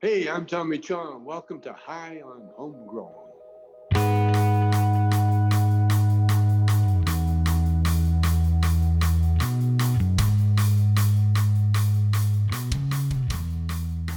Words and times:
Hey, 0.00 0.28
I'm 0.28 0.46
Tommy 0.46 0.78
Chong. 0.78 1.24
Welcome 1.24 1.60
to 1.62 1.72
High 1.72 2.20
on 2.24 2.50
Homegrown. 2.54 3.10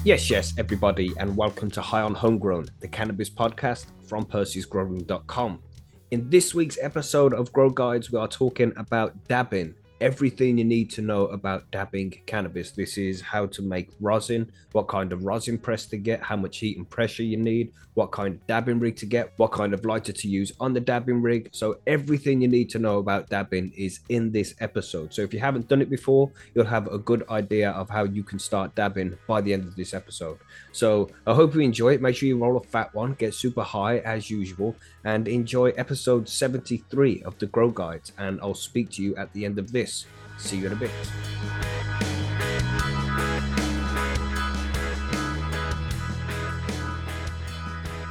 Yes, 0.05 0.29
yes, 0.29 0.53
everybody, 0.59 1.13
and 1.17 1.35
welcome 1.35 1.71
to 1.71 1.81
High 1.81 2.03
on 2.03 2.13
Homegrown, 2.13 2.67
the 2.79 2.87
cannabis 2.87 3.31
podcast 3.31 3.87
from 4.07 4.25
Percy'sGrowroom.com. 4.25 5.63
In 6.11 6.29
this 6.29 6.53
week's 6.53 6.77
episode 6.79 7.33
of 7.33 7.51
Grow 7.51 7.71
Guides, 7.71 8.11
we 8.11 8.19
are 8.19 8.27
talking 8.27 8.71
about 8.77 9.27
dabbing, 9.27 9.73
everything 10.01 10.57
you 10.57 10.65
need 10.65 10.89
to 10.89 11.01
know 11.01 11.27
about 11.27 11.69
dabbing 11.71 12.11
cannabis. 12.25 12.71
This 12.71 12.97
is 12.97 13.21
how 13.21 13.45
to 13.45 13.61
make 13.61 13.89
rosin, 14.01 14.51
what 14.71 14.87
kind 14.87 15.13
of 15.13 15.23
rosin 15.23 15.57
press 15.57 15.85
to 15.85 15.97
get, 15.97 16.21
how 16.21 16.35
much 16.35 16.57
heat 16.57 16.77
and 16.77 16.89
pressure 16.89 17.23
you 17.23 17.37
need, 17.37 17.71
what 17.93 18.11
kind 18.11 18.35
of 18.35 18.47
dabbing 18.47 18.79
rig 18.79 18.95
to 18.97 19.05
get, 19.05 19.31
what 19.37 19.51
kind 19.51 19.73
of 19.73 19.85
lighter 19.85 20.11
to 20.11 20.27
use 20.27 20.51
on 20.59 20.73
the 20.73 20.79
dabbing 20.79 21.21
rig. 21.21 21.49
So, 21.51 21.77
everything 21.85 22.41
you 22.41 22.47
need 22.47 22.69
to 22.71 22.79
know 22.79 22.97
about 22.97 23.29
dabbing 23.29 23.71
is 23.77 23.99
in 24.09 24.31
this 24.31 24.55
episode. 24.59 25.13
So, 25.13 25.21
if 25.21 25.33
you 25.33 25.39
haven't 25.39 25.67
done 25.67 25.81
it 25.81 25.89
before, 25.89 26.31
you'll 26.55 26.65
have 26.65 26.87
a 26.87 26.97
good 26.97 27.23
idea 27.29 27.71
of 27.71 27.89
how 27.89 28.03
you 28.03 28.23
can 28.23 28.39
start 28.39 28.73
dabbing 28.75 29.17
by 29.27 29.41
the 29.41 29.53
end 29.53 29.65
of 29.65 29.75
this 29.75 29.93
episode. 29.93 30.39
So, 30.71 31.09
I 31.27 31.33
hope 31.33 31.53
you 31.53 31.61
enjoy 31.61 31.93
it. 31.93 32.01
Make 32.01 32.15
sure 32.15 32.27
you 32.27 32.37
roll 32.37 32.57
a 32.57 32.63
fat 32.63 32.93
one, 32.95 33.13
get 33.13 33.33
super 33.33 33.61
high 33.61 33.99
as 33.99 34.29
usual, 34.29 34.75
and 35.03 35.27
enjoy 35.27 35.69
episode 35.71 36.29
73 36.29 37.23
of 37.23 37.37
the 37.39 37.47
Grow 37.47 37.69
Guides. 37.69 38.13
And 38.17 38.39
I'll 38.41 38.53
speak 38.53 38.89
to 38.91 39.03
you 39.03 39.15
at 39.17 39.31
the 39.33 39.43
end 39.45 39.59
of 39.59 39.71
this. 39.71 40.05
See 40.37 40.57
you 40.57 40.67
in 40.67 40.73
a 40.73 40.75
bit. 40.75 40.91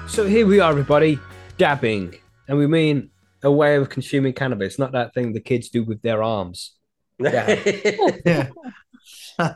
So 0.06 0.26
here 0.26 0.46
we 0.46 0.60
are, 0.60 0.70
everybody, 0.70 1.18
dabbing, 1.56 2.16
and 2.48 2.58
we 2.58 2.66
mean 2.66 3.10
a 3.42 3.50
way 3.50 3.76
of 3.76 3.88
consuming 3.88 4.32
cannabis, 4.32 4.78
not 4.78 4.92
that 4.92 5.14
thing 5.14 5.32
the 5.32 5.40
kids 5.40 5.68
do 5.70 5.82
with 5.84 6.02
their 6.02 6.22
arms. 6.22 6.76
Yeah. 7.20 8.48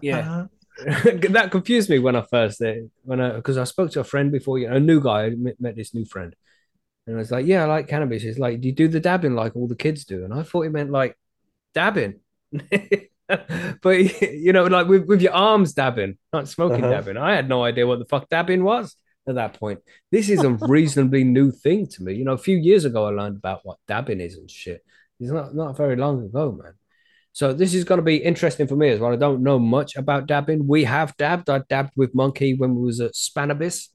Yeah. 0.00 0.46
that 1.30 1.48
confused 1.50 1.88
me 1.88 1.98
when 1.98 2.16
I 2.16 2.22
first 2.22 2.60
uh, 2.62 2.72
when 3.04 3.20
I 3.20 3.30
because 3.36 3.58
I 3.58 3.64
spoke 3.64 3.92
to 3.92 4.00
a 4.00 4.04
friend 4.04 4.32
before, 4.32 4.58
you 4.58 4.68
know, 4.68 4.76
a 4.76 4.80
new 4.80 5.00
guy. 5.00 5.24
I 5.26 5.30
met, 5.30 5.60
met 5.60 5.76
this 5.76 5.94
new 5.94 6.04
friend, 6.04 6.34
and 7.06 7.16
I 7.16 7.18
was 7.20 7.30
like, 7.30 7.46
"Yeah, 7.46 7.62
I 7.64 7.66
like 7.66 7.88
cannabis." 7.88 8.22
He's 8.22 8.38
like, 8.38 8.60
"Do 8.60 8.68
you 8.68 8.74
do 8.74 8.88
the 8.88 9.00
dabbing 9.00 9.34
like 9.34 9.54
all 9.54 9.68
the 9.68 9.76
kids 9.76 10.04
do?" 10.04 10.24
And 10.24 10.34
I 10.34 10.42
thought 10.42 10.62
he 10.62 10.68
meant 10.70 10.90
like 10.90 11.16
dabbing, 11.74 12.20
but 13.82 14.22
you 14.22 14.52
know, 14.52 14.64
like 14.64 14.86
with, 14.88 15.06
with 15.06 15.22
your 15.22 15.32
arms 15.32 15.72
dabbing, 15.72 16.18
not 16.32 16.48
smoking 16.48 16.84
Uh-huh. 16.84 16.94
dabbing. 16.94 17.16
I 17.16 17.34
had 17.34 17.48
no 17.48 17.62
idea 17.64 17.86
what 17.86 17.98
the 18.00 18.04
fuck 18.04 18.28
dabbing 18.28 18.64
was 18.64 18.96
at 19.26 19.36
that 19.36 19.54
point. 19.58 19.80
This 20.10 20.28
is 20.28 20.42
a 20.42 20.50
reasonably 20.76 21.24
new 21.24 21.50
thing 21.50 21.86
to 21.88 22.02
me. 22.02 22.14
You 22.14 22.24
know, 22.24 22.32
a 22.32 22.38
few 22.38 22.56
years 22.56 22.84
ago, 22.84 23.06
I 23.06 23.10
learned 23.10 23.36
about 23.36 23.60
what 23.64 23.78
dabbing 23.88 24.20
is 24.20 24.36
and 24.36 24.50
shit. 24.50 24.84
It's 25.20 25.30
not 25.30 25.54
not 25.54 25.76
very 25.76 25.96
long 25.96 26.24
ago, 26.24 26.52
man. 26.52 26.74
So 27.34 27.52
this 27.52 27.74
is 27.74 27.82
going 27.82 27.98
to 27.98 28.04
be 28.04 28.16
interesting 28.16 28.68
for 28.68 28.76
me 28.76 28.90
as 28.90 29.00
well. 29.00 29.12
I 29.12 29.16
don't 29.16 29.42
know 29.42 29.58
much 29.58 29.96
about 29.96 30.26
dabbing. 30.26 30.68
We 30.68 30.84
have 30.84 31.16
dabbed. 31.16 31.50
I 31.50 31.62
dabbed 31.68 31.90
with 31.96 32.14
Monkey 32.14 32.54
when 32.54 32.76
we 32.76 32.82
was 32.86 33.00
at 33.00 33.14
Spannabis. 33.14 33.88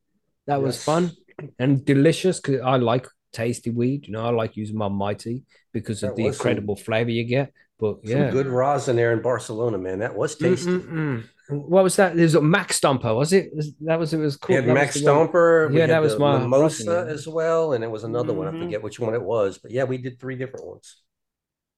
That 0.45 0.61
was 0.61 0.83
fun 0.83 1.11
and 1.57 1.85
delicious 1.85 2.41
because 2.41 2.59
I 2.59 2.75
like 2.75 3.07
tasty 3.31 3.69
weed. 3.69 4.07
You 4.07 4.13
know, 4.13 4.25
I 4.25 4.31
like 4.31 4.57
using 4.57 4.75
my 4.77 4.89
mighty 4.89 5.43
because 5.71 6.03
of 6.03 6.17
the 6.17 6.23
was 6.25 6.35
some- 6.35 6.47
incredible 6.47 6.75
flavor 6.75 7.11
you 7.11 7.23
get. 7.23 7.53
But 7.79 8.05
Some 8.05 8.11
yeah, 8.17 8.29
good 8.29 8.47
rosin 8.47 8.97
there 8.97 9.13
in 9.13 9.21
Barcelona, 9.21 9.77
man. 9.77 9.99
That 9.99 10.13
was 10.17 10.35
tasty. 10.35 10.69
Mm-mm-mm. 10.69 11.23
What 11.47 11.81
was 11.85 11.95
that? 11.95 12.17
There's 12.17 12.35
a 12.35 12.41
Max 12.41 12.77
Stomper, 12.77 13.15
was 13.15 13.31
it? 13.31 13.51
That 13.85 13.97
was 13.97 14.13
it. 14.13 14.17
Was 14.17 14.35
cool. 14.35 14.53
Yeah, 14.57 14.61
That 14.63 14.73
Max 14.73 14.97
Stomper. 14.97 15.69
we 15.69 15.75
Yeah, 15.75 15.83
had 15.83 15.91
that 15.91 16.01
was 16.01 16.19
my 16.19 16.39
Mimosa 16.39 16.83
rosin, 16.83 17.07
as 17.07 17.25
well, 17.25 17.71
and 17.71 17.85
it 17.85 17.89
was 17.89 18.03
another 18.03 18.33
one. 18.33 18.49
I 18.49 18.51
forget 18.51 18.79
mm-hmm. 18.79 18.83
which 18.83 18.99
one 18.99 19.13
it 19.13 19.23
was, 19.23 19.59
but 19.59 19.71
yeah, 19.71 19.85
we 19.85 19.97
did 19.97 20.19
three 20.19 20.35
different 20.35 20.65
ones. 20.67 20.97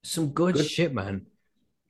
Some 0.03 0.29
good, 0.29 0.55
Good. 0.55 0.65
shit, 0.65 0.91
man. 0.91 1.27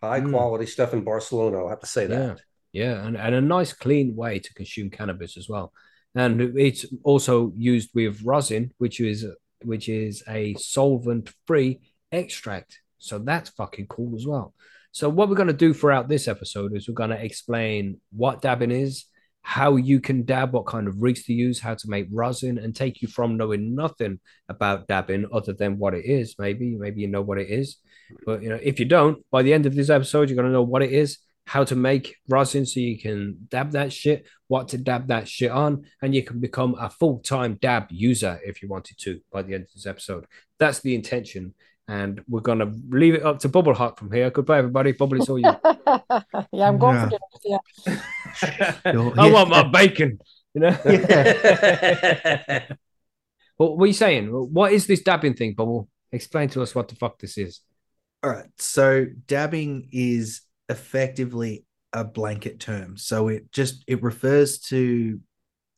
High 0.02 0.22
Mm. 0.22 0.32
quality 0.32 0.66
stuff 0.66 0.94
in 0.94 1.04
Barcelona. 1.04 1.60
I'll 1.60 1.70
have 1.70 1.80
to 1.82 1.86
say 1.86 2.04
Yeah. 2.04 2.08
that. 2.10 2.42
Yeah, 2.74 3.06
and, 3.06 3.18
and 3.18 3.36
a 3.36 3.42
nice 3.42 3.74
clean 3.74 4.16
way 4.16 4.40
to 4.40 4.54
consume 4.54 4.90
cannabis 4.90 5.38
as 5.38 5.50
well. 5.50 5.74
And 6.16 6.58
it's 6.58 6.86
also 7.04 7.54
used 7.56 7.90
with 7.94 8.22
rosin, 8.24 8.74
which 8.78 9.00
is 9.00 9.26
which 9.64 9.88
is 9.90 10.24
a 10.28 10.56
solvent-free 10.56 11.80
extract. 12.12 12.80
So 12.98 13.20
that's 13.20 13.52
fucking 13.52 13.86
cool 13.88 14.16
as 14.16 14.26
well. 14.26 14.56
So 14.92 15.08
what 15.08 15.30
we're 15.30 15.36
going 15.36 15.48
to 15.48 15.54
do 15.54 15.72
throughout 15.74 16.10
this 16.10 16.28
episode 16.28 16.76
is 16.76 16.88
we're 16.88 16.96
going 16.96 17.12
to 17.12 17.24
explain 17.24 18.00
what 18.12 18.42
dabbing 18.42 18.72
is, 18.72 19.06
how 19.44 19.76
you 19.76 20.00
can 20.00 20.24
dab, 20.24 20.52
what 20.54 20.66
kind 20.66 20.88
of 20.88 21.00
rigs 21.00 21.24
to 21.26 21.34
use, 21.34 21.60
how 21.60 21.76
to 21.76 21.90
make 21.90 22.08
rosin, 22.12 22.58
and 22.58 22.76
take 22.76 23.04
you 23.04 23.08
from 23.08 23.38
knowing 23.38 23.76
nothing 23.76 24.20
about 24.50 24.88
dabbing 24.88 25.28
other 25.32 25.54
than 25.54 25.78
what 25.78 25.94
it 25.94 26.06
is. 26.06 26.36
Maybe, 26.40 26.76
maybe 26.76 27.02
you 27.02 27.08
know 27.08 27.22
what 27.22 27.38
it 27.38 27.50
is, 27.50 27.78
but 28.26 28.42
you 28.42 28.50
know 28.50 28.60
if 28.62 28.80
you 28.80 28.86
don't, 28.86 29.24
by 29.32 29.42
the 29.42 29.54
end 29.54 29.66
of 29.66 29.76
this 29.76 29.90
episode, 29.90 30.30
you're 30.30 30.36
going 30.36 30.48
to 30.48 30.52
know 30.54 30.62
what 30.64 30.84
it 30.84 30.92
is, 30.92 31.18
how 31.46 31.64
to 31.64 31.76
make 31.76 32.16
rosin 32.30 32.66
so 32.66 32.80
you 32.80 33.00
can 33.00 33.38
dab 33.50 33.72
that 33.72 33.92
shit, 33.92 34.26
what 34.48 34.70
to 34.70 34.78
dab 34.78 35.08
that 35.08 35.28
shit 35.28 35.52
on, 35.52 35.86
and 36.02 36.14
you 36.16 36.24
can 36.24 36.40
become 36.40 36.76
a 36.80 36.90
full 36.90 37.20
time 37.20 37.58
dab 37.62 37.86
user 37.90 38.40
if 38.46 38.62
you 38.62 38.70
wanted 38.70 38.98
to 39.00 39.20
by 39.32 39.42
the 39.42 39.54
end 39.54 39.64
of 39.64 39.74
this 39.74 39.86
episode. 39.86 40.26
That's 40.60 40.80
the 40.80 40.96
intention. 40.96 41.54
And 41.88 42.22
we're 42.30 42.40
going 42.40 42.60
to 42.60 42.72
leave 42.90 43.16
it 43.16 43.26
up 43.26 43.40
to 43.40 43.50
Bubble 43.50 43.74
Hot 43.74 44.00
from 44.00 44.12
here. 44.14 44.30
Goodbye, 44.30 44.60
everybody. 44.60 44.94
Bubble, 44.94 45.18
it's 45.18 45.28
all 45.28 45.40
you. 45.40 45.44
yeah, 46.54 46.68
I'm 46.68 46.78
going 46.78 46.96
Yeah. 46.96 47.10
for 47.10 47.40
dinner. 47.44 47.60
Yeah. 48.86 49.12
I 49.18 49.30
want 49.30 49.50
my 49.50 49.64
bacon. 49.64 50.20
You 50.54 50.62
know? 50.62 50.78
Yeah. 50.86 52.66
What, 53.58 53.78
what 53.78 53.84
are 53.84 53.88
you 53.88 53.94
saying? 53.94 54.28
What 54.28 54.72
is 54.72 54.88
this 54.88 55.02
dabbing 55.02 55.36
thing, 55.36 55.54
Bubble? 55.54 55.88
Explain 56.12 56.50
to 56.50 56.62
us 56.62 56.74
what 56.74 56.88
the 56.88 56.96
fuck 56.96 57.20
this 57.20 57.38
is. 57.38 57.60
All 58.24 58.30
right. 58.30 58.46
So 58.58 59.06
dabbing 59.28 59.90
is 59.92 60.42
effectively 60.70 61.66
a 61.94 62.04
blanket 62.04 62.60
term. 62.60 62.98
So 62.98 63.28
it 63.30 63.52
just 63.52 63.84
it 63.88 64.02
refers 64.04 64.60
to 64.60 65.20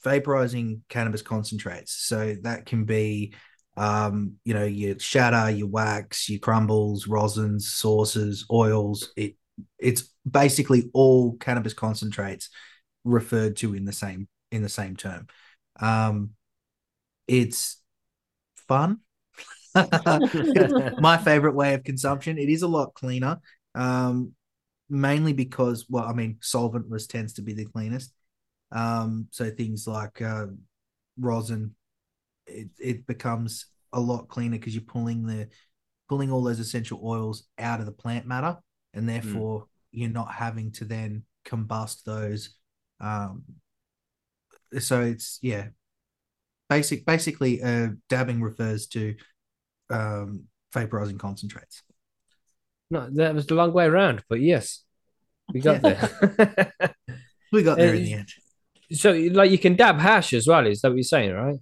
vaporizing 0.05 0.81
cannabis 0.89 1.21
concentrates. 1.21 1.93
So 1.93 2.35
that 2.43 2.65
can 2.65 2.83
be 2.85 3.33
um, 3.75 4.33
you 4.43 4.53
know, 4.53 4.65
your 4.65 4.99
shatter, 4.99 5.49
your 5.49 5.67
wax, 5.67 6.29
your 6.29 6.39
crumbles, 6.39 7.07
rosins, 7.07 7.61
sauces, 7.61 8.45
oils. 8.51 9.11
It 9.15 9.35
it's 9.79 10.09
basically 10.29 10.89
all 10.93 11.37
cannabis 11.37 11.73
concentrates 11.73 12.49
referred 13.03 13.55
to 13.57 13.73
in 13.73 13.85
the 13.85 13.93
same 13.93 14.27
in 14.51 14.61
the 14.61 14.69
same 14.69 14.95
term. 14.95 15.27
Um 15.79 16.31
it's 17.27 17.81
fun. 18.67 18.99
my 21.00 21.17
favorite 21.23 21.56
way 21.56 21.73
of 21.73 21.84
consumption. 21.84 22.38
It 22.38 22.50
is 22.50 22.61
a 22.61 22.67
lot 22.67 22.94
cleaner, 22.94 23.39
um, 23.75 24.34
mainly 24.89 25.34
because, 25.34 25.85
well, 25.89 26.06
I 26.06 26.13
mean, 26.13 26.38
solventless 26.41 27.07
tends 27.07 27.34
to 27.34 27.41
be 27.41 27.53
the 27.53 27.66
cleanest. 27.66 28.13
Um, 28.72 29.28
so 29.31 29.50
things 29.50 29.88
like 29.88 30.22
uh, 30.22 30.47
rosin, 31.19 31.75
it, 32.47 32.69
it 32.79 33.07
becomes 33.07 33.67
a 33.91 34.00
lot 34.00 34.28
cleaner 34.28 34.57
because 34.57 34.73
you're 34.73 34.84
pulling 34.84 35.25
the 35.25 35.47
pulling 36.09 36.31
all 36.31 36.44
those 36.44 36.59
essential 36.59 37.00
oils 37.03 37.45
out 37.57 37.79
of 37.79 37.85
the 37.85 37.91
plant 37.91 38.25
matter, 38.25 38.57
and 38.94 39.07
therefore 39.07 39.67
you're 39.91 40.09
not 40.09 40.31
having 40.31 40.72
to 40.73 40.85
then 40.85 41.23
combust 41.45 42.03
those. 42.03 42.55
Um, 43.00 43.44
so 44.79 45.01
it's 45.01 45.40
yeah, 45.41 45.67
basic 46.69 47.05
basically, 47.05 47.61
uh, 47.61 47.90
dabbing 48.09 48.41
refers 48.41 48.88
to 48.88 49.16
um, 49.93 50.45
vaporizing 50.73 51.19
concentrates. 51.19 51.83
No, 52.89 53.09
that 53.11 53.33
was 53.33 53.47
the 53.47 53.55
long 53.55 53.73
way 53.73 53.85
around, 53.85 54.23
but 54.29 54.41
yes, 54.41 54.83
we 55.53 55.59
got 55.59 55.81
there. 55.81 56.71
We 57.53 57.61
got 57.61 57.77
there 57.77 57.93
in 57.93 58.03
the 58.03 58.13
end. 58.13 58.29
so, 58.93 59.11
like, 59.11 59.51
you 59.51 59.59
can 59.59 59.75
dab 59.75 59.99
hash 59.99 60.33
as 60.33 60.47
well. 60.47 60.65
Is 60.65 60.81
that 60.81 60.90
what 60.90 60.97
you're 60.97 61.03
saying, 61.03 61.34
right? 61.34 61.59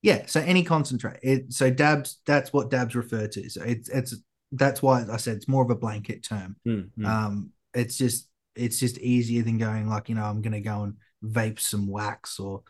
Yeah, 0.00 0.24
so 0.24 0.40
any 0.40 0.64
concentrate. 0.64 1.20
It 1.22 1.52
so 1.52 1.70
dabs. 1.70 2.20
That's 2.26 2.52
what 2.52 2.70
dabs 2.70 2.96
refer 2.96 3.28
to. 3.28 3.50
So 3.50 3.62
it's 3.62 3.88
it's 3.90 4.16
that's 4.50 4.82
why 4.82 5.04
I 5.12 5.18
said 5.18 5.36
it's 5.36 5.48
more 5.48 5.62
of 5.62 5.70
a 5.70 5.76
blanket 5.76 6.24
term. 6.24 6.56
Mm, 6.66 6.90
mm. 6.98 7.06
Um, 7.06 7.52
it's 7.74 7.98
just 7.98 8.28
it's 8.56 8.80
just 8.80 8.98
easier 8.98 9.42
than 9.42 9.58
going 9.58 9.88
like 9.88 10.08
you 10.08 10.14
know 10.14 10.24
I'm 10.24 10.42
gonna 10.42 10.60
go 10.60 10.82
and 10.82 10.94
vape 11.22 11.60
some 11.60 11.86
wax 11.86 12.40
or 12.40 12.62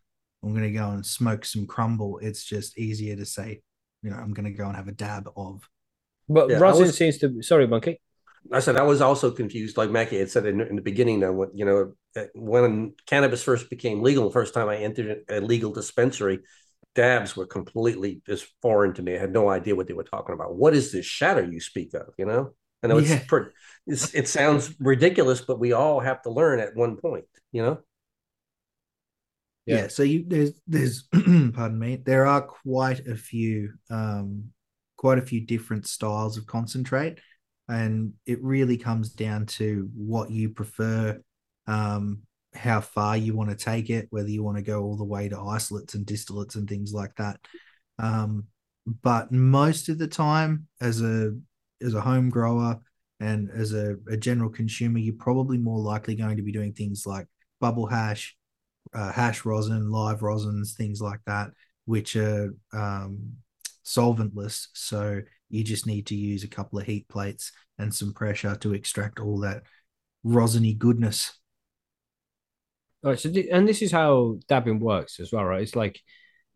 I'm 0.43 0.53
gonna 0.53 0.73
go 0.73 0.91
and 0.91 1.07
smoke 1.07 1.45
some 1.45 1.67
crumble. 1.67 2.19
It's 2.19 2.45
just 2.45 2.77
easier 2.77 3.17
to 3.17 3.25
say, 3.25 3.63
you 4.03 4.11
know, 4.11 4.17
I'm 4.17 4.33
gonna 4.35 4.51
go 4.53 4.67
and 4.67 4.77
have 4.77 4.89
a 4.89 4.93
dab 4.93 5.29
of. 5.37 5.69
but 6.29 6.51
yeah, 6.51 6.59
rosin 6.59 6.87
was- 6.87 6.97
seems 6.97 7.19
to. 7.19 7.43
Sorry, 7.43 7.67
monkey. 7.67 8.01
I 8.53 8.59
said 8.59 8.77
I 8.77 8.83
was 8.83 9.01
also 9.01 9.31
confused, 9.31 9.77
like 9.77 9.91
Mackie 9.91 10.19
had 10.19 10.29
said 10.31 10.47
in, 10.47 10.61
in 10.61 10.75
the 10.75 10.83
beginning. 10.83 11.21
Though, 11.21 11.33
when 11.33 11.51
you 11.55 11.65
know, 11.65 11.93
when 12.35 12.95
cannabis 13.07 13.43
first 13.43 13.71
became 13.71 14.03
legal, 14.03 14.25
the 14.25 14.33
first 14.33 14.53
time 14.53 14.69
I 14.69 14.79
entered 14.79 15.23
a 15.31 15.41
legal 15.41 15.73
dispensary, 15.73 16.41
dabs 16.97 17.37
were 17.37 17.47
completely 17.47 18.21
just 18.27 18.47
foreign 18.61 18.95
to 18.95 19.03
me. 19.03 19.15
I 19.15 19.19
had 19.19 19.33
no 19.33 19.49
idea 19.49 19.77
what 19.77 19.87
they 19.87 19.95
were 19.95 20.03
talking 20.03 20.35
about. 20.35 20.57
What 20.57 20.75
is 20.75 20.91
this 20.91 21.07
shatter 21.07 21.45
you 21.45 21.61
speak 21.61 21.95
of? 21.95 22.09
You 22.19 22.27
know, 22.27 22.55
I 22.83 22.89
know 22.89 22.99
it's, 22.99 23.11
Yeah. 23.11 23.23
per, 23.29 23.53
it's 23.87 24.13
it 24.13 24.27
sounds 24.27 24.75
ridiculous, 24.81 25.41
but 25.41 25.61
we 25.61 25.73
all 25.73 26.01
have 26.01 26.21
to 26.23 26.31
learn 26.31 26.59
at 26.59 26.75
one 26.75 26.97
point. 26.97 27.27
You 27.53 27.63
know, 27.63 27.79
Yeah. 29.67 29.83
Yeah. 29.83 29.89
so 29.89 30.03
you 30.03 30.25
there's 30.27 30.53
there's 30.67 31.03
pardon 31.13 31.79
me, 31.79 31.97
there 31.97 32.27
are 32.27 32.43
quite 32.43 33.07
a 33.07 33.17
few 33.17 33.73
um 33.91 34.45
quite 34.97 35.19
a 35.19 35.23
few 35.23 35.41
different 35.41 35.87
styles 35.87 36.37
of 36.37 36.47
concentrate 36.47 37.19
and 37.69 38.13
it 38.27 38.43
really 38.43 38.77
comes 38.77 39.11
down 39.11 39.47
to 39.47 39.89
what 39.97 40.31
you 40.31 40.51
prefer 40.51 41.21
um 41.67 42.23
how 42.55 42.81
far 42.81 43.17
you 43.17 43.35
want 43.35 43.51
to 43.51 43.57
take 43.57 43.89
it 43.91 44.07
whether 44.11 44.29
you 44.29 44.43
want 44.43 44.57
to 44.57 44.63
go 44.63 44.83
all 44.83 44.97
the 44.97 45.05
way 45.05 45.29
to 45.29 45.41
isolates 45.41 45.95
and 45.95 46.07
distillates 46.07 46.55
and 46.55 46.69
things 46.69 46.93
like 46.93 47.15
that 47.17 47.41
um 47.99 48.45
but 49.03 49.33
most 49.33 49.89
of 49.89 49.99
the 49.99 50.07
time 50.07 50.67
as 50.81 51.01
a 51.03 51.33
as 51.81 51.95
a 51.95 52.01
home 52.01 52.31
grower 52.31 52.79
and 53.21 53.51
as 53.51 53.73
a, 53.73 53.97
a 54.09 54.17
general 54.17 54.51
consumer 54.51 54.99
you're 54.99 55.15
probably 55.15 55.59
more 55.59 55.79
likely 55.79 56.15
going 56.15 56.37
to 56.37 56.43
be 56.43 56.53
doing 56.53 56.73
things 56.73 57.07
like 57.07 57.27
bubble 57.61 57.87
hash 57.87 58.37
uh, 58.95 59.13
hash 59.13 59.45
rosin, 59.45 59.91
live 59.91 60.21
rosins, 60.21 60.75
things 60.75 61.01
like 61.01 61.21
that, 61.27 61.51
which 61.85 62.17
are 62.17 62.55
um, 62.73 63.33
solventless. 63.85 64.69
So 64.75 65.21
you 65.51 65.65
just 65.65 65.87
need 65.87 66.07
to 66.07 66.15
use 66.15 66.45
a 66.45 66.49
couple 66.49 66.79
of 66.79 66.87
heat 66.87 67.09
plates 67.09 67.53
and 67.79 67.95
some 67.95 68.13
pressure 68.13 68.57
to 68.57 68.75
extract 68.75 69.21
all 69.21 69.41
that 69.41 69.63
rosiny 70.25 70.77
goodness. 70.77 71.39
All 73.05 73.11
right. 73.11 73.19
So, 73.19 73.31
th- 73.31 73.49
and 73.51 73.67
this 73.67 73.83
is 73.83 73.91
how 73.91 74.39
dabbing 74.49 74.79
works 74.79 75.19
as 75.21 75.33
well, 75.33 75.45
right? 75.45 75.63
It's 75.63 75.77
like 75.77 76.01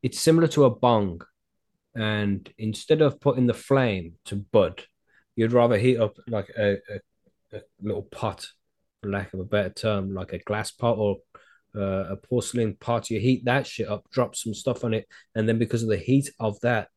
it's 0.03 0.21
similar 0.21 0.47
to 0.49 0.65
a 0.65 0.71
bong, 0.71 1.23
and 1.95 2.49
instead 2.59 3.03
of 3.03 3.21
putting 3.21 3.47
the 3.47 3.55
flame 3.55 4.15
to 4.27 4.37
bud, 4.37 4.85
you'd 5.35 5.53
rather 5.53 5.77
heat 5.77 5.99
up 5.99 6.17
like 6.29 6.51
a, 6.57 6.75
a, 6.75 7.57
a 7.57 7.61
little 7.83 8.03
pot, 8.03 8.47
for 9.03 9.11
lack 9.11 9.35
of 9.35 9.41
a 9.41 9.45
better 9.45 9.71
term, 9.71 10.15
like 10.15 10.33
a 10.33 10.39
glass 10.39 10.71
pot 10.71 10.97
or 10.97 11.17
uh, 11.77 12.07
a 12.11 12.17
porcelain 12.17 12.75
pot. 12.75 13.11
You 13.11 13.21
heat 13.21 13.45
that 13.45 13.67
shit 13.67 13.89
up, 13.89 14.09
drop 14.11 14.35
some 14.37 14.55
stuff 14.55 14.85
on 14.85 14.95
it, 14.95 15.07
and 15.35 15.49
then 15.49 15.59
because 15.59 15.83
of 15.83 15.89
the 15.89 15.97
heat 15.99 16.31
of 16.41 16.59
that, 16.61 16.89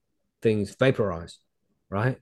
things 0.42 0.76
vaporize, 0.80 1.40
right? 1.90 2.18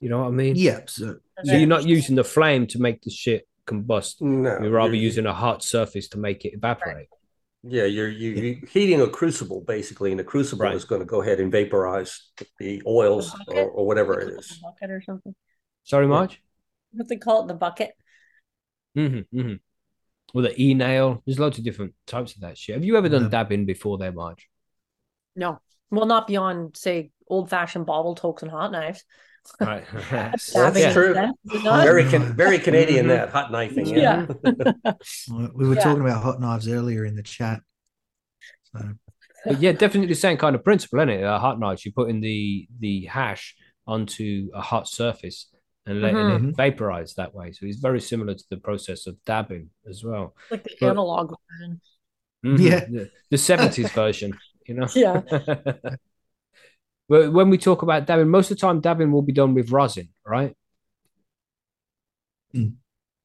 You 0.00 0.08
know 0.10 0.20
what 0.20 0.28
I 0.28 0.30
mean? 0.32 0.54
Yeah. 0.56 0.80
So 0.86 1.16
So 1.44 1.54
you're 1.54 1.66
not 1.68 1.84
using 1.86 2.14
the 2.16 2.24
flame 2.24 2.66
to 2.68 2.78
make 2.78 3.02
the 3.02 3.10
shit 3.10 3.48
combust. 3.66 4.20
No, 4.20 4.58
You're 4.60 4.70
rather 4.70 4.94
you're- 4.94 5.04
using 5.04 5.26
a 5.26 5.32
hot 5.32 5.62
surface 5.64 6.08
to 6.08 6.18
make 6.18 6.44
it 6.44 6.52
evaporate. 6.54 7.08
Yeah, 7.66 7.84
you're 7.84 8.10
you, 8.10 8.30
you're 8.32 8.68
heating 8.68 9.00
a 9.00 9.06
crucible 9.06 9.62
basically, 9.62 10.10
and 10.10 10.20
the 10.20 10.24
crucible 10.24 10.64
Right. 10.66 10.74
is 10.74 10.84
going 10.84 11.00
to 11.00 11.06
go 11.06 11.22
ahead 11.22 11.40
and 11.40 11.50
vaporize 11.50 12.30
the 12.58 12.82
oils 12.86 13.32
The 13.48 13.54
or, 13.62 13.70
or 13.70 13.86
whatever 13.86 14.20
it 14.20 14.38
is. 14.38 14.60
Bucket 14.62 14.90
or 14.90 15.00
something. 15.00 15.34
Sorry, 15.82 16.06
Marge? 16.06 16.42
What 16.92 17.08
they 17.08 17.16
call 17.16 17.44
it, 17.44 17.48
the 17.48 17.54
bucket. 17.54 17.92
Mm-hmm, 18.96 19.38
mm-hmm. 19.38 19.54
Or 20.34 20.42
the 20.42 20.60
e 20.60 20.74
nail. 20.74 21.22
There's 21.24 21.38
loads 21.38 21.58
of 21.58 21.64
different 21.64 21.94
types 22.06 22.34
of 22.34 22.40
that 22.42 22.58
shit. 22.58 22.74
Have 22.74 22.84
you 22.84 22.96
ever 22.98 23.08
done 23.08 23.22
Yeah. 23.24 23.28
dabbing 23.28 23.64
before 23.66 23.96
there, 23.98 24.12
Marge? 24.12 24.48
No, 25.36 25.60
well, 25.90 26.06
not 26.06 26.26
beyond 26.26 26.76
say 26.76 27.10
old 27.28 27.48
fashioned 27.48 27.86
bobble 27.86 28.14
tokes 28.14 28.42
and 28.42 28.50
hot 28.50 28.72
knives. 28.72 29.04
Right. 29.60 29.84
That's 30.10 30.52
Dabbing 30.52 30.82
yeah. 30.82 30.92
true. 30.92 31.14
that- 31.14 31.34
is? 31.52 31.62
Very 31.62 32.04
can, 32.08 32.34
very 32.36 32.58
Canadian 32.58 33.06
Mhm. 33.06 33.08
that 33.10 33.28
hot 33.30 33.52
knifing. 33.52 33.86
Yeah. 33.86 34.26
Yeah. 34.44 34.92
we 35.54 35.68
were 35.68 35.74
Yeah. 35.76 35.82
talking 35.82 36.00
about 36.02 36.22
hot 36.22 36.40
knives 36.40 36.66
earlier 36.68 37.04
in 37.04 37.14
the 37.14 37.22
chat. 37.22 37.60
So 38.72 38.94
But 39.44 39.60
yeah, 39.60 39.72
definitely 39.72 40.08
the 40.08 40.14
same 40.14 40.36
kind 40.38 40.56
of 40.56 40.64
principle, 40.64 40.98
isn't 41.00 41.10
it? 41.10 41.22
A 41.22 41.38
hot 41.38 41.60
knife, 41.60 41.84
you 41.86 41.92
put 41.92 42.10
in 42.10 42.20
the 42.20 42.66
the 42.80 43.04
hash 43.04 43.54
onto 43.86 44.50
a 44.54 44.62
hot 44.62 44.88
surface 44.88 45.46
and 45.86 46.00
letting 46.00 46.16
Mhm. 46.16 46.48
it 46.50 46.56
vaporize 46.56 47.14
that 47.14 47.34
way. 47.34 47.52
So 47.52 47.66
it's 47.66 47.78
very 47.78 48.00
similar 48.00 48.34
to 48.34 48.44
the 48.50 48.56
process 48.56 49.06
of 49.06 49.22
dabbing 49.24 49.70
as 49.88 50.02
well. 50.02 50.34
like 50.50 50.64
the 50.64 50.76
But- 50.80 50.90
analog 50.90 51.34
version. 51.50 51.80
Mhm. 52.44 52.58
Yeah. 52.60 52.84
The, 52.84 53.10
the 53.30 53.36
70s 53.38 53.90
version, 53.92 54.32
you 54.66 54.74
know? 54.74 54.86
Yeah. 54.94 55.22
But 57.06 57.34
when 57.34 57.50
we 57.50 57.58
talk 57.58 57.82
about 57.82 58.06
dabbing, 58.06 58.30
most 58.30 58.50
of 58.50 58.56
the 58.56 58.60
time 58.62 58.80
dabbing 58.80 59.12
will 59.12 59.20
be 59.22 59.32
done 59.34 59.52
with 59.52 59.70
rosin, 59.70 60.08
right? 60.24 60.56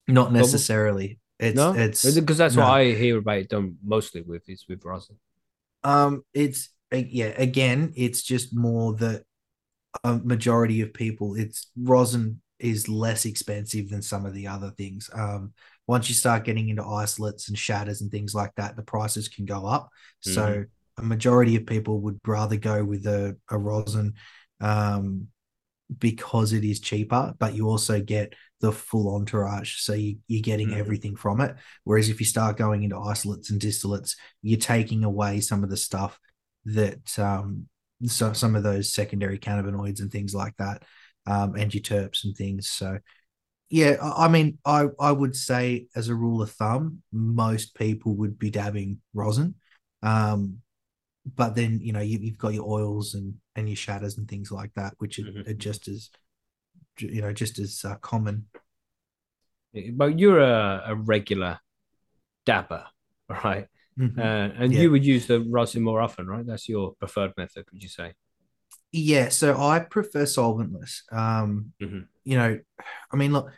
not 0.08 0.34
necessarily. 0.34 1.20
It's 1.40 1.56
no, 1.56 1.72
it's 1.74 2.04
because 2.20 2.38
that's 2.38 2.56
no. 2.56 2.64
what 2.64 2.72
I 2.72 2.92
hear 2.92 3.20
about 3.20 3.38
it 3.38 3.50
done 3.50 3.78
mostly 3.84 4.22
with 4.22 4.50
is 4.50 4.66
with 4.68 4.84
rosin. 4.84 5.18
Um, 5.84 6.26
it's 6.34 6.70
uh, 6.92 6.98
yeah. 6.98 7.28
Again, 7.38 7.94
it's 7.96 8.22
just 8.24 8.54
more 8.54 8.94
that 8.96 9.24
a 10.04 10.18
majority 10.18 10.82
of 10.82 10.94
people, 10.94 11.36
it's 11.36 11.72
rosin 11.78 12.42
is 12.60 12.90
less 12.90 13.26
expensive 13.26 13.90
than 13.90 14.02
some 14.02 14.26
of 14.26 14.34
the 14.34 14.48
other 14.48 14.72
things. 14.78 15.10
Um, 15.14 15.54
once 15.88 16.10
you 16.10 16.16
start 16.16 16.44
getting 16.44 16.70
into 16.70 16.84
isolates 16.84 17.50
and 17.50 17.58
shatters 17.58 18.02
and 18.02 18.12
things 18.12 18.36
like 18.36 18.54
that, 18.58 18.76
the 18.76 18.84
prices 18.84 19.28
can 19.28 19.46
go 19.46 19.66
up. 19.66 19.90
So 20.22 20.66
a 20.98 21.02
majority 21.04 21.56
of 21.56 21.66
people 21.66 22.02
would 22.02 22.20
rather 22.26 22.58
go 22.58 22.84
with 22.84 23.08
a, 23.08 23.38
a 23.50 23.58
rosin 23.58 24.14
um, 24.60 25.28
because 25.98 26.54
it 26.54 26.64
is 26.64 26.80
cheaper, 26.80 27.34
but 27.40 27.56
you 27.56 27.68
also 27.68 28.00
get 28.02 28.34
the 28.62 28.72
full 28.72 29.16
entourage. 29.16 29.78
So 29.80 29.94
you, 29.94 30.18
you're 30.28 30.42
getting 30.42 30.70
Mhm. 30.70 30.78
everything 30.78 31.16
from 31.16 31.42
it. 31.42 31.56
Whereas 31.86 32.10
if 32.10 32.20
you 32.20 32.26
start 32.26 32.58
going 32.58 32.84
into 32.84 32.98
isolates 33.00 33.50
and 33.50 33.60
distillates, 33.60 34.16
you're 34.42 34.60
taking 34.60 35.04
away 35.04 35.40
some 35.40 35.64
of 35.64 35.70
the 35.70 35.78
stuff 35.78 36.20
that 36.66 37.18
um, 37.18 37.68
so 38.06 38.34
some 38.34 38.56
of 38.56 38.64
those 38.64 38.94
secondary 38.94 39.40
cannabinoids 39.40 40.00
and 40.02 40.12
things 40.12 40.34
like 40.36 40.56
that, 40.58 40.84
um, 41.30 41.56
and 41.56 41.74
your 41.74 41.84
terps 41.84 42.26
and 42.26 42.36
things. 42.36 42.70
So 42.70 43.00
yeah, 43.70 43.98
I 44.02 44.26
I 44.26 44.28
mean, 44.28 44.58
I 44.66 44.88
I 45.00 45.12
would 45.12 45.36
say 45.36 45.88
as 45.96 46.10
a 46.10 46.16
rule 46.16 46.42
of 46.42 46.52
thumb, 46.52 47.04
most 47.12 47.76
people 47.76 48.16
would 48.16 48.40
be 48.40 48.50
dabbing 48.50 49.00
rosin. 49.14 49.56
Um, 50.02 50.60
but 51.36 51.56
then 51.56 51.80
you 51.82 51.94
know 51.94 52.00
you, 52.02 52.20
you've 52.20 52.38
got 52.38 52.54
your 52.54 52.68
oils 52.68 53.14
and 53.14 53.36
and 53.56 53.70
your 53.70 53.76
shatters 53.76 54.18
and 54.18 54.28
things 54.28 54.52
like 54.52 54.74
that, 54.76 54.94
which 54.98 55.20
are, 55.20 55.24
Mhm. 55.24 55.48
are 55.48 55.54
just 55.54 55.88
as 55.88 56.10
you 57.00 57.22
know 57.22 57.34
just 57.34 57.60
as 57.60 57.86
uh, 57.86 57.96
common. 57.98 58.46
But 59.94 60.18
you're 60.20 60.40
a, 60.40 60.84
a 60.88 60.96
regular 60.96 61.60
dabber, 62.46 62.86
right? 63.30 63.68
Mhm. 63.98 64.18
Uh, 64.18 64.50
and 64.58 64.74
Yeah. 64.74 64.82
you 64.82 64.92
would 64.92 65.06
use 65.06 65.28
the 65.28 65.42
rosin 65.42 65.84
more 65.84 66.02
often, 66.02 66.28
right? 66.28 66.46
That's 66.46 66.68
your 66.68 66.96
preferred 66.96 67.34
method, 67.38 67.66
would 67.72 67.84
you 67.84 67.90
say? 67.90 68.14
Yeah, 68.92 69.30
so 69.30 69.60
I 69.60 69.80
prefer 69.80 70.24
solventless. 70.24 71.02
Um, 71.12 71.74
Mhm. 71.82 72.08
you 72.24 72.38
know, 72.38 72.60
I 73.12 73.16
mean, 73.16 73.34
look, 73.34 73.52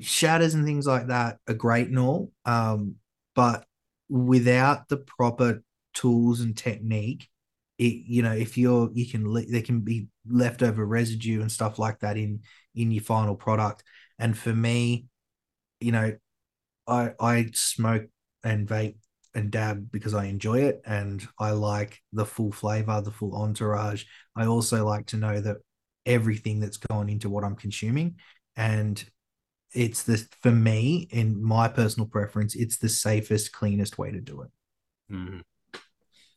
shatters 0.00 0.54
and 0.54 0.64
things 0.64 0.86
like 0.86 1.08
that 1.08 1.38
are 1.48 1.54
great 1.54 1.88
and 1.88 1.98
all, 1.98 2.32
um, 2.44 2.96
but 3.34 3.66
without 4.08 4.88
the 4.88 4.96
proper 4.98 5.62
tools 5.94 6.40
and 6.40 6.56
technique, 6.56 7.28
it 7.78 7.94
you 8.06 8.22
know, 8.22 8.32
if 8.32 8.56
you're 8.56 8.90
you 8.94 9.06
can 9.06 9.28
le- 9.30 9.46
there 9.46 9.62
can 9.62 9.80
be 9.80 10.08
leftover 10.26 10.84
residue 10.86 11.40
and 11.40 11.52
stuff 11.52 11.78
like 11.78 12.00
that 12.00 12.16
in 12.16 12.42
in 12.74 12.90
your 12.90 13.02
final 13.02 13.34
product. 13.36 13.84
And 14.18 14.36
for 14.36 14.54
me, 14.54 15.06
you 15.80 15.92
know, 15.92 16.16
I 16.86 17.12
I 17.20 17.50
smoke 17.54 18.06
and 18.42 18.66
vape 18.68 18.96
and 19.36 19.50
dab 19.50 19.90
because 19.92 20.14
I 20.14 20.24
enjoy 20.24 20.60
it 20.62 20.82
and 20.86 21.26
I 21.38 21.50
like 21.52 22.02
the 22.12 22.26
full 22.26 22.50
flavor, 22.50 23.00
the 23.00 23.12
full 23.12 23.36
entourage. 23.36 24.04
I 24.34 24.46
also 24.46 24.84
like 24.84 25.06
to 25.06 25.16
know 25.16 25.40
that 25.40 25.58
everything 26.06 26.58
that's 26.60 26.76
gone 26.76 27.08
into 27.08 27.28
what 27.28 27.44
I'm 27.44 27.56
consuming 27.56 28.16
and 28.56 29.04
it's 29.72 30.04
this 30.04 30.28
for 30.40 30.50
me 30.50 31.08
in 31.10 31.42
my 31.42 31.66
personal 31.66 32.08
preference 32.08 32.54
it's 32.54 32.78
the 32.78 32.88
safest 32.88 33.52
cleanest 33.52 33.98
way 33.98 34.12
to 34.12 34.20
do 34.20 34.42
it 34.42 34.50
Mhm. 35.10 35.42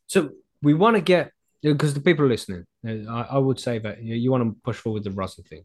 So 0.08 0.32
we 0.62 0.74
want 0.74 0.96
to 0.96 1.01
get 1.01 1.32
because 1.62 1.94
the 1.94 2.01
people 2.01 2.25
listening, 2.25 2.65
I, 2.86 3.25
I 3.32 3.38
would 3.38 3.60
say 3.60 3.79
that 3.79 4.01
you, 4.01 4.10
know, 4.10 4.15
you 4.15 4.32
want 4.32 4.44
to 4.44 4.56
push 4.63 4.77
forward 4.77 5.03
the 5.03 5.12
rosin 5.12 5.44
thing, 5.44 5.63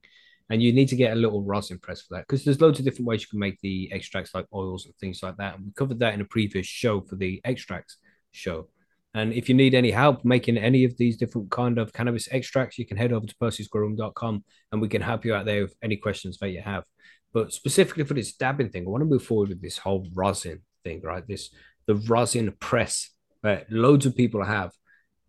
and 0.50 0.62
you 0.62 0.72
need 0.72 0.88
to 0.88 0.96
get 0.96 1.12
a 1.12 1.20
little 1.20 1.42
rosin 1.42 1.78
press 1.78 2.02
for 2.02 2.14
that 2.14 2.26
because 2.26 2.44
there's 2.44 2.60
loads 2.60 2.78
of 2.78 2.84
different 2.84 3.06
ways 3.06 3.22
you 3.22 3.28
can 3.28 3.38
make 3.38 3.58
the 3.60 3.90
extracts 3.92 4.34
like 4.34 4.46
oils 4.52 4.84
and 4.84 4.94
things 4.96 5.22
like 5.22 5.36
that. 5.38 5.56
And 5.56 5.66
we 5.66 5.72
covered 5.72 6.00
that 6.00 6.14
in 6.14 6.20
a 6.20 6.26
previous 6.26 6.66
show 6.66 7.00
for 7.00 7.16
the 7.16 7.40
extracts 7.44 7.96
show. 8.32 8.68
And 9.14 9.32
if 9.32 9.48
you 9.48 9.54
need 9.54 9.74
any 9.74 9.92
help 9.92 10.24
making 10.24 10.58
any 10.58 10.84
of 10.84 10.96
these 10.98 11.16
different 11.16 11.50
kind 11.50 11.78
of 11.78 11.92
cannabis 11.92 12.28
extracts, 12.32 12.78
you 12.78 12.86
can 12.86 12.96
head 12.96 13.12
over 13.12 13.26
to 13.26 13.34
percysgrowroom.com 13.36 14.44
and 14.72 14.82
we 14.82 14.88
can 14.88 15.02
help 15.02 15.24
you 15.24 15.34
out 15.34 15.46
there 15.46 15.62
with 15.62 15.74
any 15.82 15.96
questions 15.96 16.36
that 16.38 16.50
you 16.50 16.60
have. 16.60 16.84
But 17.32 17.52
specifically 17.52 18.04
for 18.04 18.14
this 18.14 18.34
dabbing 18.34 18.70
thing, 18.70 18.84
I 18.86 18.90
want 18.90 19.02
to 19.02 19.06
move 19.06 19.24
forward 19.24 19.48
with 19.48 19.62
this 19.62 19.78
whole 19.78 20.08
rosin 20.14 20.62
thing, 20.82 21.00
right? 21.02 21.26
This 21.26 21.50
the 21.86 21.96
rosin 21.96 22.52
press 22.60 23.10
that 23.42 23.70
loads 23.70 24.06
of 24.06 24.16
people 24.16 24.42
have, 24.42 24.72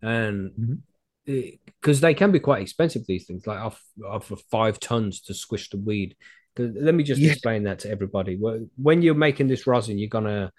and 0.02 0.50
Mhm. 0.52 0.78
Because 1.26 2.00
they 2.00 2.14
can 2.14 2.32
be 2.32 2.38
quite 2.40 2.62
expensive, 2.62 3.04
these 3.06 3.26
things, 3.26 3.46
like 3.46 3.58
off 3.58 3.82
off 4.06 4.30
of 4.30 4.40
five 4.50 4.78
tons 4.80 5.20
to 5.22 5.34
squish 5.34 5.68
the 5.70 5.76
weed. 5.78 6.16
let 6.58 6.94
me 6.94 7.04
just 7.04 7.20
Yeah. 7.20 7.32
explain 7.32 7.64
that 7.64 7.80
to 7.80 7.90
everybody. 7.90 8.38
When 8.76 9.02
you're 9.02 9.14
making 9.14 9.48
this 9.48 9.66
rosin, 9.66 9.98
you're 9.98 10.08
gonna 10.08 10.50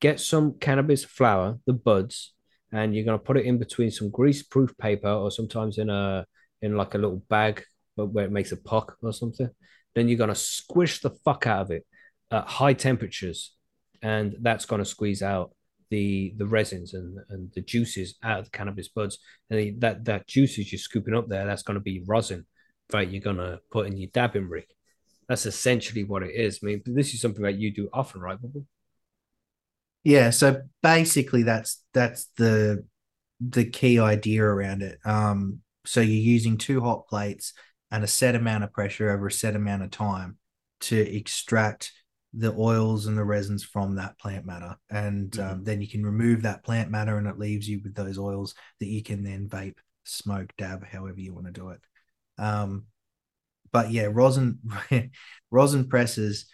get 0.00 0.20
some 0.20 0.58
cannabis 0.58 1.02
flower, 1.02 1.58
the 1.64 1.72
buds, 1.72 2.34
and 2.70 2.94
you're 2.94 3.06
gonna 3.06 3.18
put 3.18 3.38
it 3.38 3.46
in 3.46 3.56
between 3.56 3.90
some 3.90 4.10
grease-proof 4.10 4.76
paper, 4.76 5.08
or 5.08 5.30
sometimes 5.30 5.78
in 5.78 5.88
a 5.88 6.26
in 6.60 6.76
like 6.76 6.94
a 6.94 6.98
little 6.98 7.22
bag, 7.30 7.64
but 7.96 8.08
where 8.08 8.26
it 8.26 8.30
makes 8.32 8.52
a 8.52 8.56
puck 8.58 8.98
or 9.00 9.14
something. 9.14 9.48
Then 9.94 10.08
you're 10.08 10.18
gonna 10.18 10.34
squish 10.34 11.00
the 11.00 11.10
fuck 11.24 11.46
out 11.46 11.62
of 11.62 11.70
it 11.70 11.86
at 12.30 12.44
high 12.46 12.74
temperatures, 12.74 13.54
and 14.02 14.36
that's 14.42 14.66
gonna 14.66 14.84
squeeze 14.84 15.22
out 15.22 15.55
the 15.90 16.34
the 16.36 16.46
resins 16.46 16.94
and 16.94 17.18
and 17.30 17.50
the 17.54 17.60
juices 17.60 18.16
out 18.22 18.40
of 18.40 18.44
the 18.46 18.50
cannabis 18.50 18.88
buds, 18.88 19.18
and 19.50 19.80
that 19.80 20.04
that 20.04 20.26
juices 20.26 20.72
you're 20.72 20.78
scooping 20.78 21.14
up 21.14 21.28
there, 21.28 21.46
that's 21.46 21.62
going 21.62 21.76
to 21.76 21.80
be 21.80 22.02
rosin, 22.06 22.46
right? 22.92 23.08
You're 23.08 23.22
gonna 23.22 23.60
put 23.70 23.86
in 23.86 23.96
your 23.96 24.10
dabbing 24.12 24.48
rig. 24.48 24.66
That's 25.28 25.46
essentially 25.46 26.04
what 26.04 26.22
it 26.22 26.34
is. 26.34 26.60
I 26.62 26.66
mean, 26.66 26.82
this 26.86 27.12
is 27.12 27.20
something 27.20 27.42
that 27.42 27.58
you 27.58 27.72
do 27.72 27.88
often, 27.92 28.20
right, 28.20 28.40
Bubble? 28.40 28.64
Yeah, 30.04 30.30
so 30.30 30.62
basically 30.82 31.42
that's 31.42 31.82
that's 31.92 32.26
the 32.36 32.84
the 33.40 33.64
key 33.64 33.98
idea 33.98 34.44
around 34.44 34.82
it. 34.82 34.98
Um, 35.04 35.62
so 35.84 36.00
you're 36.00 36.22
using 36.22 36.58
two 36.58 36.80
hot 36.80 37.08
plates 37.08 37.52
and 37.90 38.04
a 38.04 38.06
set 38.06 38.34
amount 38.34 38.64
of 38.64 38.72
pressure 38.72 39.10
over 39.10 39.26
a 39.26 39.32
set 39.32 39.56
amount 39.56 39.82
of 39.82 39.90
time 39.90 40.38
to 40.82 40.96
extract 40.96 41.92
the 42.34 42.54
oils 42.58 43.06
and 43.06 43.16
the 43.16 43.24
resins 43.24 43.64
from 43.64 43.96
that 43.96 44.18
plant 44.18 44.44
matter, 44.46 44.76
and 44.90 45.38
um, 45.38 45.64
then 45.64 45.80
you 45.80 45.88
can 45.88 46.04
remove 46.04 46.42
that 46.42 46.64
plant 46.64 46.90
matter, 46.90 47.18
and 47.18 47.26
it 47.26 47.38
leaves 47.38 47.68
you 47.68 47.80
with 47.82 47.94
those 47.94 48.18
oils 48.18 48.54
that 48.80 48.86
you 48.86 49.02
can 49.02 49.22
then 49.22 49.48
vape, 49.48 49.78
smoke, 50.04 50.52
dab, 50.58 50.84
however 50.86 51.20
you 51.20 51.32
want 51.32 51.46
to 51.46 51.52
do 51.52 51.70
it. 51.70 51.80
Um, 52.38 52.86
but 53.72 53.90
yeah, 53.90 54.08
rosin 54.10 54.58
rosin 55.50 55.88
presses 55.88 56.46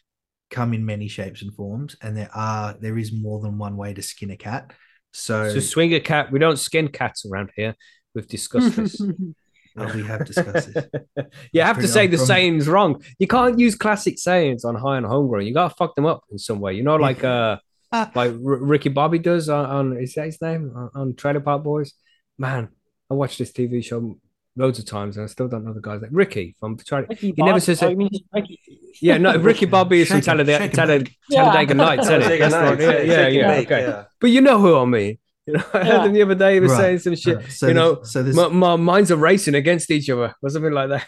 come 0.51 0.75
in 0.75 0.85
many 0.85 1.09
shapes 1.09 1.43
and 1.43 1.55
forms, 1.55 1.97
and 2.03 2.17
there 2.17 2.31
are 2.35 2.77
there 2.81 2.99
is 2.99 3.13
more 3.13 3.41
than 3.41 3.59
one 3.59 3.77
way 3.77 3.95
to 3.95 4.03
skin 4.03 4.31
a 4.31 4.37
cat. 4.37 4.73
So, 5.13 5.51
So 5.51 5.61
swing 5.61 5.95
a 5.95 6.01
cat. 6.01 6.33
We 6.33 6.39
don't 6.39 6.59
skin 6.59 6.89
cats 6.89 7.27
around 7.27 7.51
here. 7.57 7.75
We've 8.15 8.29
discussed 8.29 8.77
this. 8.77 9.01
uh, 9.77 9.91
we 9.95 10.03
have 10.05 10.25
discussed 10.25 10.73
this. 10.75 10.87
you 11.53 11.63
have 11.63 11.79
to 11.81 11.89
say 11.89 12.07
the 12.07 12.17
from- 12.17 12.27
sayings 12.27 12.69
wrong. 12.69 13.03
You 13.19 13.27
can't 13.27 13.59
use 13.59 13.75
classic 13.75 14.19
sayings 14.19 14.65
on 14.65 14.75
High 14.75 14.97
on 14.97 15.05
Homegrown. 15.05 15.47
You 15.47 15.55
gotta 15.55 15.75
fuck 15.75 15.95
them 15.95 16.07
up 16.07 16.25
in 16.31 16.39
some 16.39 16.61
way. 16.61 16.75
You 16.75 16.83
know, 16.83 16.97
like 16.97 17.23
uh, 17.25 17.57
like 17.93 18.33
R- 18.33 18.37
Ricky 18.37 18.89
Bobby 18.89 19.19
does 19.19 19.49
on, 19.49 19.65
on 19.67 19.97
is 19.99 20.15
that 20.15 20.27
his 20.27 20.41
name 20.41 20.73
on, 20.77 20.91
on 20.95 21.15
Trailer 21.15 21.41
Park 21.41 21.63
Boys? 21.63 21.93
Man, 22.39 22.69
I 23.11 23.15
watched 23.15 23.39
this 23.39 23.53
TV 23.53 23.85
show 23.85 24.17
loads 24.55 24.79
of 24.79 24.85
times 24.85 25.17
and 25.17 25.25
I 25.25 25.27
still 25.29 25.49
don't 25.49 25.65
know 25.65 25.73
the 25.73 25.81
guy's 25.81 26.03
name. 26.03 26.11
Ricky 26.13 26.55
from 26.61 26.77
Trailer. 26.77 27.07
Ricky 27.09 27.29
He 27.35 27.43
never 27.43 27.53
Bob- 27.53 27.63
says 27.63 27.83
oh, 27.83 27.87
it. 27.89 27.91
you 27.93 27.97
mean 27.97 28.11
Ricky. 28.35 28.61
Yeah, 29.01 29.19
no, 29.19 29.37
Ricky 29.39 29.67
Bobby 29.67 30.03
is 30.03 30.09
from 30.09 30.19
Shake 30.21 30.29
'em, 30.29 30.37
Talladega, 30.39 30.59
shake 30.65 30.71
'em. 30.73 30.77
Talladega, 30.77 31.11
Yeah. 31.31 31.45
Talladega 31.45 31.75
Nights, 31.75 32.03
isn't 32.05 32.21
it? 32.23 32.25
Take 32.29 32.41
a 32.41 32.49
That's 32.49 32.53
night, 32.55 32.87
right. 32.87 33.07
Yeah, 33.07 33.29
yeah, 33.29 33.29
yeah. 33.29 33.61
Okay, 33.61 34.05
but 34.21 34.31
you 34.31 34.41
know 34.43 34.59
who 34.61 34.77
I 34.77 34.85
mean. 34.85 35.19
You 35.47 35.55
know, 35.55 35.65
I 35.75 35.79
Yeah. 35.79 35.85
heard 35.85 36.07
him 36.07 36.13
the 36.13 36.23
other 36.23 36.35
day. 36.37 36.55
He 36.55 36.61
was 36.61 36.71
Right. 36.71 36.79
saying 36.81 36.99
some 37.01 37.15
shit. 37.17 37.37
Right, 37.39 37.51
so 37.51 37.67
you 37.69 37.75
there's- 37.75 37.97
know, 37.97 38.03
so 38.05 38.23
there's 38.23 38.37
my, 38.37 38.49
my 38.49 38.77
minds 38.77 39.11
are 39.11 39.17
racing 39.17 39.55
against 39.57 39.91
each 39.91 40.09
other 40.09 40.35
or 40.41 40.51
something 40.51 40.73
like 40.73 40.91
that. 40.91 41.07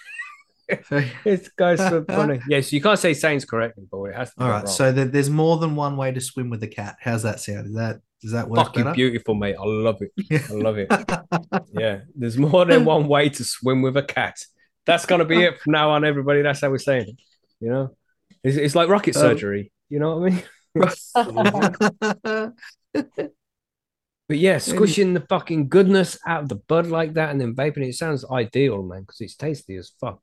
It's 1.25 1.49
guys 1.57 1.79
so 1.79 2.05
funny. 2.09 2.41
Yes, 2.49 2.73
you 2.73 2.81
can't 2.81 2.99
say 2.99 3.15
sayings 3.15 3.45
correctly, 3.45 3.85
but 3.91 4.03
it 4.05 4.15
has 4.17 4.31
to 4.31 4.37
be 4.39 4.45
all 4.45 4.51
right. 4.51 4.57
wrong. 4.65 4.67
So 4.67 4.91
there, 4.93 5.05
there's 5.05 5.31
more 5.31 5.59
than 5.59 5.77
one 5.77 5.97
way 5.97 6.11
to 6.11 6.21
swim 6.21 6.51
with 6.51 6.63
a 6.65 6.67
cat. 6.69 6.97
How's 7.01 7.23
that 7.23 7.39
sound? 7.39 7.67
Is 7.69 7.75
that 7.75 8.01
does 8.23 8.33
that 8.33 8.49
work 8.49 8.59
fucking 8.59 8.85
better? 8.85 8.95
beautiful, 8.95 9.35
mate. 9.35 9.55
I 9.61 9.63
love 9.65 10.01
it. 10.01 10.11
I 10.51 10.53
love 10.55 10.79
it. 10.79 10.89
Yeah, 11.73 12.01
there's 12.17 12.39
more 12.39 12.65
than 12.65 12.85
one 12.87 13.07
way 13.07 13.29
to 13.29 13.45
swim 13.45 13.83
with 13.83 13.97
a 13.99 14.03
cat. 14.03 14.37
That's 14.87 15.05
gonna 15.07 15.27
be 15.27 15.43
it 15.45 15.61
from 15.61 15.75
now 15.75 15.91
on, 15.91 16.05
everybody. 16.05 16.41
That's 16.43 16.61
how 16.61 16.71
we're 16.71 16.79
saying 16.79 17.09
it. 17.09 17.17
You 17.61 17.69
know, 17.71 17.97
it's, 18.43 18.57
it's 18.57 18.75
like 18.75 18.89
rocket 18.89 19.15
Um, 19.17 19.21
surgery. 19.23 19.71
You 19.91 19.99
know 20.01 20.17
what 20.19 20.33
I 20.33 20.91
mean? 22.45 22.53
But 24.29 24.39
yeah, 24.39 24.59
squishing 24.59 25.13
the 25.15 25.21
fucking 25.29 25.69
goodness 25.69 26.19
out 26.27 26.43
of 26.45 26.49
the 26.49 26.55
bud 26.57 26.87
like 26.87 27.15
that 27.15 27.31
and 27.31 27.41
then 27.41 27.55
vaping 27.55 27.79
it, 27.85 27.89
it 27.89 27.95
sounds 27.95 28.25
ideal, 28.31 28.83
man, 28.83 29.03
because 29.03 29.21
it's 29.21 29.37
tasty 29.37 29.77
as 29.77 29.93
fuck. 30.01 30.21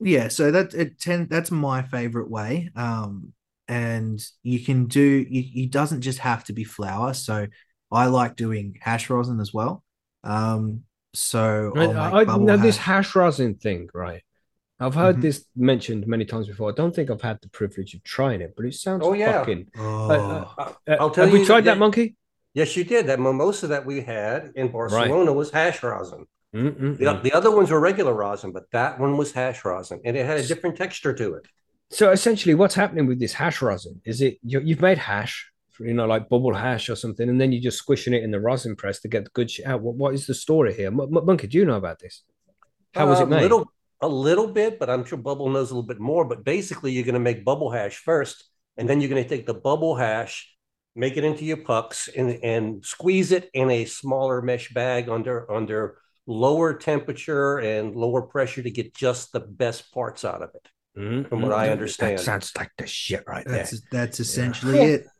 yeah 0.00 0.28
so 0.28 0.50
that 0.50 0.74
it 0.74 0.98
ten, 1.00 1.28
that's 1.28 1.50
my 1.50 1.82
favorite 1.82 2.30
way 2.30 2.70
um 2.74 3.32
and 3.68 4.18
you 4.42 4.58
can 4.58 4.86
do 4.86 5.00
you, 5.28 5.64
it 5.64 5.70
doesn't 5.70 6.00
just 6.00 6.18
have 6.18 6.42
to 6.44 6.52
be 6.54 6.64
flower 6.64 7.12
so 7.14 7.46
i 7.92 8.06
like 8.06 8.34
doing 8.34 8.74
hash 8.80 9.10
rosin 9.10 9.38
as 9.40 9.52
well 9.52 9.84
um 10.24 10.80
so 11.14 11.72
I, 11.76 11.80
I'll 11.84 11.92
make 11.92 12.14
I 12.14 12.24
bubble 12.24 12.46
know 12.46 12.56
this 12.56 12.76
hash. 12.78 13.06
hash 13.06 13.14
rosin 13.14 13.54
thing, 13.56 13.88
right? 13.92 14.22
I've 14.78 14.94
heard 14.94 15.16
Mhm. 15.16 15.22
this 15.22 15.44
mentioned 15.56 16.06
many 16.06 16.24
times 16.24 16.46
before. 16.48 16.70
I 16.70 16.74
don't 16.74 16.94
think 16.94 17.10
I've 17.10 17.20
had 17.30 17.38
the 17.42 17.48
privilege 17.50 17.92
of 17.94 18.02
trying 18.04 18.40
it, 18.40 18.54
but 18.56 18.64
it 18.64 18.74
sounds 18.74 19.02
Oh, 19.04 19.12
yeah. 19.12 19.32
fucking. 19.40 19.68
oh, 19.76 20.10
uh, 20.10 20.48
I- 20.56 20.62
Uh, 20.92 20.96
I'll 21.00 21.10
tell 21.10 21.24
have 21.26 21.32
we 21.34 21.44
tried 21.44 21.62
that, 21.64 21.74
that- 21.74 21.78
monkey? 21.78 22.16
Yes, 22.54 22.76
you 22.76 22.84
did. 22.84 23.06
That 23.06 23.20
mimosa 23.20 23.68
that 23.68 23.86
we 23.86 24.00
had 24.00 24.52
in 24.56 24.68
Barcelona 24.72 25.32
was 25.32 25.50
hash 25.50 25.82
rosin. 25.82 26.26
The, 26.52 27.20
the 27.22 27.32
other 27.32 27.50
ones 27.54 27.70
were 27.70 27.78
regular 27.78 28.12
rosin, 28.12 28.50
but 28.50 28.64
that 28.72 28.98
one 28.98 29.16
was 29.16 29.30
hash 29.30 29.64
rosin, 29.64 30.00
and 30.04 30.16
it 30.16 30.26
had 30.26 30.38
a 30.38 30.46
different 30.46 30.76
texture 30.76 31.12
to 31.12 31.34
it. 31.34 31.46
So 31.90 32.10
essentially, 32.10 32.54
what's 32.54 32.74
happening 32.74 33.06
with 33.06 33.20
this 33.20 33.32
hash 33.32 33.62
rosin 33.62 34.00
is 34.04 34.20
it 34.20 34.38
you, 34.42 34.60
you've 34.60 34.80
made 34.80 34.98
hash, 34.98 35.48
you 35.78 35.94
know, 35.94 36.06
like 36.06 36.28
bubble 36.28 36.52
hash 36.54 36.88
or 36.88 36.96
something, 36.96 37.28
and 37.28 37.40
then 37.40 37.52
you're 37.52 37.62
just 37.62 37.78
squishing 37.78 38.14
it 38.14 38.24
in 38.24 38.32
the 38.32 38.40
rosin 38.40 38.74
press 38.74 39.00
to 39.00 39.08
get 39.08 39.24
the 39.24 39.30
good 39.30 39.48
shit 39.50 39.66
out. 39.66 39.80
What, 39.80 39.94
what 39.94 40.14
is 40.14 40.26
the 40.26 40.34
story 40.34 40.74
here, 40.74 40.88
M- 40.88 41.08
monkey? 41.10 41.46
Do 41.46 41.58
you 41.58 41.64
know 41.64 41.76
about 41.76 42.00
this? 42.00 42.24
How 42.94 43.06
was 43.06 43.20
Uh, 43.20 43.24
it 43.24 43.28
made? 43.28 43.42
Little, 43.42 43.70
a 44.00 44.08
little 44.08 44.48
bit, 44.48 44.80
but 44.80 44.90
I'm 44.90 45.04
sure 45.04 45.18
Bubble 45.18 45.48
knows 45.50 45.70
a 45.70 45.74
little 45.74 45.86
bit 45.86 46.00
more. 46.00 46.24
But 46.24 46.42
basically, 46.42 46.90
you're 46.90 47.04
going 47.04 47.14
to 47.14 47.20
make 47.20 47.44
bubble 47.44 47.70
hash 47.70 47.96
first, 47.98 48.44
and 48.76 48.88
then 48.88 49.00
you're 49.00 49.10
going 49.10 49.22
to 49.22 49.28
take 49.28 49.46
the 49.46 49.54
bubble 49.54 49.94
hash, 49.94 50.49
make 50.96 51.16
it 51.16 51.24
into 51.24 51.44
your 51.44 51.58
pucks, 51.58 52.08
and 52.08 52.38
and 52.42 52.84
squeeze 52.84 53.32
it 53.32 53.50
in 53.54 53.70
a 53.70 53.84
smaller 53.84 54.42
mesh 54.42 54.72
bag 54.72 55.08
under 55.08 55.50
under 55.50 55.98
lower 56.26 56.74
temperature 56.74 57.58
and 57.58 57.96
lower 57.96 58.22
pressure 58.22 58.62
to 58.62 58.70
get 58.70 58.94
just 58.94 59.32
the 59.32 59.40
best 59.40 59.92
parts 59.92 60.24
out 60.24 60.42
of 60.42 60.50
it. 60.54 60.68
Mm, 60.96 61.26
From 61.28 61.42
what 61.42 61.52
mm, 61.52 61.54
I 61.54 61.70
understand. 61.70 62.18
that 62.18 62.20
sounds 62.20 62.52
like 62.56 62.70
the 62.78 62.86
shit 62.86 63.24
right 63.26 63.46
there. 63.50 63.70
that's 63.70 63.80
that's 63.90 64.20
essentially 64.20 64.86
Yeah. 64.88 64.88
it 64.88 65.10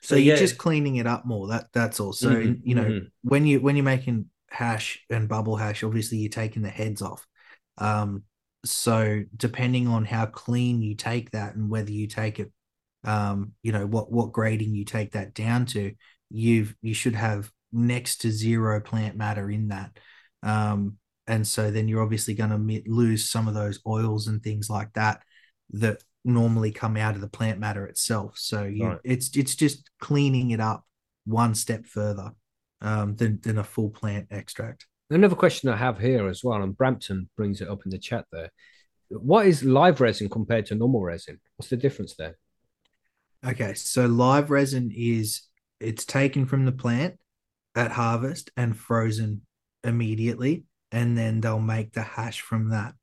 so 0.00 0.16
yeah, 0.16 0.16
you're 0.16 0.32
just 0.34 0.58
cleaning 0.58 0.96
it 0.96 1.06
up 1.06 1.24
more 1.26 1.48
that 1.48 1.66
that's 1.72 2.00
all 2.00 2.12
so 2.12 2.36
Mhm, 2.38 2.62
you 2.62 2.74
know 2.74 2.92
mhm. 2.92 3.10
when 3.22 3.46
you 3.46 3.60
when 3.60 3.76
you're 3.76 3.84
making 3.84 4.26
hash 4.50 5.04
and 5.10 5.28
bubble 5.28 5.56
hash 5.56 5.82
obviously 5.84 6.18
you're 6.18 6.30
taking 6.30 6.62
the 6.62 6.68
heads 6.68 7.02
off 7.02 7.26
um 7.78 8.22
so 8.64 9.22
depending 9.36 9.86
on 9.86 10.04
how 10.04 10.26
clean 10.26 10.82
you 10.82 10.94
take 10.94 11.30
that 11.30 11.54
and 11.54 11.68
whether 11.70 11.92
you 11.92 12.06
take 12.06 12.38
it 12.40 12.50
um 13.08 13.52
you 13.62 13.72
know 13.72 13.86
what 13.86 14.10
what 14.12 14.32
grading 14.32 14.74
you 14.74 14.84
take 14.84 15.12
that 15.12 15.34
down 15.34 15.64
to 15.64 15.92
you've 16.30 16.74
you 16.82 16.94
should 16.94 17.14
have 17.14 17.50
next 17.72 18.18
to 18.22 18.30
zero 18.30 18.80
plant 18.80 19.16
matter 19.16 19.50
in 19.50 19.68
that 19.68 19.90
um 20.42 20.96
and 21.26 21.46
so 21.46 21.70
then 21.70 21.88
you're 21.88 22.02
obviously 22.02 22.34
going 22.34 22.50
to 22.50 22.90
lose 22.90 23.30
some 23.30 23.48
of 23.48 23.54
those 23.54 23.80
oils 23.86 24.28
and 24.28 24.42
things 24.42 24.70
like 24.70 24.92
that 24.94 25.22
that 25.70 26.02
normally 26.24 26.72
come 26.72 26.96
out 26.96 27.14
of 27.14 27.20
the 27.20 27.28
plant 27.28 27.58
matter 27.58 27.86
itself 27.86 28.34
so 28.36 28.64
you 28.64 28.86
Right. 28.86 28.98
it's 29.04 29.36
it's 29.36 29.54
just 29.54 29.90
cleaning 30.00 30.50
it 30.50 30.60
up 30.60 30.84
one 31.24 31.54
step 31.54 31.86
further 31.86 32.32
um, 32.80 33.16
than 33.16 33.40
than 33.42 33.58
a 33.58 33.64
full 33.64 33.90
plant 33.90 34.28
extract. 34.30 34.86
Another 35.10 35.34
question 35.34 35.68
I 35.68 35.76
have 35.76 35.98
here 35.98 36.28
as 36.28 36.44
well, 36.44 36.62
and 36.62 36.76
Brampton 36.76 37.28
brings 37.36 37.60
it 37.60 37.68
up 37.68 37.80
in 37.84 37.90
the 37.90 37.98
chat 37.98 38.26
there. 38.30 38.50
What 39.08 39.46
is 39.46 39.62
live 39.62 40.00
resin 40.00 40.28
compared 40.28 40.66
to 40.66 40.74
normal 40.74 41.02
resin? 41.02 41.40
What's 41.56 41.70
the 41.70 41.76
difference 41.76 42.14
there? 42.16 42.36
Okay, 43.46 43.74
so 43.74 44.06
live 44.06 44.50
resin 44.50 44.92
is 44.94 45.42
it's 45.80 46.04
taken 46.04 46.44
from 46.46 46.64
the 46.64 46.72
plant 46.72 47.18
at 47.76 47.92
harvest 47.92 48.50
and 48.56 48.76
frozen 48.76 49.42
immediately, 49.84 50.64
and 50.90 51.16
then 51.16 51.40
they'll 51.40 51.60
make 51.60 51.92
the 51.92 52.02
hash 52.02 52.40
from 52.40 52.70
that. 52.70 52.94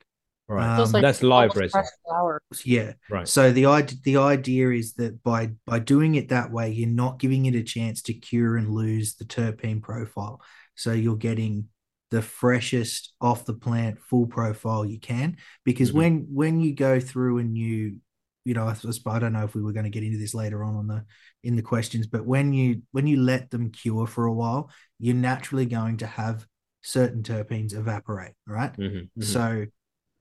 Right. 0.48 0.70
Um, 0.70 0.77
Just 0.77 0.94
like 0.94 1.01
that's 1.01 1.24
live 1.24 1.56
resin. 1.56 1.84
flower. 2.06 2.42
Yeah. 2.65 2.94
Right. 3.10 3.27
So 3.27 3.51
the 3.51 3.65
idea 3.68 3.98
the 4.04 4.18
idea 4.18 4.70
is 4.72 4.94
that 4.96 5.24
by 5.24 5.51
by 5.65 5.80
doing 5.80 6.15
it 6.15 6.30
that 6.30 6.51
way, 6.51 6.70
you're 6.72 6.89
not 6.89 7.18
giving 7.20 7.46
it 7.46 7.56
a 7.56 7.63
chance 7.63 8.01
to 8.04 8.13
cure 8.13 8.58
and 8.58 8.70
lose 8.70 9.15
the 9.15 9.25
terpene 9.25 9.82
profile. 9.82 10.42
So 10.75 10.92
you're 10.92 11.15
getting 11.15 11.70
the 12.12 12.22
freshest 12.22 13.13
off 13.20 13.46
the 13.46 13.54
plant 13.56 14.00
full 14.00 14.27
profile 14.27 14.86
you 14.86 15.00
can. 15.00 15.38
Because 15.63 15.92
Mhm. 15.92 15.96
when 15.96 16.27
when 16.32 16.60
you 16.60 16.74
go 16.75 17.00
through 17.00 17.39
and 17.39 17.58
you 17.58 17.98
you 18.45 18.53
know, 18.53 18.67
I, 18.67 18.75
I 19.07 19.19
don't 19.19 19.33
know 19.33 19.43
if 19.43 19.55
we 19.55 19.61
were 19.61 19.73
going 19.73 19.85
to 19.85 19.89
get 19.89 20.03
into 20.03 20.17
this 20.19 20.33
later 20.33 20.63
on 20.63 20.75
on 20.75 20.87
the 20.87 21.03
in 21.43 21.55
the 21.55 21.61
questions, 21.61 22.07
but 22.07 22.25
when 22.25 22.53
you 22.53 22.83
when 22.91 23.07
you 23.07 23.19
let 23.19 23.49
them 23.51 23.71
cure 23.71 24.07
for 24.07 24.25
a 24.25 24.33
while, 24.33 24.69
you're 24.99 25.15
naturally 25.15 25.65
going 25.65 25.97
to 25.97 26.07
have 26.07 26.45
certain 26.83 27.23
terpenes 27.23 27.75
evaporate, 27.75 28.33
right? 28.47 28.73
Mhm, 28.77 29.09
mhm. 29.17 29.23
So 29.23 29.65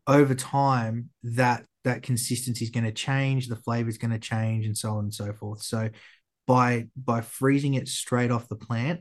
over 0.07 0.35
time, 0.35 1.11
that 1.23 1.65
that 1.85 2.03
consistency 2.03 2.65
is 2.65 2.71
going 2.71 2.85
to 2.85 2.93
change, 2.93 3.49
the 3.49 3.57
flavor 3.57 3.89
is 3.89 3.99
going 3.99 4.11
to 4.13 4.19
change, 4.19 4.67
and 4.67 4.77
so 4.77 4.93
on 4.93 5.05
and 5.05 5.15
so 5.15 5.33
forth. 5.33 5.63
So 5.63 5.91
by 6.47 6.89
by 6.97 7.21
freezing 7.21 7.75
it 7.75 7.89
straight 7.89 8.31
off 8.31 8.49
the 8.49 8.57
plant, 8.57 9.01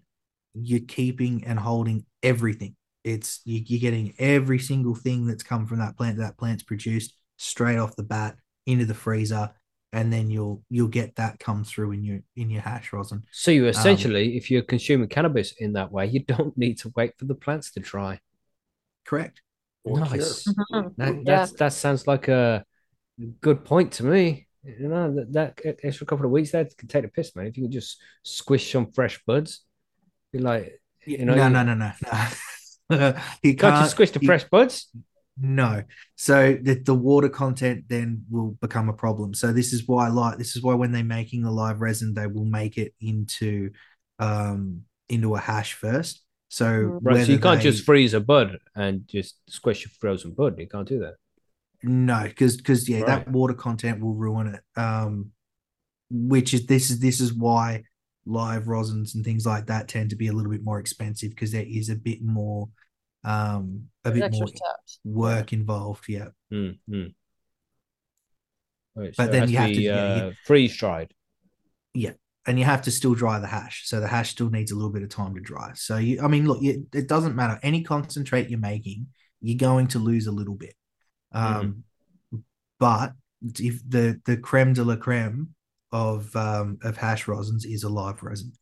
you're 0.54 0.82
keeping 0.88 1.44
and 1.46 1.60
holding 1.60 2.06
everything. 2.22 2.76
It's 3.04 3.42
you, 3.46 3.62
you're 3.66 3.80
getting 3.82 4.14
every 4.20 4.60
single 4.60 4.96
thing 4.96 5.28
that's 5.28 5.44
come 5.44 5.66
from 5.68 5.80
that 5.80 5.98
plant 5.98 6.18
that 6.20 6.38
plant's 6.38 6.64
produced 6.64 7.14
straight 7.38 7.78
off 7.78 7.96
the 7.96 8.04
bat 8.04 8.38
into 8.66 8.86
the 8.86 8.94
freezer, 8.94 9.52
and 9.92 10.12
then 10.12 10.30
you'll 10.30 10.64
you'll 10.70 10.88
get 10.88 11.16
that 11.18 11.40
come 11.40 11.64
through 11.64 11.92
in 11.92 12.04
your 12.04 12.20
in 12.36 12.50
your 12.50 12.62
hash 12.62 12.92
rosin. 12.94 13.24
So 13.32 13.52
you 13.52 13.68
essentially, 13.68 14.38
if 14.38 14.50
you're 14.50 14.62
consuming 14.64 15.10
cannabis 15.10 15.54
in 15.60 15.74
that 15.74 15.92
way, 15.92 16.08
you 16.08 16.24
don't 16.24 16.58
need 16.64 16.80
to 16.80 16.92
wait 16.96 17.14
for 17.18 17.26
the 17.26 17.36
plants 17.36 17.72
to 17.74 17.80
dry. 17.80 18.20
Correct. 19.06 19.42
Or 19.84 20.00
nice. 20.00 20.44
cure. 20.44 20.56
Mhm. 20.72 20.96
That, 20.98 21.24
Yeah. 21.26 21.48
that 21.60 21.74
sounds 21.74 22.08
like 22.08 22.28
a 22.30 22.64
good 23.42 23.66
point 23.66 23.92
to 23.94 24.04
me. 24.06 24.48
You 24.64 24.88
know 24.88 25.14
that, 25.16 25.34
that 25.34 25.78
extra 25.84 26.06
couple 26.08 26.26
of 26.26 26.32
weeks 26.32 26.52
there 26.52 26.64
can 26.78 26.88
take 26.88 27.04
a 27.04 27.10
piss, 27.10 27.36
man. 27.36 27.48
If 27.48 27.58
you 27.58 27.64
can 27.66 27.72
just 27.72 28.02
squish 28.24 28.72
some 28.72 28.92
fresh 28.94 29.22
buds, 29.28 29.66
be 30.32 30.40
like, 30.40 30.82
you 31.06 31.26
know, 31.26 31.36
no, 31.36 31.44
you- 31.48 31.50
no, 31.54 31.64
no, 31.64 31.74
no, 31.74 31.92
no. 32.02 32.18
you 32.90 32.98
can't 32.98 33.18
you 33.44 33.56
can't 33.58 33.90
squish 33.92 34.12
the 34.12 34.22
you- 34.22 34.26
fresh 34.26 34.46
buds? 34.46 34.90
No. 35.38 35.84
So 36.16 36.58
the, 36.62 36.76
the 36.76 36.94
water 36.94 37.30
content 37.30 37.86
then 37.88 38.24
will 38.30 38.52
become 38.62 38.88
a 38.90 38.94
problem. 38.94 39.34
So 39.34 39.52
this 39.52 39.74
is 39.74 39.88
why 39.88 40.08
like 40.10 40.38
this 40.38 40.56
is 40.56 40.62
why 40.62 40.76
when 40.76 40.92
they're 40.92 41.04
making 41.04 41.42
the 41.44 41.52
live 41.52 41.82
resin, 41.82 42.14
they 42.14 42.28
will 42.28 42.46
make 42.46 42.78
it 42.78 42.94
into 43.02 43.72
um 44.20 44.82
into 45.10 45.34
a 45.36 45.40
hash 45.40 45.74
first. 45.74 46.22
So 46.50 46.66
Mm. 46.66 47.00
Right, 47.02 47.26
so 47.26 47.32
you 47.32 47.40
can't 47.40 47.60
they- 47.60 47.72
just 47.72 47.84
freeze 47.84 48.14
a 48.14 48.20
bud 48.20 48.60
and 48.76 49.08
just 49.08 49.38
squish 49.50 49.86
a 49.86 49.90
frozen 49.90 50.32
bud. 50.34 50.60
You 50.60 50.68
can't 50.68 50.88
do 50.88 51.00
that. 51.00 51.16
no, 51.82 52.24
because 52.24 52.56
because 52.58 52.88
yeah, 52.88 53.00
Right. 53.00 53.08
that 53.26 53.32
water 53.32 53.56
content 53.56 54.00
will 54.02 54.14
ruin 54.14 54.48
it. 54.56 54.62
Um 54.80 55.32
which 56.12 56.54
is 56.54 56.68
this 56.68 56.92
is 56.92 57.00
this 57.00 57.20
is 57.20 57.34
why 57.34 57.84
live 58.26 58.66
rosins 58.66 59.16
and 59.16 59.26
things 59.26 59.46
like 59.48 59.66
that 59.66 59.88
tend 59.88 60.12
to 60.12 60.16
be 60.16 60.28
a 60.28 60.32
little 60.34 60.52
bit 60.52 60.64
more 60.64 60.80
expensive 60.80 61.32
because 61.32 61.52
there 61.52 61.66
is 61.68 61.90
a 61.90 61.96
bit 61.96 62.22
more 62.22 62.70
um 63.24 63.88
a 64.04 64.12
There's 64.12 64.24
bit 64.24 64.32
more 64.40 64.48
steps. 64.48 65.00
work 65.04 65.54
involved. 65.54 66.06
Yeah. 66.10 66.30
Mm, 66.52 66.78
mm. 66.90 67.14
Right, 68.96 69.14
But 69.18 69.26
so 69.26 69.32
then 69.32 69.50
you 69.50 69.58
have 69.58 69.70
be, 69.70 69.76
to- 69.76 69.82
yeah, 69.82 70.16
you- 70.16 70.22
uh, 70.24 70.32
freeze 70.46 70.76
dried. 70.78 71.14
Yeah, 71.96 72.14
and 72.48 72.58
you 72.60 72.66
have 72.66 72.82
to 72.84 72.92
still 72.92 73.14
dry 73.14 73.40
the 73.40 73.48
hash. 73.48 73.88
So 73.88 74.00
the 74.00 74.08
hash 74.08 74.32
still 74.32 74.50
needs 74.50 74.72
a 74.72 74.76
little 74.76 74.92
bit 74.92 75.04
of 75.04 75.10
time 75.10 75.36
to 75.36 75.42
dry. 75.42 75.72
So 75.76 75.98
you, 75.98 76.22
I 76.22 76.28
mean, 76.28 76.48
look, 76.48 76.62
you, 76.62 76.88
it 76.94 77.08
doesn't 77.08 77.36
matter. 77.36 77.60
Any 77.64 77.84
concentrate 77.84 78.50
you're 78.50 78.60
making, 78.60 79.08
you're 79.42 79.58
going 79.58 79.88
to 79.90 80.00
lose 80.00 80.28
a 80.28 80.32
little 80.32 80.56
bit. 80.56 80.76
Um, 81.32 81.84
but 82.80 83.14
if 83.60 83.82
the 83.88 84.20
the 84.26 84.38
creme 84.38 84.74
de 84.74 84.84
la 84.84 84.96
creme 84.96 85.56
of 85.92 86.36
um 86.36 86.80
of 86.84 86.98
hash 86.98 87.26
rosins 87.26 87.66
is 87.66 87.84
a 87.84 87.90
live 87.90 88.22
resin. 88.24 88.54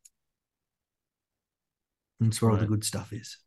That's 2.20 2.42
where 2.42 2.52
all 2.52 2.58
the 2.58 2.66
good 2.68 2.84
stuff 2.84 3.14
is. 3.14 3.38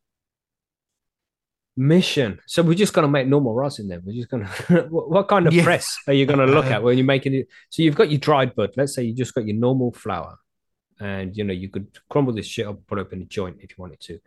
Mission. 1.77 2.39
So 2.47 2.63
we're 2.63 2.75
just 2.75 2.93
gonna 2.93 3.09
make 3.09 3.27
normal 3.27 3.55
rosin 3.55 3.89
then. 3.89 4.03
We're 4.05 4.15
just 4.15 4.29
gonna. 4.29 4.47
what, 4.91 5.11
what 5.11 5.29
kind 5.29 5.47
of 5.47 5.53
Yeah. 5.53 5.65
press 5.65 5.97
are 6.07 6.13
you 6.13 6.25
gonna 6.27 6.47
look 6.47 6.67
at 6.75 6.83
when 6.83 6.97
you're 6.97 7.07
making 7.07 7.35
it? 7.35 7.49
So 7.71 7.83
you've 7.83 7.97
got 7.97 8.11
your 8.11 8.21
dried 8.21 8.55
bud. 8.55 8.71
Let's 8.77 8.95
say 8.95 9.03
you 9.05 9.15
just 9.15 9.35
got 9.35 9.47
your 9.47 9.57
normal 9.57 9.93
flower, 9.93 10.37
and 11.01 11.37
you 11.37 11.43
know 11.45 11.53
you 11.53 11.69
could 11.69 11.89
crumble 12.09 12.33
this 12.33 12.47
shit 12.47 12.67
up, 12.67 12.79
put 12.87 12.99
it 12.99 13.03
up 13.03 13.13
in 13.13 13.23
a 13.23 13.25
joint 13.27 13.57
if 13.61 13.71
you 13.71 13.77
wanted 13.79 14.01
to. 14.01 14.21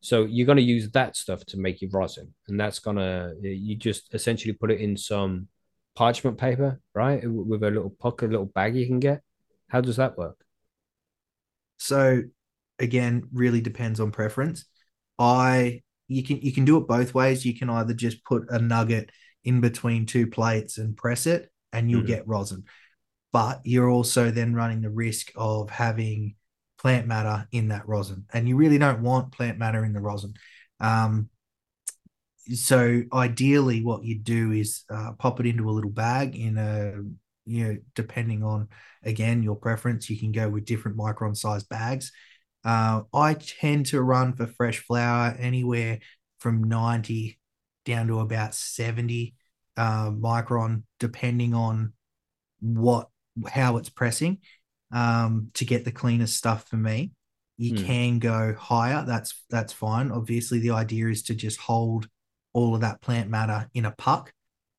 So 0.00 0.24
you're 0.24 0.46
gonna 0.46 0.60
use 0.60 0.90
that 0.90 1.16
stuff 1.16 1.44
to 1.46 1.56
make 1.56 1.80
your 1.82 1.90
rosin, 1.92 2.34
and 2.48 2.58
that's 2.58 2.80
gonna 2.80 3.32
you 3.40 3.76
just 3.76 4.12
essentially 4.12 4.52
put 4.54 4.70
it 4.72 4.80
in 4.80 4.96
some 4.96 5.48
parchment 5.94 6.36
paper, 6.38 6.80
right? 6.94 7.20
With 7.24 7.62
a 7.62 7.70
little 7.70 7.90
pocket, 7.90 8.26
a 8.26 8.30
little 8.32 8.46
bag 8.46 8.76
you 8.76 8.86
can 8.86 8.98
get. 9.00 9.22
How 9.68 9.80
does 9.80 9.96
that 9.96 10.16
work? 10.18 10.36
So 11.78 12.22
again, 12.78 13.24
really 13.32 13.60
depends 13.60 14.00
on 14.00 14.10
preference. 14.10 14.64
I 15.18 15.82
you 16.08 16.22
can 16.22 16.40
you 16.40 16.52
can 16.52 16.64
do 16.64 16.76
it 16.78 16.88
both 16.88 17.14
ways. 17.14 17.44
You 17.44 17.56
can 17.56 17.70
either 17.70 17.94
just 17.94 18.24
put 18.24 18.50
a 18.50 18.58
nugget 18.58 19.10
in 19.44 19.60
between 19.60 20.06
two 20.06 20.26
plates 20.26 20.78
and 20.78 20.96
press 20.96 21.26
it, 21.26 21.50
and 21.72 21.90
you'll 21.90 22.02
Mhm. 22.02 22.06
get 22.06 22.26
rosin. 22.28 22.64
But 23.32 23.60
you're 23.64 23.90
also 23.90 24.30
then 24.30 24.54
running 24.54 24.80
the 24.80 24.90
risk 24.90 25.30
of 25.36 25.70
having 25.70 26.34
plant 26.78 27.06
matter 27.06 27.46
in 27.52 27.68
that 27.68 27.86
rosin, 27.86 28.24
and 28.32 28.48
you 28.48 28.56
really 28.56 28.78
don't 28.78 29.02
want 29.02 29.32
plant 29.32 29.58
matter 29.58 29.84
in 29.84 29.92
the 29.92 30.00
rosin. 30.00 30.34
Um, 30.80 31.28
so 32.54 33.02
ideally, 33.12 33.82
what 33.82 34.04
you 34.04 34.18
do 34.18 34.52
is 34.52 34.84
uh, 34.90 35.12
pop 35.18 35.40
it 35.40 35.46
into 35.46 35.68
a 35.68 35.72
little 35.72 35.90
bag 35.90 36.36
in 36.36 36.56
a 36.56 37.02
you 37.44 37.64
know 37.64 37.78
depending 37.94 38.42
on 38.42 38.68
again 39.02 39.42
your 39.42 39.56
preference, 39.56 40.08
you 40.08 40.18
can 40.18 40.32
go 40.32 40.48
with 40.48 40.64
different 40.64 40.96
micron 40.96 41.36
sized 41.36 41.68
bags. 41.68 42.12
Uh, 42.68 43.00
I 43.14 43.32
tend 43.32 43.86
to 43.86 44.02
run 44.02 44.34
for 44.34 44.46
fresh 44.46 44.80
flower 44.80 45.34
anywhere 45.38 46.00
from 46.38 46.64
90 46.64 47.38
down 47.86 48.08
to 48.08 48.20
about 48.20 48.54
70 48.54 49.34
uh, 49.78 50.10
micron, 50.10 50.82
depending 51.00 51.54
on 51.54 51.94
what 52.60 53.08
how 53.50 53.78
it's 53.78 53.88
pressing 53.88 54.36
um, 54.92 55.50
to 55.54 55.64
get 55.64 55.86
the 55.86 55.90
cleanest 55.90 56.36
stuff 56.36 56.68
for 56.68 56.76
me. 56.76 57.12
You 57.56 57.70
Hmm. 57.70 57.76
can 57.86 58.18
go 58.18 58.54
higher. 58.58 59.02
That's 59.06 59.42
that's 59.48 59.72
fine. 59.72 60.10
Obviously, 60.10 60.58
the 60.58 60.72
idea 60.72 61.08
is 61.08 61.22
to 61.24 61.34
just 61.34 61.58
hold 61.58 62.06
all 62.52 62.74
of 62.74 62.82
that 62.82 63.00
plant 63.00 63.30
matter 63.30 63.70
in 63.72 63.86
a 63.86 63.92
puck, 63.92 64.30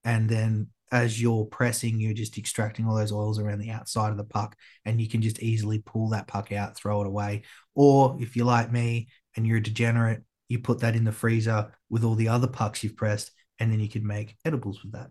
and 0.04 0.30
then 0.30 0.68
as 0.92 1.22
you're 1.22 1.46
pressing, 1.46 2.00
you're 2.00 2.14
just 2.14 2.38
extracting 2.38 2.86
all 2.86 2.96
those 2.96 3.12
oils 3.12 3.40
around 3.40 3.60
the 3.60 3.72
outside 3.72 4.12
of 4.12 4.18
the 4.18 4.24
puck, 4.24 4.56
and 4.86 5.00
you 5.00 5.08
can 5.08 5.22
just 5.22 5.40
easily 5.40 5.80
pull 5.80 6.10
that 6.10 6.28
puck 6.28 6.52
out, 6.52 6.76
throw 6.76 7.02
it 7.02 7.08
away. 7.08 7.44
Or 7.76 8.18
if 8.20 8.36
you're 8.36 8.46
like 8.46 8.72
me 8.72 9.10
and 9.36 9.46
you're 9.46 9.58
a 9.58 9.64
degenerate, 9.64 10.24
you 10.48 10.60
put 10.60 10.80
that 10.80 10.96
in 10.96 11.04
the 11.04 11.12
freezer 11.12 11.72
with 11.90 12.04
all 12.04 12.16
the 12.16 12.30
other 12.30 12.48
pucks 12.48 12.84
you've 12.84 12.98
pressed, 12.98 13.32
and 13.60 13.72
then 13.72 13.80
you 13.80 13.90
can 13.90 14.06
make 14.06 14.36
edibles 14.46 14.84
with 14.84 14.94
that. 14.94 15.10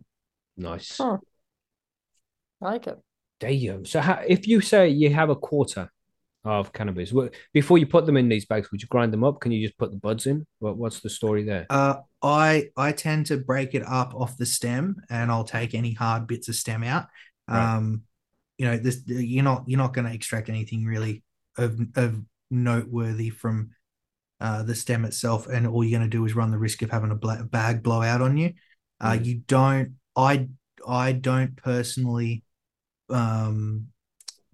Nice. 0.56 0.98
Huh. 0.98 1.18
I 2.60 2.64
like 2.64 2.86
it. 2.88 2.98
Damn. 3.38 3.84
So 3.84 4.00
how, 4.00 4.20
if 4.26 4.48
you 4.48 4.60
say 4.60 4.88
you 4.88 5.14
have 5.14 5.30
a 5.30 5.36
quarter 5.36 5.90
of 6.44 6.72
cannabis, 6.72 7.12
before 7.52 7.78
you 7.78 7.86
put 7.86 8.06
them 8.06 8.16
in 8.16 8.28
these 8.28 8.46
bags, 8.46 8.70
would 8.70 8.80
you 8.80 8.88
grind 8.88 9.12
them 9.12 9.24
up? 9.24 9.40
Can 9.40 9.52
you 9.52 9.66
just 9.66 9.78
put 9.78 9.90
the 9.90 9.96
buds 9.98 10.26
in? 10.26 10.46
What, 10.60 10.76
what's 10.76 11.00
the 11.00 11.10
story 11.10 11.44
there? 11.44 11.66
Uh, 11.68 11.96
I 12.22 12.70
I 12.76 12.92
tend 12.92 13.26
to 13.26 13.36
break 13.36 13.74
it 13.74 13.82
up 13.86 14.14
off 14.14 14.36
the 14.36 14.46
stem, 14.46 14.96
and 15.10 15.30
I'll 15.30 15.44
take 15.44 15.74
any 15.74 15.92
hard 15.92 16.26
bits 16.26 16.48
of 16.48 16.54
stem 16.54 16.82
out. 16.82 17.06
Right. 17.48 17.76
Um, 17.76 18.02
you 18.56 18.66
know, 18.66 18.76
this 18.76 19.02
you're 19.06 19.44
not 19.44 19.64
you're 19.66 19.78
not 19.78 19.94
going 19.94 20.06
to 20.06 20.14
extract 20.14 20.48
anything 20.48 20.84
really 20.84 21.22
of 21.56 21.80
of 21.96 22.20
noteworthy 22.50 23.30
from 23.30 23.70
uh, 24.40 24.62
the 24.62 24.74
stem 24.74 25.04
itself, 25.04 25.46
and 25.48 25.66
all 25.66 25.84
you're 25.84 25.98
going 25.98 26.08
to 26.08 26.16
do 26.16 26.24
is 26.24 26.34
run 26.34 26.50
the 26.50 26.58
risk 26.58 26.82
of 26.82 26.90
having 26.90 27.10
a 27.10 27.16
bla- 27.16 27.44
bag 27.44 27.82
blow 27.82 28.02
out 28.02 28.22
on 28.22 28.36
you. 28.36 28.54
Uh, 29.00 29.12
Mm. 29.12 29.24
You 29.24 29.34
don't. 29.46 29.96
I 30.16 30.48
I 30.86 31.12
don't 31.12 31.56
personally 31.56 32.42
um 33.10 33.88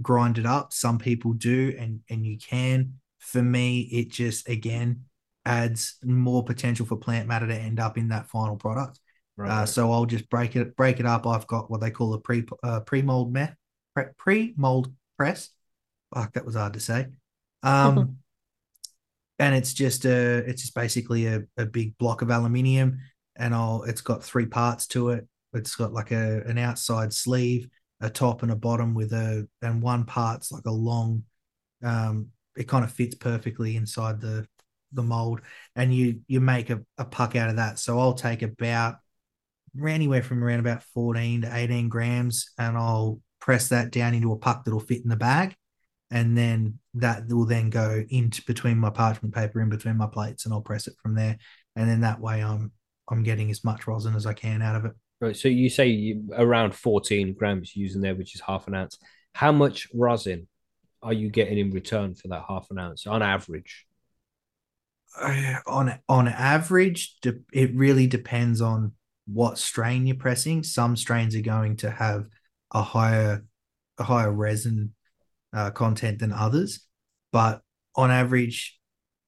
grind 0.03 0.39
it 0.39 0.47
up. 0.47 0.73
Some 0.73 0.99
people 0.99 1.33
do, 1.33 1.75
and 1.79 2.01
and 2.11 2.25
you 2.25 2.39
can. 2.39 2.95
For 3.19 3.43
me, 3.43 3.81
it 3.81 4.11
just 4.11 4.49
again 4.49 5.05
adds 5.47 5.97
more 6.03 6.43
potential 6.45 6.87
for 6.87 6.97
plant 6.97 7.29
matter 7.29 7.47
to 7.47 7.55
end 7.55 7.81
up 7.81 7.99
in 7.99 8.09
that 8.09 8.29
final 8.29 8.57
product. 8.57 8.99
Right. 9.37 9.51
Uh, 9.51 9.67
so 9.67 9.91
I'll 9.91 10.07
just 10.07 10.29
break 10.31 10.57
it 10.57 10.77
break 10.77 11.01
it 11.01 11.07
up. 11.07 11.27
I've 11.27 11.47
got 11.47 11.71
what 11.71 11.81
they 11.81 11.91
call 11.91 12.15
a 12.15 12.21
pre 12.21 12.45
uh, 12.63 12.81
pre 12.81 13.03
mold 13.03 13.33
me 13.33 13.47
pre 14.17 14.55
mold 14.57 14.93
press. 15.17 15.51
Fuck, 16.15 16.35
that 16.35 16.45
was 16.45 16.55
hard 16.55 16.75
to 16.75 16.81
say. 16.81 17.07
Um, 17.63 18.19
and 19.39 19.55
it's 19.55 19.75
just 19.75 20.05
a 20.05 20.39
it's 20.49 20.63
just 20.63 20.75
basically 20.75 21.27
a, 21.27 21.43
a 21.57 21.67
big 21.67 21.97
block 21.99 22.23
of 22.23 22.31
aluminium, 22.31 22.99
and 23.37 23.55
I'll 23.55 23.83
it's 23.85 24.01
got 24.01 24.23
three 24.23 24.47
parts 24.47 24.87
to 24.89 25.11
it. 25.11 25.27
It's 25.53 25.75
got 25.77 25.93
like 25.93 26.11
a 26.11 26.43
an 26.47 26.59
outside 26.59 27.13
sleeve, 27.13 27.69
a 28.05 28.11
top 28.11 28.43
and 28.43 28.53
a 28.53 28.57
bottom 28.57 28.95
with 28.95 29.13
a 29.13 29.49
and 29.63 29.83
one 29.83 30.05
part's 30.05 30.53
like 30.53 30.67
a 30.67 30.71
long. 30.71 31.25
Um, 31.83 32.29
it 32.57 32.69
kind 32.69 32.85
of 32.85 32.93
fits 32.93 33.15
perfectly 33.15 33.77
inside 33.77 34.21
the 34.21 34.47
the 34.93 35.03
mold, 35.03 35.41
and 35.75 35.95
you 35.95 36.21
you 36.29 36.41
make 36.41 36.71
a, 36.71 36.83
a 36.99 37.05
puck 37.05 37.35
out 37.35 37.51
of 37.51 37.57
that. 37.57 37.79
So 37.79 37.99
I'll 37.99 38.15
take 38.15 38.43
about 38.43 38.97
anywhere 39.87 40.23
from 40.23 40.43
around 40.43 40.61
about 40.61 40.83
14 40.83 41.43
to 41.43 41.57
18 41.57 41.89
grams 41.89 42.53
and 42.59 42.77
I'll 42.77 43.21
press 43.41 43.69
that 43.69 43.91
down 43.91 44.15
into 44.15 44.33
a 44.33 44.37
puck 44.37 44.65
that'll 44.65 44.81
fit 44.81 45.03
in 45.03 45.09
the 45.09 45.17
bag. 45.17 45.57
And 46.11 46.39
then 46.39 46.79
that 46.95 47.27
will 47.29 47.45
then 47.45 47.71
go 47.71 48.05
into 48.09 48.43
between 48.45 48.79
my 48.79 48.91
parchment 48.91 49.35
paper, 49.35 49.61
in 49.61 49.69
between 49.69 49.97
my 49.97 50.07
plates, 50.07 50.45
and 50.45 50.55
I'll 50.55 50.61
press 50.61 50.87
it 50.87 50.95
from 51.03 51.15
there. 51.17 51.39
And 51.75 51.89
then 51.91 52.03
that 52.03 52.21
way 52.21 52.43
I'm 52.43 52.71
I'm 53.09 53.23
getting 53.23 53.51
as 53.51 53.65
much 53.65 53.87
rosin 53.87 54.15
as 54.15 54.27
I 54.27 54.33
can 54.33 54.63
out 54.63 54.77
of 54.77 54.85
it. 54.85 54.93
Right. 55.25 55.35
So 55.35 55.49
you 55.49 55.71
say 55.71 55.87
you, 55.87 56.29
around 56.37 56.75
14 56.75 57.33
grams 57.33 57.75
using 57.75 58.03
there, 58.03 58.15
which 58.15 58.35
is 58.35 58.43
half 58.43 58.69
an 58.69 58.75
ounce. 58.75 58.99
How 59.33 59.53
much 59.53 59.89
rosin 59.95 60.49
are 61.03 61.15
you 61.15 61.31
getting 61.31 61.57
in 61.57 61.71
return 61.71 62.15
for 62.15 62.29
that 62.29 62.45
half 62.47 62.71
an 62.71 62.79
ounce 62.79 63.07
on 63.07 63.23
average? 63.23 63.87
Uh, 65.19 65.61
on 65.67 65.99
on 66.11 66.29
average, 66.29 67.17
it 67.55 67.75
really 67.75 68.07
depends 68.07 68.61
on 68.61 68.93
what 69.27 69.57
strain 69.57 70.07
you're 70.07 70.15
pressing. 70.17 70.63
Some 70.63 70.95
strains 70.95 71.35
are 71.35 71.41
going 71.41 71.77
to 71.77 71.91
have 71.91 72.27
a 72.75 72.83
higher 72.83 73.47
a 73.97 74.05
higher 74.05 74.31
resin 74.31 74.93
uh, 75.55 75.71
content 75.71 76.19
than 76.19 76.35
others, 76.35 76.81
but 77.33 77.63
on 77.95 78.11
average, 78.11 78.79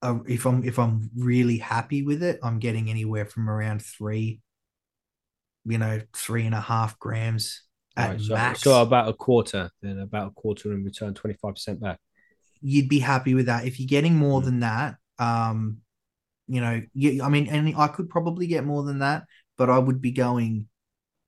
uh, 0.03 0.19
if 0.29 0.45
I'm 0.45 0.63
if 0.63 0.79
I'm 0.79 1.09
really 1.17 1.57
happy 1.57 2.03
with 2.03 2.23
it, 2.23 2.39
I'm 2.43 2.59
getting 2.59 2.91
anywhere 2.91 3.25
from 3.25 3.49
around 3.49 3.81
three, 3.81 4.41
you 5.67 5.79
know, 5.79 6.01
three 6.15 6.47
and 6.47 6.55
a 6.55 6.61
half 6.61 6.99
grams 6.99 7.63
at 7.97 8.11
Right, 8.11 8.21
so, 8.21 8.35
max. 8.35 8.61
so 8.61 8.83
about 8.83 9.09
a 9.09 9.13
quarter, 9.13 9.71
then 9.83 9.99
about 9.99 10.29
a 10.29 10.31
quarter 10.31 10.73
in 10.73 10.85
return, 10.85 11.15
25% 11.15 11.81
back. 11.81 11.99
you'd 12.63 12.89
be 12.89 12.99
happy 12.99 13.35
with 13.35 13.47
that. 13.47 13.67
If 13.67 13.79
you're 13.79 13.87
getting 13.87 14.17
more 14.17 14.41
Mm. 14.41 14.45
than 14.45 14.61
that, 14.61 14.97
um, 15.19 15.79
you 16.49 16.61
know, 16.61 16.81
you, 16.95 17.23
I 17.23 17.29
mean, 17.29 17.49
and 17.49 17.75
I 17.77 17.89
could 17.89 18.09
probably 18.09 18.47
get 18.47 18.65
more 18.65 18.83
than 18.85 19.01
that, 19.01 19.25
but 19.59 19.69
I 19.71 19.79
would 19.79 20.01
be 20.01 20.13
going, 20.13 20.69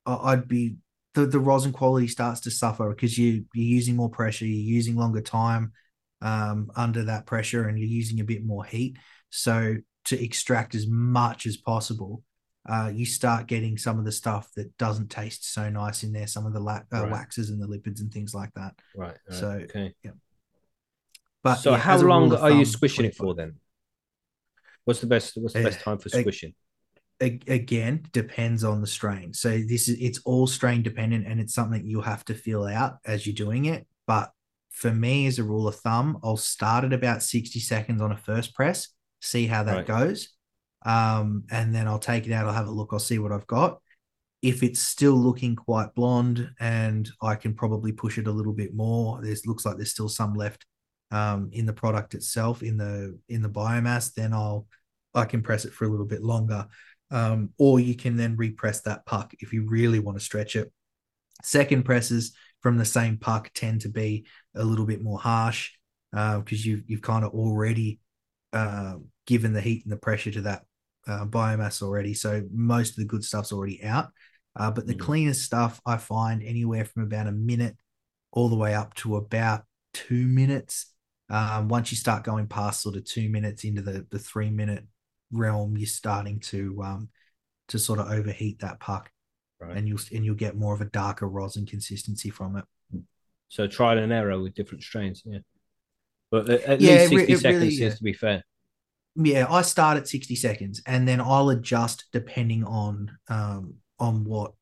I- 0.07 0.33
I'd 0.33 0.49
be 0.49 0.77
the, 1.15 1.27
the 1.27 1.41
rosin 1.41 1.73
quality 1.73 2.07
starts 2.09 2.41
to 2.41 2.51
suffer 2.51 2.89
because 2.91 3.19
you 3.19 3.45
you're 3.55 3.65
using 3.65 3.97
more 3.97 4.11
pressure, 4.11 4.47
you're 4.47 4.75
using 4.77 4.97
longer 4.97 5.21
time 5.21 5.73
um, 6.23 6.71
under 6.77 7.05
that 7.05 7.27
pressure, 7.27 7.67
and 7.69 7.79
you're 7.79 7.89
using 7.89 8.21
a 8.21 8.25
bit 8.25 8.45
more 8.45 8.65
heat. 8.65 8.97
So 9.31 9.77
to 10.07 10.25
extract 10.25 10.75
as 10.75 10.87
much 10.87 11.47
as 11.47 11.57
possible, 11.57 12.23
uh, 12.67 12.91
you 12.95 13.07
start 13.07 13.47
getting 13.47 13.77
some 13.79 13.99
of 13.99 14.05
the 14.05 14.13
stuff 14.13 14.51
that 14.57 14.77
doesn't 14.79 15.11
taste 15.11 15.53
so 15.53 15.69
nice 15.71 16.03
in 16.03 16.13
there, 16.13 16.27
some 16.27 16.47
of 16.47 16.53
the 16.53 16.61
la- 16.61 16.83
uh, 16.93 17.03
Right. 17.03 17.11
waxes 17.11 17.51
and 17.51 17.61
the 17.61 17.67
lipids 17.67 18.01
and 18.01 18.13
things 18.13 18.35
like 18.35 18.53
that. 18.55 18.75
Right. 18.95 19.09
right, 19.09 19.19
So, 19.35 19.51
okay. 19.65 19.95
yeah. 20.03 20.13
But 21.43 21.57
so 21.57 21.73
yeah, 21.73 21.79
how 21.79 21.95
as 21.95 22.03
a 22.03 22.05
rule 22.05 22.15
long 22.15 22.35
are 22.35 22.51
you 22.51 22.65
squishing 22.65 23.07
it 23.07 23.15
for 23.15 23.35
then? 23.35 23.55
What's 24.85 25.01
the 25.01 25.07
best? 25.07 25.37
What's 25.37 25.55
the 25.55 25.61
Uh, 25.61 25.65
best 25.65 25.81
time 25.81 25.99
for 25.99 26.09
squishing? 26.09 26.55
Again 27.21 28.07
depends 28.13 28.63
on 28.63 28.81
the 28.81 28.87
strain 28.87 29.35
so 29.35 29.59
this 29.59 29.89
is 29.89 29.97
it's 30.01 30.21
all 30.25 30.47
strain 30.47 30.83
dependent 30.83 31.27
and 31.27 31.41
it's 31.41 31.53
something 31.53 31.85
you'll 31.85 32.03
have 32.03 32.25
to 32.27 32.35
feel 32.35 32.65
out 32.65 32.99
as 33.05 33.27
you're 33.27 33.35
doing 33.35 33.65
it 33.65 33.89
but 34.07 34.31
for 34.71 34.93
me 34.95 35.27
as 35.27 35.41
a 35.41 35.43
rule 35.43 35.67
of 35.67 35.75
thumb 35.75 36.19
i'll 36.23 36.37
start 36.37 36.85
at 36.85 36.93
about 36.93 37.21
60 37.25 37.59
seconds 37.59 38.01
on 38.01 38.13
a 38.13 38.17
first 38.17 38.55
press 38.55 38.91
see 39.21 39.49
how 39.49 39.65
that 39.65 39.79
Right. 39.79 39.87
goes 39.87 40.29
um 40.85 41.45
and 41.51 41.75
then 41.75 41.89
i'll 41.89 41.99
take 41.99 42.27
it 42.27 42.33
out 42.33 42.47
i'll 42.47 42.53
have 42.53 42.69
a 42.69 42.71
look 42.71 42.91
i'll 42.93 42.99
see 42.99 43.19
what 43.19 43.33
i've 43.33 43.47
got 43.47 43.81
if 44.41 44.63
it's 44.63 44.81
still 44.81 45.15
looking 45.15 45.57
quite 45.57 45.95
blonde 45.95 46.49
and 46.61 47.11
i 47.21 47.35
can 47.35 47.55
probably 47.55 47.93
push 47.93 48.19
it 48.19 48.29
a 48.29 48.33
little 48.33 48.53
bit 48.53 48.75
more 48.75 49.21
there's 49.23 49.47
looks 49.47 49.67
like 49.67 49.77
there's 49.77 49.91
still 49.91 50.09
some 50.09 50.35
left 50.35 50.65
um 51.11 51.51
in 51.53 51.67
the 51.67 51.73
product 51.73 52.15
itself 52.15 52.63
in 52.63 52.77
the 52.77 53.19
in 53.29 53.43
the 53.43 53.49
biomass 53.49 54.15
then 54.15 54.33
i'll 54.33 54.67
i 55.15 55.25
can 55.25 55.43
press 55.43 55.65
it 55.65 55.73
for 55.73 55.85
a 55.85 55.89
little 55.89 56.07
bit 56.07 56.23
longer 56.23 56.67
um, 57.11 57.51
or 57.59 57.81
you 57.81 57.95
can 57.95 58.17
then 58.17 58.37
repress 58.37 58.83
that 58.83 59.07
puck 59.07 59.35
if 59.41 59.53
you 59.53 59.67
really 59.67 59.99
want 59.99 60.19
to 60.19 60.25
stretch 60.25 60.57
it. 60.57 60.73
Second 61.43 61.85
presses 61.85 62.33
from 62.61 62.77
the 62.77 62.85
same 62.85 63.17
puck 63.17 63.51
tend 63.55 63.83
to 63.83 63.89
be 63.89 64.27
a 64.55 64.65
little 64.65 64.85
bit 64.85 65.03
more 65.03 65.19
harsh 65.19 65.71
because 66.11 66.65
you've 66.65 66.83
you've 66.87 67.03
kind 67.03 67.25
of 67.25 67.33
already 67.33 68.01
uh, 68.53 68.95
given 69.27 69.53
the 69.53 69.61
heat 69.61 69.85
and 69.85 69.93
the 69.93 69.97
pressure 69.97 70.31
to 70.31 70.43
that 70.43 70.65
uh, 71.09 71.25
biomass 71.27 71.83
already. 71.83 72.15
So 72.15 72.45
most 72.53 72.91
of 72.91 72.97
the 72.97 73.05
good 73.07 73.25
stuff's 73.25 73.53
already 73.53 73.83
out. 73.83 74.11
Uh, 74.55 74.71
but 74.71 74.87
the 74.87 74.95
Mhm. 74.95 75.01
cleanest 75.01 75.43
stuff 75.45 75.81
I 75.87 75.97
find 75.97 76.43
anywhere 76.43 76.85
from 76.85 77.03
about 77.03 77.27
a 77.27 77.33
minute 77.33 77.77
all 78.33 78.49
the 78.49 78.57
way 78.57 78.75
up 78.75 78.95
to 78.95 79.17
about 79.17 79.65
two 79.95 80.27
minutes. 80.27 80.93
Um, 81.31 81.69
once 81.69 81.91
you 81.91 81.97
start 81.97 82.25
going 82.25 82.47
past 82.47 82.81
sort 82.83 82.97
of 82.97 83.05
two 83.05 83.29
minutes 83.29 83.65
into 83.65 83.83
the 83.83 84.07
the 84.11 84.19
three 84.19 84.51
minute 84.51 84.85
realm, 85.31 85.77
you're 85.77 85.87
starting 85.87 86.41
to 86.41 86.83
um 86.83 87.09
to 87.69 87.79
sort 87.79 87.99
of 88.01 88.11
overheat 88.11 88.61
that 88.61 88.81
puck, 88.81 89.11
Right. 89.61 89.77
and 89.77 89.87
you'll 89.87 90.01
and 90.13 90.25
you'll 90.25 90.35
get 90.35 90.57
more 90.57 90.75
of 90.75 90.81
a 90.81 90.87
darker 90.87 91.29
rosin 91.29 91.67
consistency 91.67 92.31
from 92.31 92.57
it. 92.57 92.65
So 93.49 93.67
trial 93.67 93.99
and 93.99 94.13
error 94.13 94.41
with 94.41 94.55
different 94.55 94.83
strains. 94.83 95.23
Yeah. 95.25 95.39
But 96.31 96.49
at, 96.51 96.61
at 96.63 96.81
Yeah, 96.81 96.91
least 96.93 97.05
it 97.05 97.09
sixty 97.17 97.33
it 97.33 97.39
seconds 97.41 97.61
really- 97.63 97.71
seems 97.71 97.81
yeah. 97.93 97.97
to 97.97 98.03
be 98.03 98.13
fair. 98.13 98.45
Yeah, 99.17 99.47
I 99.51 99.63
start 99.63 99.97
at 99.97 100.09
sixty 100.09 100.37
seconds, 100.37 100.83
and 100.87 101.07
then 101.07 101.21
I'll 101.21 101.51
adjust 101.51 102.05
depending 102.13 102.65
on 102.65 103.11
um 103.29 103.75
on 103.99 104.25
what 104.25 104.53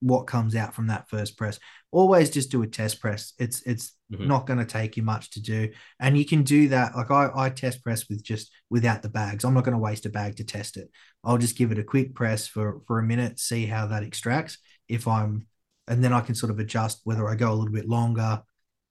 what 0.00 0.28
comes 0.28 0.54
out 0.54 0.74
from 0.74 0.86
that 0.86 1.08
first 1.08 1.36
press. 1.36 1.58
Always 1.90 2.30
just 2.30 2.50
do 2.50 2.62
a 2.62 2.66
test 2.66 3.00
press. 3.00 3.32
It's 3.38 3.62
it's 3.62 3.92
Mhm. 4.12 4.26
not 4.26 4.46
going 4.46 4.58
to 4.58 4.64
take 4.64 4.96
you 4.96 5.02
much 5.02 5.30
to 5.32 5.42
do, 5.42 5.70
and 6.00 6.16
you 6.16 6.24
can 6.24 6.42
do 6.44 6.68
that. 6.68 6.94
Like 6.96 7.10
I 7.10 7.30
I 7.34 7.50
test 7.50 7.82
press 7.82 8.08
with 8.08 8.22
just 8.22 8.52
without 8.70 9.02
the 9.02 9.08
bags. 9.08 9.44
I'm 9.44 9.54
not 9.54 9.64
going 9.64 9.76
to 9.76 9.78
waste 9.78 10.06
a 10.06 10.10
bag 10.10 10.36
to 10.36 10.44
test 10.44 10.76
it. 10.76 10.90
I'll 11.24 11.38
just 11.38 11.56
give 11.58 11.72
it 11.72 11.78
a 11.78 11.84
quick 11.84 12.14
press 12.14 12.46
for 12.46 12.80
for 12.86 13.00
a 13.00 13.02
minute, 13.02 13.40
see 13.40 13.66
how 13.66 13.86
that 13.88 14.04
extracts. 14.04 14.58
If 14.88 15.08
I'm, 15.08 15.46
and 15.88 16.02
then 16.04 16.12
I 16.12 16.20
can 16.20 16.34
sort 16.36 16.50
of 16.50 16.58
adjust 16.60 17.00
whether 17.04 17.28
I 17.28 17.34
go 17.34 17.52
a 17.52 17.54
little 17.54 17.74
bit 17.74 17.88
longer, 17.88 18.42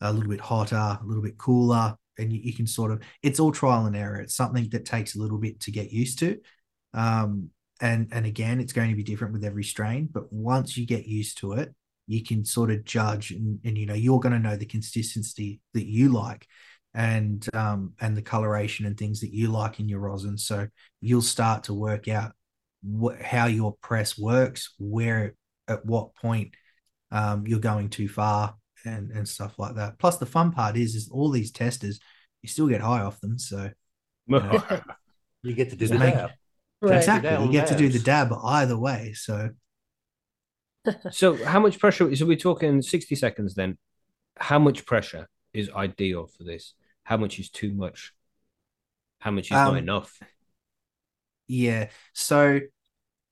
a 0.01 0.13
little 0.13 0.29
bit 0.29 0.41
hotter, 0.41 0.99
a 1.01 1.05
little 1.05 1.23
bit 1.23 1.37
cooler, 1.37 1.95
and 2.17 2.31
you, 2.33 2.39
you 2.43 2.53
can 2.53 2.67
sort 2.67 2.91
of. 2.91 3.01
It's 3.21 3.39
all 3.39 3.51
trial 3.51 3.85
and 3.85 3.95
error. 3.95 4.19
It's 4.21 4.35
something 4.35 4.69
that 4.69 4.85
takes 4.85 5.15
a 5.15 5.19
little 5.19 5.37
bit 5.37 5.59
to 5.61 5.71
get 5.71 5.91
used 5.91 6.19
to. 6.19 6.39
Um, 6.93 7.49
and 7.79 8.07
and 8.11 8.25
again, 8.25 8.59
it's 8.59 8.73
going 8.73 8.89
to 8.89 8.95
be 8.95 9.03
different 9.03 9.33
with 9.33 9.43
every 9.43 9.63
strain. 9.63 10.09
But 10.11 10.31
once 10.31 10.77
you 10.77 10.85
get 10.85 11.05
used 11.05 11.37
to 11.39 11.53
it, 11.53 11.73
you 12.07 12.23
can 12.23 12.45
sort 12.45 12.71
of 12.71 12.85
judge, 12.85 13.31
and, 13.31 13.59
and 13.63 13.77
you 13.77 13.85
know 13.85 13.93
you're 13.93 14.19
going 14.19 14.33
to 14.33 14.39
know 14.39 14.55
the 14.55 14.65
consistency 14.65 15.59
that 15.73 15.85
you 15.85 16.09
like, 16.09 16.47
and 16.93 17.47
um 17.53 17.93
and 17.99 18.17
the 18.17 18.21
coloration 18.21 18.85
and 18.85 18.97
things 18.97 19.19
that 19.19 19.33
you 19.33 19.49
like 19.49 19.79
in 19.79 19.87
your 19.89 19.99
rosin. 19.99 20.37
So 20.37 20.67
you'll 21.01 21.21
start 21.21 21.65
to 21.65 21.73
work 21.73 22.07
out 22.07 22.31
what 22.81 23.21
how 23.21 23.45
your 23.45 23.75
press 23.81 24.17
works, 24.17 24.73
where 24.79 25.35
at 25.67 25.85
what 25.85 26.15
point 26.15 26.53
um 27.11 27.45
you're 27.45 27.59
going 27.59 27.89
too 27.89 28.07
far, 28.07 28.55
and 28.85 29.11
and 29.11 29.27
stuff 29.27 29.57
like 29.59 29.75
that. 29.75 29.97
Plus, 29.99 30.17
the 30.17 30.25
fun 30.25 30.51
part 30.51 30.77
is 30.77 30.95
is 30.95 31.09
all 31.09 31.29
these 31.29 31.51
testers, 31.51 31.99
you 32.41 32.49
still 32.49 32.67
get 32.67 32.81
high 32.81 33.01
off 33.01 33.19
them. 33.21 33.37
So 33.39 33.69
You 34.27 34.39
get 35.55 35.69
to 35.71 35.75
do 35.75 35.87
the 35.87 35.97
make- 35.99 36.13
dab. 36.13 36.31
Right. 36.79 36.97
exactly, 36.97 37.31
you 37.31 37.37
down 37.37 37.51
get 37.51 37.67
to 37.69 37.75
do 37.75 37.89
the 37.89 37.97
dab 37.99 38.31
either 38.43 38.77
way. 38.77 39.13
So 39.15 39.49
so 41.11 41.43
how 41.43 41.59
much 41.59 41.79
pressure? 41.79 42.15
So 42.15 42.25
we're 42.25 42.37
talking 42.37 42.81
sixty 42.81 43.15
seconds 43.15 43.55
then. 43.55 43.77
How 44.37 44.59
much 44.59 44.85
pressure 44.85 45.27
is 45.53 45.69
ideal 45.71 46.27
for 46.27 46.43
this? 46.43 46.73
How 47.03 47.17
much 47.17 47.39
is 47.39 47.49
too 47.49 47.73
much? 47.73 48.13
How 49.19 49.31
much 49.31 49.45
is 49.47 49.51
not 49.51 49.69
Um, 49.69 49.77
enough? 49.77 50.19
Yeah. 51.47 51.89
So 52.13 52.59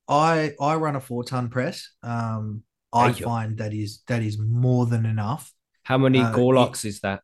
I 0.08 0.54
I 0.60 0.76
run 0.76 0.96
a 0.96 1.02
four 1.02 1.24
ton 1.24 1.50
press. 1.50 1.92
Um 2.02 2.64
I 2.96 3.12
Hey, 3.12 3.20
yo. 3.20 3.26
find 3.26 3.58
that 3.58 3.74
is 3.74 4.02
that 4.08 4.22
is 4.24 4.38
more 4.40 4.86
than 4.86 5.06
enough. 5.06 5.52
How 5.84 5.98
many 5.98 6.20
uh, 6.20 6.32
Gorlocks 6.34 6.86
is 6.86 7.00
that? 7.02 7.22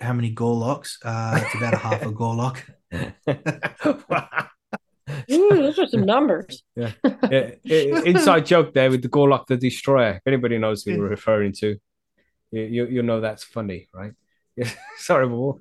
How 0.00 0.12
many 0.12 0.34
Gorlocks? 0.34 0.98
Uh 1.04 1.40
it's 1.42 1.54
about 1.54 1.74
a 1.74 1.78
half 1.78 2.02
a 2.02 2.12
Gorlock. 2.12 2.58
Ooh, 5.30 5.48
those 5.50 5.78
are 5.78 5.86
some 5.86 6.06
numbers. 6.06 6.62
Yeah, 6.76 6.92
i- 7.02 8.02
inside 8.06 8.46
joke 8.46 8.72
there 8.74 8.90
with 8.90 9.02
the 9.02 9.08
Gorlock 9.08 9.46
the 9.46 9.56
Destroyer. 9.56 10.14
If 10.16 10.22
anybody 10.26 10.58
knows 10.58 10.82
who 10.82 10.98
we're 10.98 11.08
referring 11.08 11.52
to, 11.60 11.76
you 12.50 12.62
you, 12.62 12.86
you 12.86 13.02
know 13.02 13.20
that's 13.20 13.44
funny, 13.44 13.88
right? 13.92 14.12
Yeah. 14.56 14.70
Sorry, 14.98 15.28
Paul. 15.28 15.60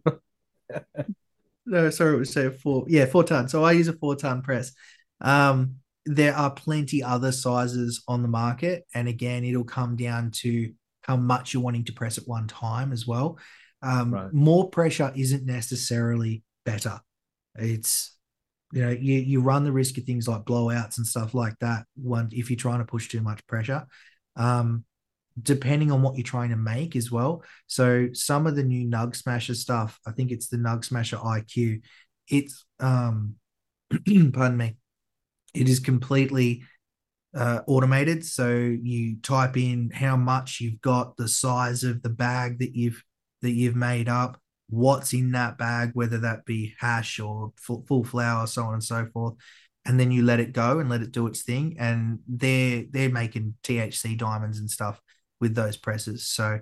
No, 1.65 1.89
sorry, 1.89 2.15
it 2.15 2.19
was 2.19 2.32
say 2.32 2.50
four. 2.50 2.86
Yeah, 2.88 3.06
four 3.06 3.24
ton. 3.24 3.48
So 3.48 3.63
I 3.63 3.72
use 3.74 3.88
a 3.88 3.93
four 3.93 4.15
ton 4.15 4.41
press. 4.41 4.74
Um, 5.22 5.78
there 6.06 6.36
are 6.36 6.52
plenty 6.52 7.02
other 7.02 7.32
sizes 7.32 8.04
on 8.08 8.22
the 8.22 8.28
market, 8.28 8.86
and 8.94 9.08
again, 9.08 9.44
it'll 9.44 9.63
come 9.63 9.96
down 9.96 10.32
to 10.32 10.74
how 11.02 11.16
much 11.18 11.54
you're 11.54 11.63
wanting 11.63 11.86
to 11.86 11.94
press 11.94 12.18
at 12.18 12.28
one 12.28 12.48
time 12.48 12.92
as 12.92 13.06
well. 13.08 13.38
Um, 13.82 14.13
Right. 14.13 14.34
More 14.34 14.70
pressure 14.70 15.12
isn't 15.16 15.46
necessarily 15.46 16.44
better. 16.66 17.00
It's 17.56 18.16
you 18.72 18.82
know 18.82 18.89
you 18.89 19.20
you 19.20 19.42
run 19.42 19.63
the 19.63 19.72
risk 19.72 19.98
of 19.98 20.06
things 20.06 20.28
like 20.28 20.44
blowouts 20.46 20.98
and 20.98 21.06
stuff 21.06 21.34
like 21.34 21.58
that. 21.60 21.86
One 21.96 22.30
if 22.32 22.50
you're 22.50 22.58
trying 22.58 22.80
to 22.80 22.86
push 22.86 23.08
too 23.10 23.22
much 23.22 23.46
pressure. 23.48 23.86
Um, 24.36 24.86
depending 25.42 25.92
on 25.92 26.02
what 26.02 26.16
you're 26.16 26.24
trying 26.24 26.52
to 26.52 26.56
make 26.56 26.96
as 26.96 27.12
well. 27.12 27.44
So 27.68 28.10
some 28.13 28.46
of 28.46 28.56
the 28.56 28.63
new 28.63 28.88
Nug 28.88 29.16
Smasher 29.16 29.56
stuff, 29.56 30.00
I 30.06 30.12
think 30.12 30.32
it's 30.32 30.48
the 30.48 30.58
Nug 30.58 30.86
Smasher 30.86 31.18
IQ. 31.18 31.82
It's 32.28 32.66
um 32.80 33.36
pardon 34.34 34.58
me. 34.58 34.78
It 35.54 35.70
is 35.70 35.80
completely 35.80 36.63
uh, 37.36 37.62
automated. 37.68 38.26
So 38.26 38.50
you 38.50 39.18
type 39.18 39.58
in 39.58 39.89
how 39.92 40.16
much 40.16 40.60
you've 40.62 40.82
got, 40.82 41.18
the 41.18 41.28
size 41.28 41.84
of 41.84 42.02
the 42.02 42.10
bag 42.10 42.60
that 42.60 42.76
you've 42.76 43.04
that 43.42 43.52
you've 43.52 43.76
made 43.76 44.08
up, 44.08 44.39
what's 44.70 45.13
in 45.13 45.32
that 45.32 45.58
bag, 45.58 45.92
whether 45.94 46.18
that 46.20 46.46
be 46.46 46.74
hash 46.80 47.20
or 47.20 47.52
full, 47.58 47.84
full 47.88 48.04
flower, 48.04 48.48
so 48.48 48.63
on 48.63 48.74
and 48.74 48.84
so 48.84 49.06
forth. 49.13 49.36
And 49.86 50.00
then 50.00 50.12
you 50.12 50.24
let 50.24 50.39
it 50.39 50.54
go 50.54 50.80
and 50.80 50.89
let 50.89 51.02
it 51.02 51.12
do 51.12 51.28
its 51.28 51.42
thing. 51.42 51.76
And 51.78 52.20
they're 52.28 52.86
they're 52.89 53.10
making 53.10 53.56
THC 53.63 54.18
diamonds 54.18 54.60
and 54.60 54.70
stuff 54.70 55.02
with 55.42 55.56
those 55.56 55.76
presses. 55.76 56.28
So 56.28 56.60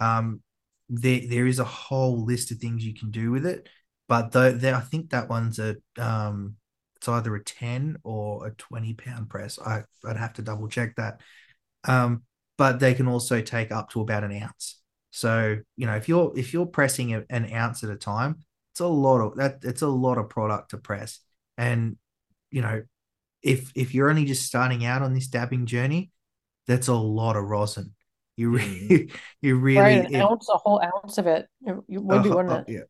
um, 0.00 0.40
there 0.88 1.20
there 1.28 1.46
is 1.46 1.58
a 1.58 1.64
whole 1.64 2.24
list 2.24 2.50
of 2.50 2.58
things 2.58 2.84
you 2.84 2.94
can 2.94 3.10
do 3.10 3.30
with 3.30 3.44
it. 3.44 3.68
But 4.08 4.32
though 4.32 4.58
I 4.74 4.80
think 4.80 5.10
that 5.10 5.28
one's 5.28 5.58
a 5.58 5.76
um, 5.98 6.56
it's 7.04 7.08
either 7.10 7.36
a 7.36 7.44
ten 7.44 7.98
or 8.02 8.46
a 8.46 8.50
twenty 8.52 8.94
pound 8.94 9.28
press. 9.28 9.58
I 9.58 9.84
I'd 10.06 10.16
have 10.16 10.32
to 10.34 10.42
double 10.42 10.68
check 10.68 10.96
that. 10.96 11.20
Um, 11.86 12.22
but 12.56 12.80
they 12.80 12.94
can 12.94 13.06
also 13.08 13.42
take 13.42 13.70
up 13.70 13.90
to 13.90 14.00
about 14.00 14.24
an 14.24 14.32
ounce. 14.42 14.80
So 15.10 15.58
you 15.76 15.86
know 15.86 15.96
if 15.96 16.08
you're 16.08 16.32
if 16.34 16.54
you're 16.54 16.64
pressing 16.66 17.12
a, 17.14 17.24
an 17.28 17.52
ounce 17.52 17.84
at 17.84 17.90
a 17.90 17.96
time, 17.96 18.38
it's 18.72 18.80
a 18.80 18.86
lot 18.86 19.20
of 19.20 19.36
that. 19.36 19.58
It's 19.64 19.82
a 19.82 19.86
lot 19.88 20.16
of 20.16 20.30
product 20.30 20.70
to 20.70 20.78
press, 20.78 21.20
and 21.58 21.96
you 22.50 22.62
know 22.62 22.82
if 23.42 23.70
if 23.74 23.94
you're 23.94 24.08
only 24.08 24.24
just 24.24 24.46
starting 24.46 24.86
out 24.86 25.02
on 25.02 25.12
this 25.12 25.26
dabbing 25.26 25.66
journey, 25.66 26.10
that's 26.66 26.88
a 26.88 26.94
lot 26.94 27.36
of 27.36 27.44
rosin. 27.44 27.94
You 28.36 28.50
really, 28.50 29.10
you 29.42 29.56
really, 29.58 29.80
right, 29.80 30.06
an 30.06 30.14
if- 30.14 30.22
ounce, 30.22 30.48
a 30.48 30.56
whole 30.56 30.80
ounce 30.82 31.18
of 31.18 31.26
it. 31.26 31.48
It 31.66 31.76
it 31.86 31.98
would 32.02 32.22
be, 32.22 32.30
ho- 32.30 32.36
wouldn't 32.36 32.52
uh, 32.54 32.64
it? 32.66 32.72
yeah, 32.72 32.80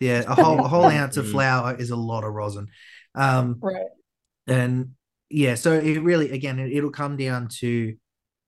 yeah, 0.00 0.24
a 0.28 0.34
whole 0.34 0.62
a 0.64 0.68
whole 0.68 0.84
ounce 0.86 1.16
of 1.16 1.26
Mm. 1.26 1.30
flower 1.32 1.76
is 1.76 1.90
a 1.90 1.96
lot 1.96 2.24
of 2.24 2.32
rosin. 2.34 2.68
Um, 3.14 3.58
Right. 3.60 3.86
and 4.46 4.90
yeah, 5.30 5.54
so 5.54 5.72
it 5.72 6.02
really 6.02 6.30
again 6.30 6.58
it, 6.58 6.72
it'll 6.72 6.90
come 6.90 7.16
down 7.16 7.48
to 7.60 7.94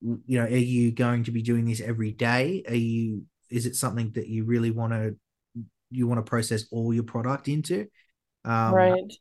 you 0.01 0.39
know, 0.39 0.45
are 0.45 0.49
you 0.49 0.93
going 0.93 1.25
to 1.25 1.31
be 1.31 1.43
doing 1.43 1.65
this 1.65 1.81
every 1.81 2.13
day? 2.13 2.63
Are 2.69 2.75
you 2.75 3.25
is 3.51 3.67
it 3.67 3.77
something 3.77 4.13
that 4.13 4.29
you 4.29 4.45
really 4.45 4.71
want 4.71 4.93
to 4.93 5.17
you 5.91 6.07
want 6.07 6.19
to 6.19 6.29
process 6.29 6.65
all 6.71 6.93
your 6.93 7.05
product 7.05 7.49
into? 7.49 7.87
Um, 8.45 8.75
right. 8.75 9.13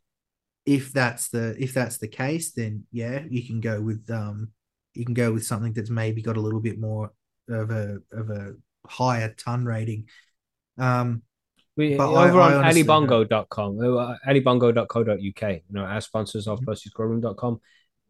If 0.64 0.92
that's 0.92 1.28
the 1.28 1.54
if 1.62 1.72
that's 1.72 1.98
the 1.98 2.08
case, 2.08 2.52
then 2.52 2.84
yeah, 2.92 3.22
you 3.28 3.46
can 3.46 3.60
go 3.60 3.80
with 3.80 4.08
um 4.10 4.48
you 4.94 5.04
can 5.04 5.14
go 5.14 5.32
with 5.32 5.44
something 5.44 5.72
that's 5.72 5.90
maybe 5.90 6.22
got 6.22 6.36
a 6.36 6.40
little 6.40 6.60
bit 6.60 6.78
more 6.78 7.12
of 7.48 7.70
a 7.70 7.98
of 8.12 8.30
a 8.30 8.54
higher 8.86 9.34
ton 9.38 9.64
rating. 9.64 10.06
Um, 10.78 11.22
We, 11.76 11.96
But 11.96 12.10
I- 12.12 12.28
over 12.28 12.40
I 12.40 12.46
on 12.54 12.64
honestly 12.64 12.82
don't- 12.82 13.06
alibongo.com, 13.08 13.78
uh, 13.80 14.16
alibongo.co.uk, 14.26 15.18
you 15.18 15.60
know, 15.70 15.84
our 15.84 16.00
sponsors 16.00 16.48
of 16.48 16.60
percysgrowroom.com, 16.60 17.60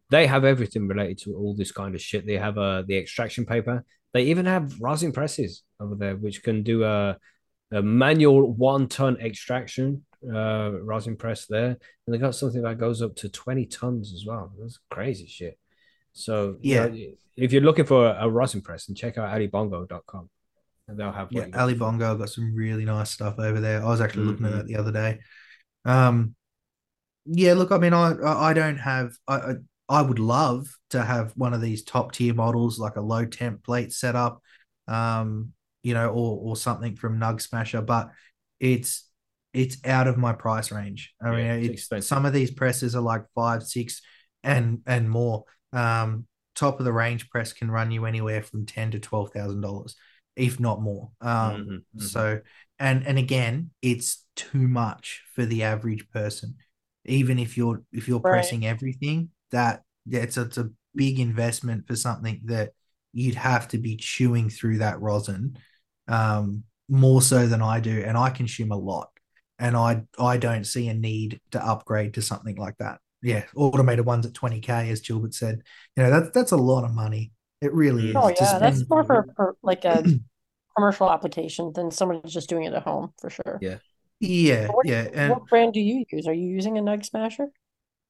they 0.09 0.25
have 0.27 0.45
everything 0.45 0.87
related 0.87 1.17
to 1.19 1.35
all 1.35 1.53
this 1.53 1.71
kind 1.71 1.93
of 1.95 2.01
shit. 2.01 2.25
They 2.25 2.37
have 2.37 2.57
uh, 2.57 2.83
the 2.87 2.97
extraction 2.97 3.45
paper. 3.45 3.83
They 4.13 4.23
even 4.23 4.45
have 4.45 4.79
rosin 4.79 5.11
presses 5.11 5.63
over 5.81 5.95
there, 5.95 6.15
which 6.15 6.43
can 6.43 6.63
do 6.63 6.83
a, 6.85 7.17
a 7.71 7.81
manual 7.81 8.53
one 8.53 8.87
ton 8.87 9.17
extraction 9.19 10.05
uh, 10.33 10.71
rosin 10.81 11.17
press 11.17 11.45
there. 11.45 11.77
And 12.05 12.13
they 12.13 12.17
got 12.17 12.35
something 12.35 12.61
that 12.61 12.77
goes 12.77 13.01
up 13.01 13.15
to 13.17 13.27
20 13.29 13.65
tons 13.65 14.13
as 14.13 14.25
well. 14.25 14.53
That's 14.57 14.79
crazy 14.89 15.27
shit. 15.27 15.59
So, 16.13 16.55
Yeah. 16.61 16.87
yeah, 16.87 17.09
if 17.35 17.51
you're 17.51 17.61
looking 17.61 17.85
for 17.85 18.07
a, 18.07 18.25
a 18.25 18.29
rosin 18.29 18.61
press, 18.61 18.87
and 18.87 18.95
check 18.97 19.17
out 19.17 19.29
alibongo.com. 19.37 20.29
They'll 20.87 21.11
have 21.11 21.31
yeah. 21.31 21.47
Ali 21.53 21.73
Bongo 21.73 22.15
got 22.15 22.29
some 22.29 22.55
really 22.55 22.85
nice 22.85 23.11
stuff 23.11 23.35
over 23.39 23.59
there. 23.59 23.81
I 23.83 23.85
was 23.85 23.99
actually 24.01 24.25
looking 24.25 24.45
at 24.45 24.53
that 24.53 24.67
the 24.67 24.77
other 24.77 24.91
day. 24.91 25.19
Um, 25.85 26.35
yeah, 27.25 27.53
look, 27.53 27.71
I 27.71 27.77
mean, 27.77 27.93
I 27.93 28.15
I 28.23 28.53
don't 28.53 28.77
have 28.77 29.13
I 29.27 29.55
I, 29.89 30.01
would 30.01 30.19
love 30.19 30.67
to 30.91 31.03
have 31.03 31.33
one 31.35 31.53
of 31.53 31.61
these 31.61 31.83
top 31.83 32.13
tier 32.13 32.33
models 32.33 32.79
like 32.79 32.95
a 32.95 33.01
low 33.01 33.25
temp 33.25 33.63
plate 33.63 33.91
setup, 33.91 34.41
um, 34.87 35.51
you 35.83 35.93
know, 35.93 36.09
or 36.09 36.39
or 36.41 36.55
something 36.55 36.95
from 36.95 37.19
Nug 37.19 37.41
Smasher, 37.41 37.81
but 37.81 38.11
it's 38.59 39.09
it's 39.53 39.77
out 39.85 40.07
of 40.07 40.17
my 40.17 40.33
price 40.33 40.71
range. 40.71 41.13
I 41.21 41.31
Yeah, 41.31 41.57
mean, 41.57 41.71
it's 41.71 41.91
it's, 41.91 42.07
some 42.07 42.25
of 42.25 42.31
these 42.33 42.51
presses 42.51 42.95
are 42.95 43.01
like 43.01 43.25
five, 43.35 43.63
six, 43.63 44.01
and 44.43 44.79
and 44.85 45.09
more. 45.09 45.43
Um, 45.73 46.27
top 46.55 46.79
of 46.79 46.85
the 46.85 46.93
range 46.93 47.29
press 47.29 47.53
can 47.53 47.69
run 47.69 47.91
you 47.91 48.05
anywhere 48.05 48.41
from 48.41 48.65
ten 48.65 48.91
to 48.91 48.99
twelve 48.99 49.31
thousand 49.31 49.61
dollars, 49.61 49.95
if 50.37 50.59
not 50.59 50.81
more. 50.81 51.11
Um, 51.21 51.65
Mhm, 51.67 51.85
mhm. 51.95 52.07
so 52.07 52.41
and 52.79 53.05
and 53.07 53.17
again, 53.19 53.71
it's 53.81 54.25
too 54.35 54.67
much 54.69 55.23
for 55.35 55.45
the 55.45 55.63
average 55.63 56.09
person. 56.11 56.55
Even 57.05 57.39
if 57.39 57.57
you're 57.57 57.83
if 57.91 58.07
you're 58.07 58.21
Right. 58.23 58.29
pressing 58.31 58.65
everything, 58.65 59.31
that 59.51 59.83
yeah, 60.05 60.21
it's 60.21 60.37
a, 60.37 60.43
it's 60.43 60.57
a 60.57 60.69
big 60.95 61.19
investment 61.19 61.87
for 61.87 61.95
something 61.95 62.41
that 62.45 62.73
you'd 63.13 63.35
have 63.35 63.67
to 63.69 63.79
be 63.79 63.97
chewing 63.97 64.49
through 64.49 64.79
that 64.79 65.01
rosin, 65.01 65.57
um, 66.07 66.63
more 66.89 67.21
so 67.21 67.47
than 67.47 67.61
I 67.61 67.79
do, 67.79 68.03
and 68.05 68.17
I 68.17 68.29
consume 68.29 68.71
a 68.71 68.77
lot, 68.77 69.09
and 69.59 69.75
I 69.75 70.03
I 70.19 70.37
don't 70.37 70.65
see 70.65 70.87
a 70.89 70.93
need 70.93 71.41
to 71.51 71.65
upgrade 71.65 72.13
to 72.15 72.21
something 72.21 72.55
like 72.57 72.77
that. 72.79 72.99
Yeah, 73.21 73.45
automated 73.55 74.05
ones 74.05 74.25
at 74.25 74.33
twenty 74.35 74.59
k, 74.61 74.89
as 74.91 75.01
Gilbert 75.01 75.33
said, 75.33 75.63
you 75.95 76.03
know 76.03 76.09
that's 76.11 76.29
that's 76.33 76.51
a 76.51 76.57
lot 76.57 76.83
of 76.85 76.93
money. 76.93 77.31
It 77.61 77.73
really 77.73 78.09
is. 78.09 78.15
Oh 78.15 78.29
to 78.29 78.35
yeah, 78.35 78.59
that's 78.59 78.77
spend- 78.77 78.89
more 78.89 79.03
for, 79.03 79.27
for 79.35 79.55
like 79.63 79.85
a 79.85 80.03
commercial 80.75 81.09
application 81.11 81.71
than 81.73 81.91
someone 81.91 82.21
just 82.25 82.49
doing 82.49 82.63
it 82.63 82.73
at 82.73 82.83
home 82.83 83.13
for 83.19 83.29
sure. 83.29 83.59
Yeah. 83.61 83.77
Yeah, 84.19 84.67
What, 84.67 84.87
yeah, 84.87 85.07
and 85.13 85.31
what 85.33 85.47
brand 85.47 85.73
do 85.73 85.79
you 85.79 86.03
use? 86.09 86.27
Are 86.27 86.33
you 86.33 86.47
using 86.47 86.77
a 86.77 86.81
Nug 86.81 87.05
Smasher? 87.05 87.49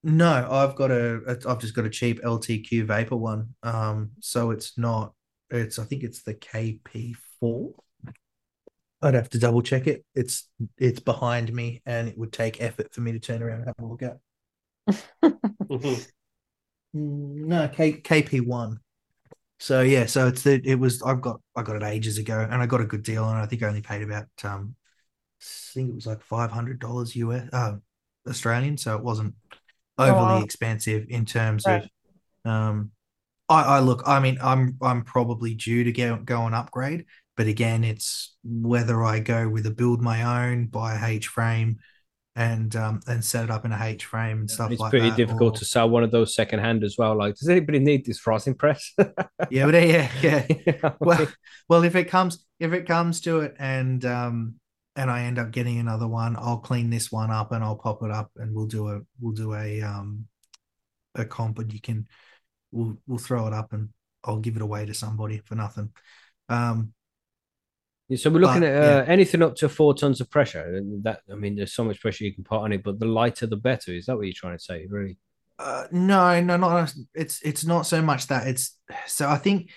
No, 0.04 0.48
I've 0.50 0.76
got 0.76 0.90
a. 0.92 1.38
I've 1.46 1.60
just 1.60 1.74
got 1.74 1.86
a 1.86 1.90
cheap 1.90 2.22
LTQ 2.24 2.84
Vapor 2.86 3.18
one. 3.18 3.56
Um, 3.64 4.12
so 4.22 4.52
it's 4.52 4.78
not 4.78 5.14
it's 5.50 5.80
I 5.80 5.84
think 5.84 6.04
it's 6.04 6.24
the 6.24 6.34
KP4. 6.34 7.74
I'd 9.02 9.14
have 9.14 9.30
to 9.32 9.40
double 9.40 9.62
check 9.62 9.88
it. 9.88 10.06
It's 10.16 10.50
it's 10.78 11.00
behind 11.00 11.54
me 11.54 11.82
and 11.86 12.08
it 12.08 12.18
would 12.18 12.34
take 12.34 12.62
effort 12.62 12.94
for 12.94 13.02
me 13.02 13.12
to 13.12 13.20
turn 13.20 13.44
around 13.44 13.60
and 13.60 13.68
have 13.68 13.80
a 13.80 13.86
look 13.86 14.02
at. 14.04 14.18
Mhm. 15.70 16.08
Mm, 16.96 17.48
No, 17.48 17.70
K 17.70 17.94
KP1. 18.02 18.80
So 19.60 19.82
yeah, 19.82 20.06
so 20.06 20.28
it's 20.28 20.44
the 20.44 20.62
it 20.64 20.76
was 20.76 21.02
I've 21.02 21.22
got 21.22 21.42
I 21.56 21.64
got 21.64 21.76
it 21.78 21.84
ages 21.84 22.18
ago 22.18 22.40
and 22.50 22.62
I 22.62 22.66
got 22.68 22.82
a 22.82 22.86
good 22.86 23.04
deal 23.04 23.28
and 23.28 23.38
I 23.40 23.46
think 23.48 23.64
I 23.64 23.68
only 23.68 23.82
paid 23.82 24.04
about 24.04 24.28
um 24.44 24.76
I 25.42 25.46
think 25.74 25.90
it 25.92 25.96
was 25.96 26.08
like 26.08 26.22
five 26.24 26.52
hundred 26.52 26.80
dollars 26.80 27.16
US 27.18 27.50
uh 27.54 27.76
Australian, 28.28 28.78
so 28.78 28.96
it 28.98 29.04
wasn't 29.04 29.36
overly 29.98 30.40
wow. 30.40 30.44
expensive 30.44 31.08
in 31.10 31.26
terms 31.26 31.68
Right. 31.68 31.84
of 31.86 31.90
um 32.46 32.92
I, 33.50 33.64
I 33.64 33.80
look 33.80 34.04
I 34.06 34.20
mean 34.20 34.38
I'm 34.42 34.78
I'm 34.82 35.04
probably 35.04 35.56
due 35.56 35.84
to 35.86 35.92
go 35.94 36.18
go 36.18 36.46
and 36.46 36.56
upgrade, 36.56 37.06
but 37.38 37.48
again 37.48 37.84
it's 37.84 38.36
whether 38.44 39.04
I 39.04 39.20
go 39.20 39.50
with 39.50 39.66
a 39.68 39.72
build 39.72 40.02
my 40.02 40.50
own, 40.50 40.68
buy 40.68 40.96
a 40.96 41.06
H 41.08 41.28
frame 41.28 41.80
and 42.38 42.76
um 42.76 43.02
and 43.08 43.26
set 43.26 43.44
it 43.44 43.50
up 43.50 43.66
in 43.66 43.72
a 43.72 43.80
H 43.82 44.06
frame 44.06 44.42
and 44.42 44.50
stuff 44.50 44.72
it's 44.72 44.80
like 44.80 44.92
pretty 44.92 45.10
difficult 45.12 45.56
or- 45.56 45.60
to 45.60 45.66
sell 45.66 45.90
one 45.90 46.04
of 46.04 46.12
those 46.12 46.36
secondhand 46.36 46.84
as 46.84 46.96
well. 46.98 47.18
Like, 47.18 47.36
does 47.36 47.50
anybody 47.50 47.80
need 47.80 48.06
this 48.06 48.26
rosin 48.26 48.54
press? 48.54 48.94
yeah, 49.50 49.66
but 49.66 49.74
yeah, 49.74 50.12
yeah. 50.22 50.46
Yeah, 50.68 50.94
well 51.00 51.28
well 51.68 51.84
if 51.84 51.96
it 51.96 52.06
comes 52.06 52.46
if 52.60 52.74
it 52.74 52.86
comes 52.86 53.22
to 53.22 53.40
it 53.40 53.56
and 53.58 54.06
um 54.06 54.56
and 54.96 55.10
I 55.10 55.24
end 55.24 55.40
up 55.40 55.52
getting 55.52 55.80
another 55.80 56.08
one, 56.08 56.36
I'll 56.38 56.60
clean 56.60 56.90
this 56.92 57.12
one 57.12 57.32
up 57.32 57.52
and 57.52 57.64
I'll 57.64 57.76
pop 57.76 58.04
it 58.04 58.12
up 58.12 58.32
and 58.38 58.54
we'll 58.54 58.68
do 58.68 58.88
a 58.90 59.02
we'll 59.20 59.34
do 59.34 59.56
a 59.56 59.82
um 59.82 60.26
a 61.16 61.26
comp 61.26 61.58
and 61.58 61.74
you 61.74 61.82
can 61.82 62.08
we'll 62.72 62.98
we'll 63.08 63.18
throw 63.18 63.48
it 63.48 63.54
up 63.54 63.74
and 63.74 63.90
I'll 64.24 64.40
give 64.40 64.56
it 64.56 64.62
away 64.62 64.86
to 64.86 64.94
somebody 64.94 65.40
for 65.40 65.56
nothing. 65.56 65.90
Um 66.50 66.94
so 68.16 68.30
we're 68.30 68.40
looking 68.40 68.62
But, 68.62 68.70
at 68.70 68.84
uh, 68.84 69.04
yeah. 69.06 69.12
anything 69.12 69.42
up 69.42 69.56
to 69.58 69.70
four 69.70 69.94
tons 69.94 70.22
of 70.22 70.30
pressure. 70.30 70.82
That 71.02 71.22
I 71.32 71.36
mean, 71.36 71.56
there's 71.56 71.74
so 71.74 71.84
much 71.84 72.00
pressure 72.00 72.24
you 72.24 72.34
can 72.34 72.44
put 72.44 72.60
on 72.60 72.72
it, 72.72 72.84
but 72.84 73.00
the 73.00 73.06
lighter 73.06 73.48
the 73.48 73.58
better. 73.58 73.92
Is 73.92 74.06
that 74.06 74.16
what 74.16 74.26
you're 74.26 74.34
trying 74.34 74.58
to 74.58 74.64
say? 74.64 74.86
Really? 74.90 75.18
Uh, 75.60 75.88
no, 75.92 76.40
no, 76.40 76.56
not 76.56 76.94
it's 77.16 77.42
it's 77.42 77.66
not 77.66 77.86
so 77.86 78.02
much 78.02 78.28
that 78.28 78.48
it's 78.48 78.78
so 79.08 79.28
I 79.28 79.38
think 79.38 79.72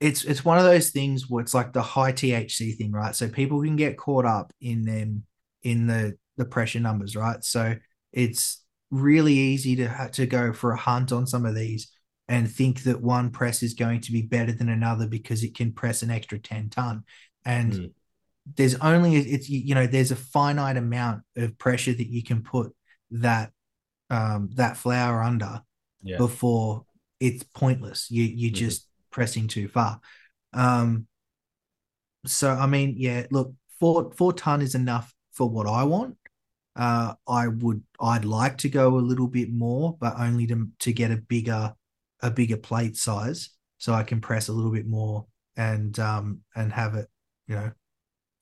it's 0.00 0.24
it's 0.24 0.44
one 0.44 0.58
of 0.58 0.64
those 0.64 0.90
things 0.90 1.28
where 1.28 1.42
it's 1.42 1.54
like 1.54 1.72
the 1.72 1.82
high 1.82 2.12
THC 2.12 2.76
thing, 2.76 2.92
right? 2.92 3.14
So 3.14 3.28
people 3.28 3.62
can 3.62 3.76
get 3.76 3.98
caught 3.98 4.24
up 4.24 4.52
in 4.60 4.84
them 4.84 5.24
in 5.62 5.86
the 5.86 6.16
the 6.36 6.44
pressure 6.44 6.80
numbers, 6.80 7.14
right? 7.16 7.44
So 7.44 7.76
it's 8.12 8.64
really 8.90 9.34
easy 9.34 9.76
to 9.76 10.10
to 10.12 10.26
go 10.26 10.52
for 10.52 10.72
a 10.72 10.76
hunt 10.76 11.12
on 11.12 11.26
some 11.26 11.44
of 11.44 11.54
these 11.54 11.92
and 12.28 12.50
think 12.50 12.82
that 12.82 13.00
one 13.00 13.30
press 13.30 13.62
is 13.62 13.74
going 13.74 14.00
to 14.02 14.12
be 14.12 14.22
better 14.22 14.52
than 14.52 14.68
another 14.68 15.06
because 15.06 15.42
it 15.42 15.54
can 15.56 15.72
press 15.72 16.02
an 16.02 16.10
extra 16.10 16.38
10 16.38 16.68
ton 16.68 17.04
and 17.44 17.72
Mm. 17.72 17.92
there's 18.56 18.74
only 18.76 19.16
it's 19.16 19.48
you 19.48 19.74
know 19.74 19.86
there's 19.86 20.10
a 20.10 20.16
finite 20.16 20.76
amount 20.76 21.22
of 21.36 21.56
pressure 21.58 21.92
that 21.92 22.08
you 22.08 22.22
can 22.22 22.42
put 22.42 22.74
that 23.10 23.52
um 24.10 24.50
that 24.54 24.76
flower 24.76 25.22
under 25.22 25.62
Yeah. 26.02 26.16
before 26.18 26.84
it's 27.20 27.42
pointless 27.42 28.10
you 28.10 28.22
you're 28.24 28.52
Mhm. 28.52 28.54
just 28.54 28.88
pressing 29.10 29.48
too 29.48 29.68
far 29.68 30.00
um 30.52 31.06
so 32.26 32.50
i 32.50 32.66
mean 32.66 32.94
yeah 32.96 33.26
look 33.30 33.52
four 33.78 34.10
four 34.16 34.32
ton 34.32 34.62
is 34.62 34.74
enough 34.74 35.14
for 35.32 35.48
what 35.48 35.66
i 35.66 35.82
want 35.84 36.16
uh 36.76 37.14
i 37.26 37.48
would 37.48 37.82
i'd 38.00 38.24
like 38.24 38.56
to 38.58 38.68
go 38.68 38.96
a 38.96 38.98
little 39.10 39.28
bit 39.28 39.50
more 39.52 39.96
but 40.00 40.18
only 40.18 40.46
to 40.46 40.68
to 40.78 40.92
get 40.92 41.10
a 41.10 41.16
bigger 41.16 41.74
a 42.22 42.30
bigger 42.30 42.56
plate 42.56 42.96
size 42.96 43.50
so 43.78 43.92
i 43.92 44.02
can 44.02 44.20
press 44.20 44.48
a 44.48 44.52
little 44.52 44.72
bit 44.72 44.86
more 44.86 45.26
and 45.56 45.98
um 45.98 46.40
and 46.56 46.72
have 46.72 46.94
it 46.94 47.08
you 47.48 47.54
know 47.56 47.70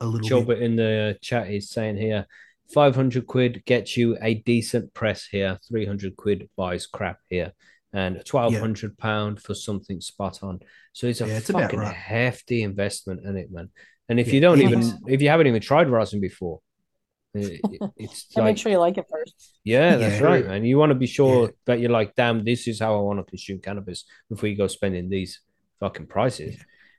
a 0.01 0.07
little 0.07 0.21
bit 0.21 0.29
Gilbert 0.29 0.63
in 0.63 0.77
the 0.77 1.15
uh, 1.17 1.19
chat 1.23 1.51
is 1.51 1.71
saying 1.71 1.97
here, 1.97 2.27
500 2.75 3.27
quid 3.27 3.65
gets 3.65 3.97
you 3.97 4.19
a 4.21 4.35
decent 4.35 4.93
press 4.93 5.27
here, 5.27 5.59
300 5.69 6.17
quid 6.17 6.51
buys 6.57 6.87
crap 6.87 7.19
here, 7.31 7.53
and 7.93 8.17
1200 8.31 8.99
pound 8.99 9.41
for 9.41 9.55
something 9.55 10.01
spot 10.01 10.43
on. 10.43 10.61
So 10.93 11.07
it's 11.07 11.21
a 11.21 11.27
Yeah, 11.27 11.39
it's 11.39 11.51
fucking 11.51 11.79
right. 11.81 11.95
hefty 11.95 12.63
investment 12.63 13.25
in 13.25 13.37
it, 13.37 13.51
man. 13.51 13.71
And 14.09 14.21
if 14.21 14.29
Yeah, 14.29 14.35
you 14.35 14.41
don't 14.41 14.61
even, 14.61 14.81
is. 14.81 14.95
if 15.09 15.23
you 15.23 15.29
haven't 15.29 15.47
even 15.47 15.63
tried 15.63 15.89
rosin 15.89 16.21
before, 16.21 16.61
it- 17.35 17.61
it- 17.71 17.83
it's 17.97 18.37
like, 18.37 18.45
make 18.45 18.59
sure 18.59 18.73
you 18.73 18.79
like 18.79 18.99
it 18.99 19.07
first. 19.11 19.59
yeah, 19.65 19.97
that's 19.97 20.21
Yeah. 20.21 20.27
right, 20.27 20.45
man. 20.47 20.65
You 20.65 20.77
want 20.79 20.91
to 20.91 20.95
be 20.95 21.07
sure 21.07 21.47
Yeah. 21.47 21.53
that 21.67 21.81
you're 21.81 21.91
like, 21.91 22.15
damn, 22.15 22.45
this 22.45 22.69
is 22.69 22.81
how 22.81 22.99
I 22.99 23.01
want 23.03 23.19
to 23.21 23.25
consume 23.25 23.61
cannabis 23.61 24.05
before 24.29 24.49
you 24.49 24.57
go 24.57 24.67
spending 24.67 25.09
these 25.09 25.41
fucking 25.81 26.07
prices. 26.07 26.57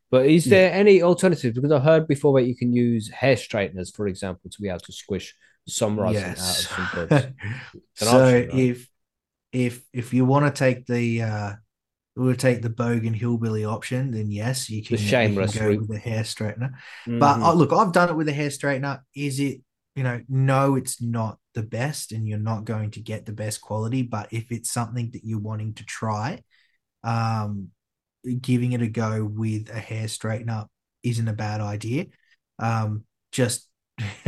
But 0.09 0.25
is 0.27 0.45
Yeah. 0.45 0.51
there 0.51 0.71
any 0.73 1.01
alternatives? 1.01 1.55
Because 1.55 1.71
I 1.71 1.79
heard 1.79 2.07
before 2.07 2.39
that 2.39 2.47
you 2.47 2.55
can 2.55 2.73
use 2.73 3.09
hair 3.09 3.35
straighteners, 3.35 3.91
for 3.93 4.07
example, 4.07 4.49
to 4.49 4.61
be 4.61 4.69
able 4.69 4.79
to 4.79 4.93
squish 4.93 5.35
some 5.67 5.99
rosin 5.99 6.35
out 6.39 6.59
of 6.59 6.65
some 6.69 6.89
buds. 6.93 7.27
so 7.95 8.17
option, 8.19 8.47
right? 8.47 8.59
if 8.59 8.87
if 9.51 9.81
if 9.93 10.13
you 10.13 10.25
want 10.25 10.45
to 10.45 10.57
take 10.57 10.85
the 10.85 11.21
uh 11.21 11.51
we 12.15 12.35
take 12.35 12.61
the 12.61 12.69
bogan 12.69 13.15
hillbilly 13.15 13.63
option 13.63 14.11
then 14.11 14.31
yes 14.31 14.69
you 14.69 14.83
can, 14.83 14.97
you 14.97 15.17
can 15.17 15.35
go 15.51 15.67
route. 15.67 15.81
with 15.81 15.91
a 15.91 15.99
hair 15.99 16.23
straightener 16.23 16.71
but 17.07 17.37
Mhm. 17.37 17.43
uh, 17.43 17.53
look 17.53 17.71
i've 17.73 17.91
done 17.93 18.09
it 18.09 18.15
with 18.15 18.27
a 18.27 18.33
hair 18.33 18.49
straightener 18.49 18.99
is 19.15 19.39
it 19.39 19.61
you 19.95 20.03
know 20.03 20.21
no 20.27 20.75
it's 20.75 21.01
not 21.01 21.37
the 21.53 21.63
best 21.63 22.11
and 22.11 22.27
you're 22.27 22.39
not 22.39 22.65
going 22.65 22.91
to 22.91 22.99
get 22.99 23.25
the 23.25 23.31
best 23.31 23.61
quality 23.61 24.01
but 24.01 24.27
if 24.31 24.51
it's 24.51 24.71
something 24.71 25.11
that 25.11 25.23
you're 25.23 25.39
wanting 25.39 25.73
to 25.73 25.85
try 25.85 26.41
um 27.03 27.69
giving 28.41 28.73
it 28.73 28.81
a 28.81 28.87
go 28.87 29.23
with 29.23 29.69
a 29.69 29.79
hair 29.79 30.05
straightener 30.05 30.67
isn't 31.03 31.27
a 31.27 31.33
bad 31.33 31.61
idea. 31.61 32.05
Um, 32.59 33.03
just 33.31 33.67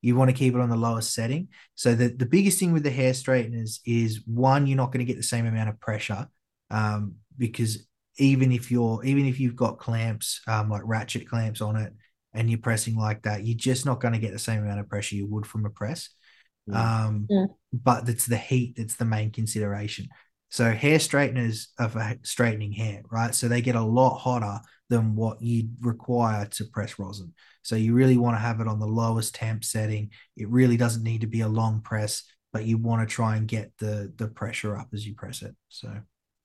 you 0.00 0.16
want 0.16 0.30
to 0.30 0.36
keep 0.36 0.54
it 0.54 0.60
on 0.60 0.70
the 0.70 0.76
lowest 0.76 1.14
setting. 1.14 1.48
So 1.74 1.94
the, 1.94 2.08
the 2.08 2.26
biggest 2.26 2.58
thing 2.58 2.72
with 2.72 2.82
the 2.82 2.90
hair 2.90 3.12
straighteners 3.12 3.80
is 3.84 4.22
one, 4.26 4.66
you're 4.66 4.76
not 4.76 4.92
going 4.92 5.04
to 5.04 5.10
get 5.10 5.16
the 5.16 5.22
same 5.22 5.46
amount 5.46 5.68
of 5.68 5.80
pressure. 5.80 6.28
Um, 6.70 7.16
because 7.36 7.86
even 8.18 8.52
if 8.52 8.70
you're 8.70 9.02
even 9.04 9.26
if 9.26 9.40
you've 9.40 9.56
got 9.56 9.78
clamps, 9.78 10.40
um, 10.46 10.68
like 10.68 10.82
ratchet 10.84 11.28
clamps 11.28 11.60
on 11.60 11.76
it, 11.76 11.92
and 12.32 12.48
you're 12.48 12.60
pressing 12.60 12.96
like 12.96 13.22
that, 13.22 13.44
you're 13.44 13.56
just 13.56 13.86
not 13.86 14.00
going 14.00 14.12
to 14.12 14.20
get 14.20 14.32
the 14.32 14.38
same 14.38 14.62
amount 14.62 14.80
of 14.80 14.88
pressure 14.88 15.16
you 15.16 15.26
would 15.26 15.46
from 15.46 15.66
a 15.66 15.70
press. 15.70 16.10
Mm. 16.68 16.76
Um, 16.76 17.28
Mm. 17.30 17.48
but 17.72 18.08
it's 18.08 18.26
the 18.26 18.36
heat 18.36 18.74
that's 18.76 18.96
the 18.96 19.04
main 19.04 19.30
consideration. 19.30 20.08
So 20.50 20.72
hair 20.72 20.98
straighteners 20.98 21.68
are 21.78 21.88
for 21.88 22.14
straightening 22.22 22.72
hair, 22.72 23.02
right? 23.10 23.34
So 23.34 23.48
they 23.48 23.60
get 23.60 23.76
a 23.76 23.82
lot 23.82 24.18
hotter 24.18 24.60
than 24.88 25.14
what 25.14 25.40
you'd 25.40 25.76
require 25.80 26.46
to 26.46 26.64
press 26.64 26.98
rosin. 26.98 27.32
So 27.62 27.76
you 27.76 27.94
really 27.94 28.16
want 28.16 28.36
to 28.36 28.40
have 28.40 28.60
it 28.60 28.66
on 28.66 28.80
the 28.80 28.86
lowest 28.86 29.34
temp 29.36 29.64
setting. 29.64 30.10
It 30.36 30.48
really 30.48 30.76
doesn't 30.76 31.04
need 31.04 31.20
to 31.20 31.26
be 31.28 31.42
a 31.42 31.48
long 31.48 31.80
press, 31.82 32.24
but 32.52 32.64
you 32.64 32.78
want 32.78 33.08
to 33.08 33.12
try 33.14 33.36
and 33.36 33.46
get 33.46 33.72
the 33.78 34.12
the 34.16 34.26
pressure 34.28 34.76
up 34.76 34.88
as 34.92 35.06
you 35.06 35.14
press 35.14 35.42
it. 35.42 35.54
So 35.68 35.92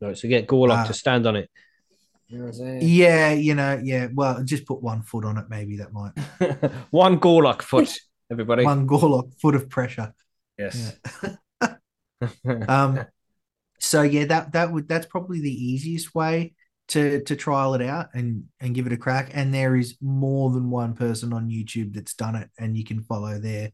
Right, 0.01 0.17
so 0.17 0.27
get 0.27 0.45
Gorlock 0.47 0.83
Uh, 0.83 0.87
to 0.87 0.93
stand 0.93 1.25
on 1.25 1.35
it. 1.35 1.49
You 2.27 2.37
know 2.39 2.45
what 2.45 2.49
I'm 2.49 2.53
saying? 2.53 2.79
yeah, 2.83 3.31
you 3.31 3.55
know, 3.55 3.79
yeah. 3.83 4.07
Well, 4.13 4.43
just 4.43 4.65
put 4.65 4.81
one 4.81 5.01
foot 5.01 5.25
on 5.25 5.37
it, 5.37 5.45
maybe 5.49 5.77
that 5.77 5.93
might 5.93 6.11
One 6.91 7.19
Gorlock 7.19 7.61
foot, 7.61 7.97
everybody. 8.29 8.63
one 8.65 8.87
Gorlock 8.87 9.33
foot 9.39 9.55
of 9.55 9.69
pressure. 9.69 10.13
yes. 10.59 10.93
Um, 12.67 13.05
so 13.79 14.01
yeah, 14.01 14.25
that 14.25 14.53
that 14.53 14.71
would 14.71 14.87
that's 14.87 15.05
probably 15.05 15.41
the 15.41 15.65
easiest 15.65 16.15
way 16.15 16.53
to 16.89 17.23
to 17.23 17.35
trial 17.35 17.73
it 17.73 17.81
out 17.81 18.07
and 18.13 18.45
and 18.59 18.75
give 18.75 18.87
it 18.87 18.93
a 18.93 18.97
crack. 18.97 19.31
And 19.33 19.53
there 19.53 19.75
is 19.75 19.97
more 20.01 20.51
than 20.51 20.69
one 20.69 20.93
person 20.93 21.33
on 21.33 21.49
YouTube 21.49 21.93
that's 21.93 22.13
done 22.13 22.35
it, 22.35 22.49
and 22.59 22.77
you 22.77 22.83
can 22.83 23.01
follow 23.03 23.39
their 23.39 23.71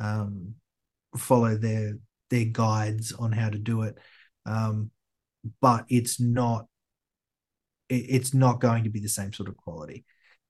um 0.00 0.54
follow 1.16 1.56
their 1.56 1.98
their 2.30 2.46
guides 2.46 3.12
on 3.12 3.32
how 3.32 3.50
to 3.50 3.58
do 3.58 3.82
it. 3.82 3.98
Um, 4.46 4.90
but 5.60 5.84
it's 5.88 6.20
not 6.20 6.66
it, 7.88 7.94
it's 8.08 8.34
not 8.34 8.60
going 8.60 8.84
to 8.84 8.90
be 8.90 9.00
the 9.00 9.08
same 9.08 9.32
sort 9.32 9.48
of 9.48 9.56
quality. 9.56 10.04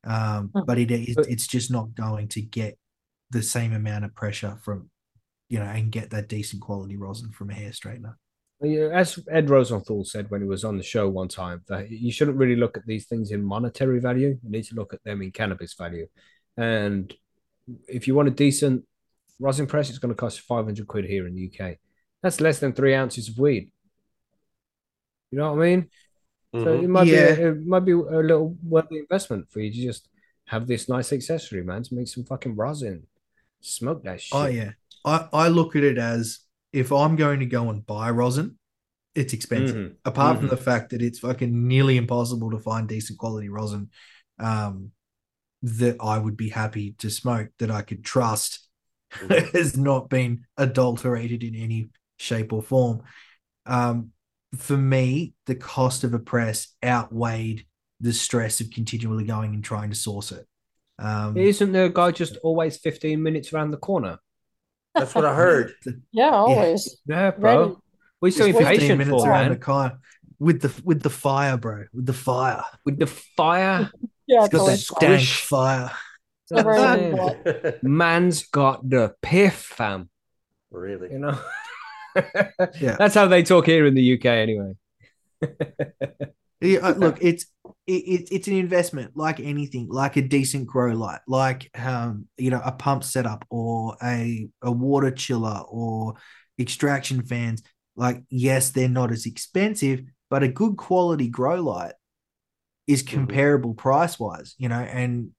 Um, 0.05 0.51
Hmm. 0.55 0.63
but 0.67 0.79
it 0.79 0.91
is 0.91 1.17
it's 1.29 1.47
just 1.47 1.71
not 1.71 1.95
going 1.95 2.29
to 2.29 2.43
get 2.43 2.77
the 3.31 3.43
same 3.43 3.73
amount 3.73 4.05
of 4.05 4.15
pressure 4.15 4.59
from 4.63 4.91
you 5.49 5.59
know 5.59 5.65
and 5.65 5.93
get 5.93 6.11
that 6.11 6.29
decent 6.29 6.63
quality 6.63 6.97
rosin 6.97 7.31
from 7.31 7.51
a 7.51 7.55
hair 7.55 7.71
straightener. 7.71 8.15
As 8.63 9.19
Ed 9.31 9.51
Rosenthal 9.51 10.05
said 10.05 10.31
when 10.31 10.41
he 10.41 10.47
was 10.47 10.65
on 10.65 10.77
the 10.77 10.83
show 10.85 11.09
one 11.09 11.29
time, 11.29 11.63
that 11.69 11.91
you 11.91 12.13
shouldn't 12.13 12.37
really 12.37 12.57
look 12.57 12.77
at 12.77 12.87
these 12.87 13.07
things 13.07 13.33
in 13.33 13.43
monetary 13.43 14.01
value. 14.01 14.39
You 14.43 14.51
need 14.51 14.65
to 14.65 14.77
look 14.77 14.95
at 14.95 15.03
them 15.03 15.21
in 15.21 15.33
cannabis 15.33 15.75
value. 15.75 16.07
And 16.57 17.13
if 17.89 18.07
you 18.07 18.15
want 18.15 18.29
a 18.29 18.33
decent 18.33 18.85
rosin 19.41 19.67
press, 19.67 19.89
it's 19.91 19.99
going 19.99 20.15
to 20.15 20.19
cost 20.19 20.41
500 20.41 20.87
quid 20.87 21.07
here 21.07 21.27
in 21.27 21.35
the 21.35 21.51
UK. 21.51 21.79
That's 22.23 22.41
less 22.41 22.61
than 22.61 22.73
three 22.73 22.95
ounces 22.95 23.29
of 23.29 23.39
weed. 23.39 23.73
You 25.33 25.39
know 25.39 25.53
what 25.55 25.63
I 25.63 25.69
mean? 25.69 25.91
So 26.55 26.67
Mhm. 26.67 26.85
it 26.85 26.89
might 26.89 27.07
Yeah. 27.09 27.35
be 27.35 27.43
a, 27.43 27.51
it 27.51 27.67
might 27.67 27.85
be 27.85 27.93
a 27.93 27.97
little 27.97 28.57
worthy 28.63 28.99
investment 28.99 29.51
for 29.51 29.61
you 29.61 29.73
to 29.73 29.83
just 29.83 30.09
have 30.45 30.67
this 30.69 30.89
nice 30.89 31.13
accessory, 31.13 31.65
man, 31.65 31.83
to 31.83 31.95
make 31.95 32.07
some 32.09 32.25
fucking 32.25 32.55
rosin. 32.55 33.07
Smoke 33.61 34.05
that 34.05 34.21
shit. 34.21 34.39
Oh 34.39 34.47
yeah. 34.47 34.73
I, 35.05 35.29
I 35.33 35.49
look 35.49 35.75
at 35.75 35.83
it 35.83 35.99
as 35.99 36.41
if 36.73 36.93
I'm 36.93 37.17
going 37.17 37.41
to 37.41 37.47
go 37.47 37.71
and 37.71 37.85
buy 37.85 38.11
rosin, 38.11 38.59
it's 39.15 39.33
expensive. 39.35 39.77
Mhm. 39.77 39.97
Apart 40.05 40.39
from 40.39 40.47
Mhm. 40.47 40.51
the 40.51 40.57
fact 40.57 40.91
that 40.91 41.03
it's 41.03 41.19
fucking 41.19 41.69
nearly 41.69 41.97
impossible 41.97 42.51
to 42.51 42.59
find 42.59 42.89
decent 42.89 43.19
quality 43.19 43.49
rosin 43.49 43.91
um, 44.39 44.93
that 45.63 45.97
I 46.01 46.19
would 46.19 46.37
be 46.37 46.49
happy 46.49 46.93
to 46.99 47.11
smoke 47.11 47.51
that 47.59 47.71
I 47.71 47.83
could 47.83 48.05
trust 48.05 48.69
Mhm. 49.13 49.53
has 49.53 49.77
not 49.77 50.09
been 50.09 50.47
adulterated 50.57 51.45
in 51.45 51.55
any 51.55 51.91
shape 52.19 52.53
or 52.53 52.63
form. 52.63 53.03
Um, 53.67 54.13
for 54.57 54.77
me, 54.77 55.35
the 55.47 55.55
cost 55.55 56.05
of 56.05 56.15
a 56.15 56.19
press 56.19 56.75
outweighed 56.85 57.67
the 58.01 58.13
stress 58.13 58.61
of 58.61 58.71
continually 58.71 59.25
going 59.25 59.55
and 59.55 59.63
trying 59.63 59.91
to 59.91 59.97
source 59.97 60.33
it. 60.33 60.47
Um, 60.99 61.37
Isn't 61.37 61.73
there 61.73 61.87
a 61.87 61.93
guy 61.93 62.11
just 62.11 62.37
always 62.43 62.77
15 62.79 63.23
minutes 63.23 63.53
around 63.53 63.71
the 63.71 63.77
corner? 63.77 64.19
That's 64.95 65.15
what 65.15 65.25
I 65.25 65.35
heard. 65.35 65.73
Yeah, 66.13 66.31
always. 66.31 66.99
Yeah, 67.07 67.31
bro. 67.33 67.61
Ready. 67.63 67.75
We 68.21 68.31
saw 68.31 68.45
so 68.45 68.53
Just 68.53 68.69
15 68.69 68.99
minutes 68.99 69.23
for, 69.23 69.29
around 69.31 69.43
man. 69.45 69.51
the 69.53 69.57
car 69.59 69.99
with 70.39 70.61
the 70.63 70.83
with 70.85 71.03
the 71.03 71.11
fire, 71.11 71.57
bro. 71.57 71.85
With 71.93 72.07
the 72.07 72.13
fire. 72.13 72.63
With 72.85 72.99
the 72.99 73.07
fire, 73.07 73.91
Yeah, 74.27 74.45
It's 74.45 74.53
got 74.55 74.67
that 74.67 74.73
it's 74.75 74.87
stank 74.87 75.21
squish. 75.21 75.43
fire. 75.47 75.91
Man. 76.51 77.17
hot. 77.17 77.83
man's 77.83 78.45
got 78.49 78.89
the 78.89 79.15
piff, 79.23 79.55
fam. 79.55 80.11
really? 80.71 81.11
You 81.13 81.19
know? 81.19 81.39
Yeah. 82.79 82.97
That's 82.99 83.15
how 83.15 83.27
they 83.27 83.43
talk 83.43 83.65
here 83.65 83.87
in 83.87 83.95
the 83.95 84.15
UK, 84.19 84.27
anyway. 84.27 84.75
Yeah, 86.61 86.79
uh, 86.81 86.93
look, 86.95 87.19
it's 87.23 87.47
it, 87.87 87.93
it, 87.93 88.29
it's 88.31 88.49
an 88.49 88.55
investment 88.55 89.17
like 89.17 89.41
anything, 89.41 89.89
like 89.89 90.17
a 90.17 90.23
decent 90.23 90.67
grow 90.67 90.93
light, 90.93 91.21
like 91.27 91.71
um, 91.79 92.27
you 92.37 92.51
know, 92.51 92.61
a 92.65 92.73
pump 92.73 93.05
setup 93.05 93.45
or 93.51 93.97
a 94.03 94.49
a 94.63 94.71
water 94.71 95.11
chiller 95.11 95.63
or 95.69 96.15
extraction 96.59 97.23
fans. 97.23 97.63
Like, 97.97 98.23
yes, 98.31 98.71
they're 98.71 98.89
not 98.89 99.13
as 99.13 99.27
expensive, 99.27 100.03
but 100.31 100.43
a 100.43 100.49
good 100.49 100.77
quality 100.77 101.29
grow 101.29 101.61
light 101.61 101.95
is 102.87 103.03
comparable 103.03 103.75
price 103.75 104.19
wise, 104.19 104.55
you 104.59 104.69
know. 104.69 104.81
And 104.81 105.31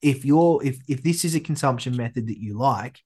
if 0.00 0.24
you're 0.24 0.64
if 0.64 0.78
if 0.88 1.02
this 1.02 1.24
is 1.24 1.34
a 1.34 1.40
consumption 1.40 1.96
method 1.96 2.28
that 2.28 2.40
you 2.40 2.56
like, 2.56 3.00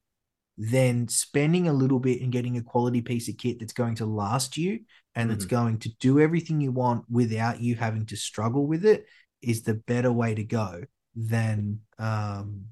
then 0.57 1.09
spending 1.09 1.69
a 1.69 1.73
little 1.73 1.99
bit 1.99 2.21
and 2.21 2.31
getting 2.33 2.57
a 2.57 2.63
quality 2.63 3.01
piece 3.01 3.29
of 3.29 3.37
kit 3.37 3.59
that's 3.59 3.73
going 3.73 3.97
to 3.97 4.07
last 4.07 4.57
you 4.57 4.81
and 5.15 5.31
that's 5.31 5.45
Mhm. 5.45 5.51
going 5.51 5.79
to 5.81 5.89
do 6.01 6.21
everything 6.21 6.61
you 6.61 6.71
want 6.73 7.05
without 7.11 7.61
you 7.61 7.75
having 7.75 8.07
to 8.07 8.17
struggle 8.17 8.67
with 8.67 8.85
it 8.85 9.07
is 9.43 9.63
the 9.63 9.75
better 9.75 10.13
way 10.13 10.35
to 10.35 10.45
go 10.45 10.85
than 11.17 11.81
um 11.99 12.67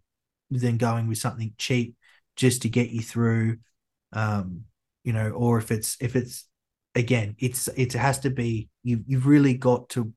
than 0.51 0.77
going 0.77 1.07
with 1.09 1.19
something 1.19 1.55
cheap 1.59 1.97
just 2.37 2.63
to 2.63 2.69
get 2.69 2.91
you 2.91 3.03
through 3.03 3.59
um 4.13 4.65
you 5.05 5.13
know 5.13 5.31
or 5.31 5.59
if 5.59 5.71
it's 5.71 5.97
if 6.01 6.17
it's 6.17 6.47
again 6.95 7.35
it's 7.39 7.69
it 7.69 7.93
has 7.95 8.19
to 8.21 8.31
be 8.31 8.69
you 8.83 9.03
you've 9.07 9.27
really 9.27 9.55
got 9.55 9.89
to 9.89 10.13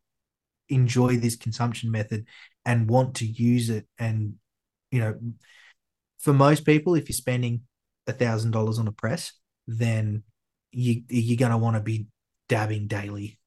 enjoy 0.69 1.17
this 1.17 1.35
consumption 1.35 1.91
method 1.91 2.25
and 2.65 2.89
want 2.89 3.15
to 3.15 3.25
use 3.25 3.69
it 3.69 3.87
and 3.99 4.33
you 4.91 4.99
know 4.99 5.15
for 6.19 6.33
most 6.33 6.65
people 6.65 6.95
if 6.95 7.09
you're 7.09 7.13
spending 7.13 7.61
a 8.07 8.13
thousand 8.13 8.51
dollars 8.51 8.79
on 8.79 8.87
a 8.87 8.91
press 8.91 9.33
then 9.67 10.23
you 10.71 11.01
you're 11.09 11.37
going 11.37 11.51
to 11.51 11.57
want 11.57 11.75
to 11.75 11.81
be 11.81 12.07
dabbing 12.47 12.87
daily 12.87 13.39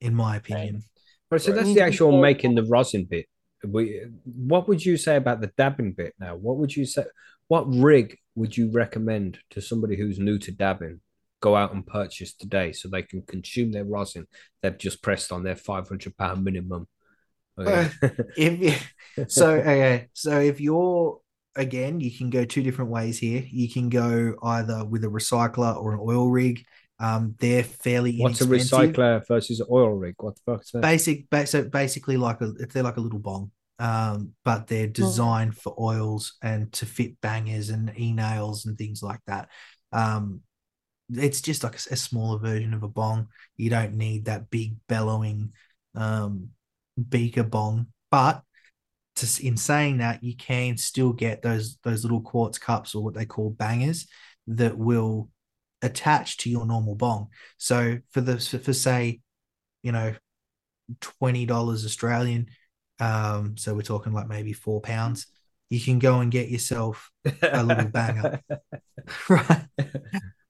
in 0.00 0.14
my 0.14 0.36
opinion 0.36 0.82
Right, 1.30 1.40
so 1.40 1.52
that's 1.52 1.74
the 1.74 1.80
actual 1.80 2.20
making 2.20 2.54
the 2.54 2.62
rosin 2.62 3.04
bit. 3.04 3.26
We, 3.64 4.02
what 4.24 4.68
would 4.68 4.84
you 4.84 4.96
say 4.96 5.16
about 5.16 5.40
the 5.40 5.50
dabbing 5.56 5.92
bit 5.92 6.14
now? 6.20 6.36
What 6.36 6.58
would 6.58 6.76
you 6.76 6.86
say? 6.86 7.04
What 7.48 7.64
rig 7.68 8.18
would 8.36 8.56
you 8.56 8.70
recommend 8.70 9.38
to 9.50 9.60
somebody 9.60 9.96
who's 9.96 10.18
new 10.18 10.38
to 10.38 10.52
dabbing? 10.52 11.00
Go 11.40 11.56
out 11.56 11.72
and 11.72 11.86
purchase 11.86 12.32
today 12.32 12.72
so 12.72 12.88
they 12.88 13.02
can 13.02 13.22
consume 13.22 13.72
their 13.72 13.84
rosin 13.84 14.26
they've 14.62 14.78
just 14.78 15.02
pressed 15.02 15.32
on 15.32 15.42
their 15.42 15.56
five 15.56 15.88
hundred 15.88 16.16
pound 16.16 16.44
minimum. 16.44 16.86
Okay. 17.58 17.90
if 18.36 18.92
so 19.28 19.54
okay 19.54 20.08
so 20.12 20.40
if 20.40 20.60
you're 20.60 21.18
again 21.56 22.00
you 22.00 22.10
can 22.16 22.30
go 22.30 22.44
two 22.44 22.62
different 22.62 22.90
ways 22.90 23.18
here. 23.18 23.44
You 23.46 23.68
can 23.70 23.88
go 23.88 24.34
either 24.42 24.84
with 24.84 25.04
a 25.04 25.08
recycler 25.08 25.76
or 25.76 25.94
an 25.94 26.00
oil 26.02 26.28
rig. 26.28 26.64
Um 26.98 27.34
they're 27.38 27.64
fairly 27.64 28.18
What's 28.18 28.40
a 28.40 28.46
recycler 28.46 29.26
versus 29.26 29.60
an 29.60 29.66
oil 29.70 29.90
rig? 29.90 30.14
What 30.18 30.36
the 30.36 30.42
fuck's 30.52 30.70
that? 30.72 30.82
basic 30.82 31.28
ba- 31.30 31.46
so 31.46 31.64
basically 31.64 32.16
like 32.16 32.40
a 32.40 32.52
if 32.58 32.72
they're 32.72 32.82
like 32.82 32.96
a 32.96 33.00
little 33.00 33.18
bong. 33.18 33.50
Um 33.78 34.32
but 34.44 34.66
they're 34.66 34.86
designed 34.86 35.56
for 35.56 35.74
oils 35.78 36.36
and 36.42 36.72
to 36.74 36.86
fit 36.86 37.20
bangers 37.20 37.68
and 37.70 37.92
e-nails 37.98 38.64
and 38.66 38.78
things 38.78 39.02
like 39.02 39.20
that. 39.26 39.48
Um 39.92 40.40
it's 41.10 41.40
just 41.40 41.62
like 41.62 41.76
a 41.76 41.96
smaller 41.96 42.38
version 42.38 42.74
of 42.74 42.82
a 42.82 42.88
bong. 42.88 43.28
You 43.56 43.70
don't 43.70 43.94
need 43.94 44.24
that 44.24 44.50
big 44.50 44.76
bellowing 44.88 45.52
um 45.94 46.48
beaker 47.08 47.44
bong. 47.44 47.88
But 48.10 48.42
to, 49.16 49.46
in 49.46 49.56
saying 49.56 49.98
that 49.98 50.22
you 50.22 50.36
can 50.36 50.76
still 50.76 51.12
get 51.12 51.42
those 51.42 51.78
those 51.82 52.04
little 52.04 52.20
quartz 52.20 52.58
cups 52.58 52.94
or 52.94 53.02
what 53.02 53.14
they 53.14 53.24
call 53.26 53.50
bangers 53.50 54.06
that 54.46 54.76
will 54.78 55.28
attach 55.82 56.36
to 56.38 56.50
your 56.50 56.64
normal 56.66 56.94
bong 56.94 57.28
so 57.58 57.98
for 58.10 58.20
the 58.22 58.38
for, 58.38 58.58
for 58.58 58.72
say 58.72 59.20
you 59.82 59.92
know 59.92 60.14
twenty 61.00 61.46
dollars 61.46 61.84
Australian. 61.84 62.46
Um, 62.98 63.56
so 63.58 63.74
we're 63.74 63.82
talking 63.82 64.12
like 64.14 64.28
maybe 64.28 64.52
four 64.54 64.80
pounds. 64.80 65.26
You 65.68 65.80
can 65.80 65.98
go 65.98 66.20
and 66.20 66.30
get 66.30 66.48
yourself 66.48 67.10
a 67.42 67.62
little 67.62 67.88
banger, 67.88 68.40
right? 69.28 69.66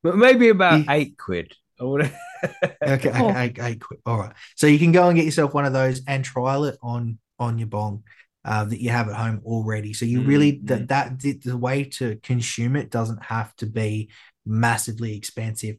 but 0.03 0.17
maybe 0.17 0.51
about 0.51 0.79
You- 0.81 0.85
eight 0.91 1.19
quid. 1.19 1.55
Would- 1.81 2.13
Okay, 2.87 3.11
Oh. 3.15 3.31
okay, 3.31 3.47
okay, 3.49 3.77
quick. 3.77 4.01
All 4.07 4.19
right. 4.19 4.33
So 4.57 4.67
you 4.67 4.79
can 4.79 4.93
go 4.93 5.09
and 5.09 5.17
get 5.17 5.25
yourself 5.25 5.55
one 5.55 5.65
of 5.65 5.73
those 5.73 6.03
and 6.07 6.25
trial 6.25 6.65
it 6.65 6.77
on 6.83 7.19
on 7.39 7.59
your 7.59 7.67
bong 7.69 8.05
uh, 8.47 8.65
that 8.65 8.81
you 8.81 8.91
have 8.91 9.09
at 9.09 9.17
home 9.17 9.41
already. 9.45 9.93
So 9.93 10.05
you 10.07 10.23
really 10.23 10.53
Mm, 10.53 10.67
that 10.69 10.89
that 10.89 11.21
the, 11.21 11.33
the 11.33 11.57
way 11.57 11.85
to 11.85 12.17
consume 12.23 12.77
it 12.77 12.91
doesn't 12.91 13.23
have 13.25 13.55
to 13.57 13.67
be 13.67 14.11
massively 14.47 15.17
expensive. 15.17 15.77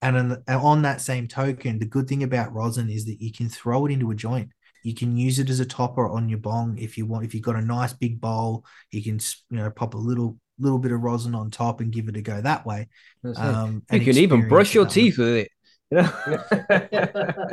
And 0.00 0.16
on, 0.16 0.28
the, 0.28 0.42
on 0.54 0.82
that 0.82 1.00
same 1.00 1.28
token, 1.28 1.78
the 1.78 1.86
good 1.86 2.08
thing 2.08 2.22
about 2.22 2.54
rosin 2.54 2.88
is 2.88 3.04
that 3.04 3.20
you 3.20 3.32
can 3.32 3.48
throw 3.48 3.86
it 3.86 3.92
into 3.92 4.10
a 4.10 4.14
joint. 4.14 4.50
You 4.82 4.94
can 4.94 5.16
use 5.16 5.38
it 5.38 5.50
as 5.50 5.60
a 5.60 5.66
topper 5.66 6.08
on 6.08 6.28
your 6.28 6.38
bong 6.38 6.78
if 6.78 6.96
you 6.96 7.06
want. 7.06 7.24
If 7.24 7.34
you've 7.34 7.42
got 7.42 7.56
a 7.56 7.62
nice 7.62 7.92
big 7.92 8.20
bowl, 8.20 8.64
you 8.90 9.02
can 9.02 9.20
you 9.50 9.58
know 9.58 9.70
pop 9.70 9.94
a 9.94 9.98
little 9.98 10.38
little 10.58 10.78
bit 10.78 10.92
of 10.92 11.00
rosin 11.00 11.34
on 11.34 11.50
top 11.50 11.80
and 11.80 11.92
give 11.92 12.08
it 12.08 12.16
a 12.16 12.22
go 12.22 12.40
that 12.40 12.64
way. 12.64 12.88
Um, 13.36 13.82
you 13.92 14.00
can 14.00 14.16
even 14.16 14.48
brush 14.48 14.74
your 14.74 14.84
way. 14.84 14.90
teeth 14.90 15.18
with 15.18 15.28
it. 15.28 15.50
You 15.90 15.98
know? 15.98 16.12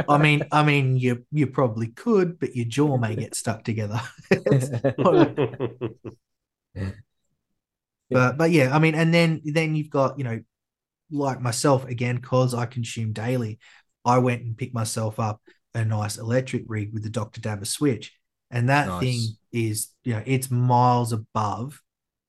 I 0.09 0.17
mean, 0.17 0.43
I 0.51 0.63
mean, 0.63 0.97
you 0.97 1.25
you 1.31 1.47
probably 1.47 1.87
could, 1.87 2.39
but 2.39 2.55
your 2.55 2.65
jaw 2.65 2.97
may 2.97 3.15
get 3.15 3.35
stuck 3.35 3.63
together. 3.63 4.01
but 8.09 8.37
but 8.37 8.51
yeah, 8.51 8.75
I 8.75 8.79
mean, 8.79 8.95
and 8.95 9.13
then 9.13 9.41
then 9.45 9.75
you've 9.75 9.89
got 9.89 10.17
you 10.17 10.23
know, 10.23 10.41
like 11.11 11.41
myself 11.41 11.85
again, 11.85 12.19
cause 12.19 12.53
I 12.53 12.65
consume 12.65 13.13
daily. 13.13 13.59
I 14.05 14.17
went 14.17 14.41
and 14.41 14.57
picked 14.57 14.73
myself 14.73 15.19
up 15.19 15.41
a 15.73 15.85
nice 15.85 16.17
electric 16.17 16.63
rig 16.67 16.93
with 16.93 17.03
the 17.03 17.09
Dr. 17.09 17.39
Dabber 17.41 17.65
switch, 17.65 18.13
and 18.51 18.69
that 18.69 18.87
Nice. 18.87 18.99
thing 18.99 19.19
is 19.51 19.89
you 20.03 20.13
know 20.13 20.23
it's 20.25 20.49
miles 20.49 21.13
above 21.13 21.81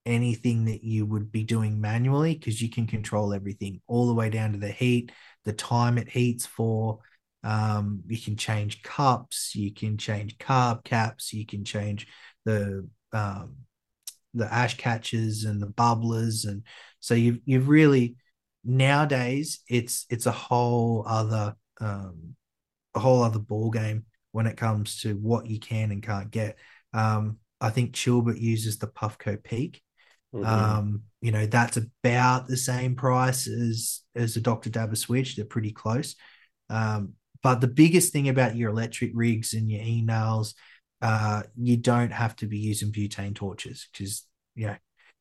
anything 0.07 0.67
that 0.67 0.85
you 0.85 1.07
would 1.07 1.33
be 1.33 1.43
doing 1.43 1.81
manually 1.81 2.35
because 2.35 2.61
you 2.61 2.69
can 2.69 2.87
control 2.87 3.33
everything 3.33 3.81
all 3.87 4.07
the 4.07 4.15
way 4.15 4.29
down 4.29 4.53
to 4.53 4.59
the 4.59 4.71
heat, 4.71 5.11
the 5.45 5.53
time 5.53 5.99
it 5.99 6.09
heats 6.09 6.47
for. 6.47 7.01
Um, 7.43 8.03
you 8.07 8.19
can 8.19 8.37
change 8.37 8.83
cups, 8.83 9.55
you 9.55 9.73
can 9.73 9.99
change 9.99 10.39
carb 10.39 10.85
caps, 10.85 11.33
you 11.33 11.45
can 11.45 11.65
change 11.65 12.07
the 12.45 12.89
um, 13.13 13.57
the 14.33 14.53
ash 14.53 14.77
catchers 14.77 15.45
and 15.45 15.61
the 15.61 15.67
bubblers, 15.67 16.47
and 16.49 16.63
so 17.01 17.15
you've 17.15 17.41
you've 17.45 17.69
really 17.69 18.17
nowadays 18.65 19.61
it's 19.69 20.07
it's 20.09 20.27
a 20.27 20.33
whole 20.33 21.05
other 21.07 21.55
um, 21.81 22.35
a 22.95 22.99
whole 22.99 23.23
other 23.23 23.39
ball 23.39 23.71
game 23.71 24.05
when 24.33 24.47
it 24.47 24.57
comes 24.57 25.01
to 25.03 25.15
what 25.15 25.47
you 25.47 25.61
can 25.61 25.91
and 25.91 26.03
can't 26.03 26.31
get. 26.31 26.57
Um, 26.93 27.39
I 27.61 27.71
think 27.71 27.95
Chilbert 27.95 28.39
uses 28.39 28.79
the 28.79 28.87
Puffco 28.87 29.43
Peak. 29.43 29.83
Mhm. 30.35 30.47
Um, 30.47 31.03
you 31.21 31.33
know, 31.33 31.47
that's 31.47 31.77
about 31.79 32.47
the 32.49 32.57
same 32.57 32.95
price 32.97 33.47
as 33.47 34.01
as 34.15 34.35
the 34.35 34.41
Dr. 34.41 34.71
Dabber 34.71 34.97
switch. 34.97 35.37
They're 35.37 35.45
pretty 35.45 35.73
close. 35.73 36.17
Um, 36.71 37.15
but 37.43 37.61
the 37.61 37.69
biggest 37.69 38.13
thing 38.13 38.29
about 38.29 38.57
your 38.57 38.71
electric 38.71 39.11
rigs 39.15 39.53
and 39.55 39.71
your 39.71 39.83
e-nails, 39.83 40.55
uh, 41.03 41.43
you 41.57 41.77
don't 41.77 42.13
have 42.13 42.35
to 42.37 42.47
be 42.47 42.59
using 42.59 42.91
butane 42.93 43.35
torches 43.35 43.89
because 43.93 44.27
you 44.55 44.69
know 44.69 44.77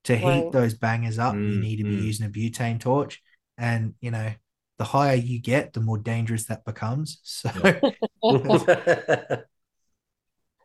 to 0.05 0.15
heat 0.15 0.45
Right. 0.45 0.51
those 0.51 0.73
bangers 0.73 1.19
up, 1.19 1.45
you 1.45 1.57
Mm, 1.57 1.59
need 1.59 1.77
to 1.77 1.85
be 1.85 1.95
mm. 1.95 1.97
using 1.97 2.25
a 2.25 2.29
butane 2.29 2.79
torch. 2.79 3.21
And 3.57 3.95
you 4.01 4.11
know, 4.11 4.33
the 4.77 4.85
higher 4.85 5.15
you 5.15 5.39
get, 5.39 5.73
the 5.73 5.81
more 5.81 5.97
dangerous 5.97 6.45
that 6.45 6.65
becomes. 6.65 7.19
So 7.23 7.49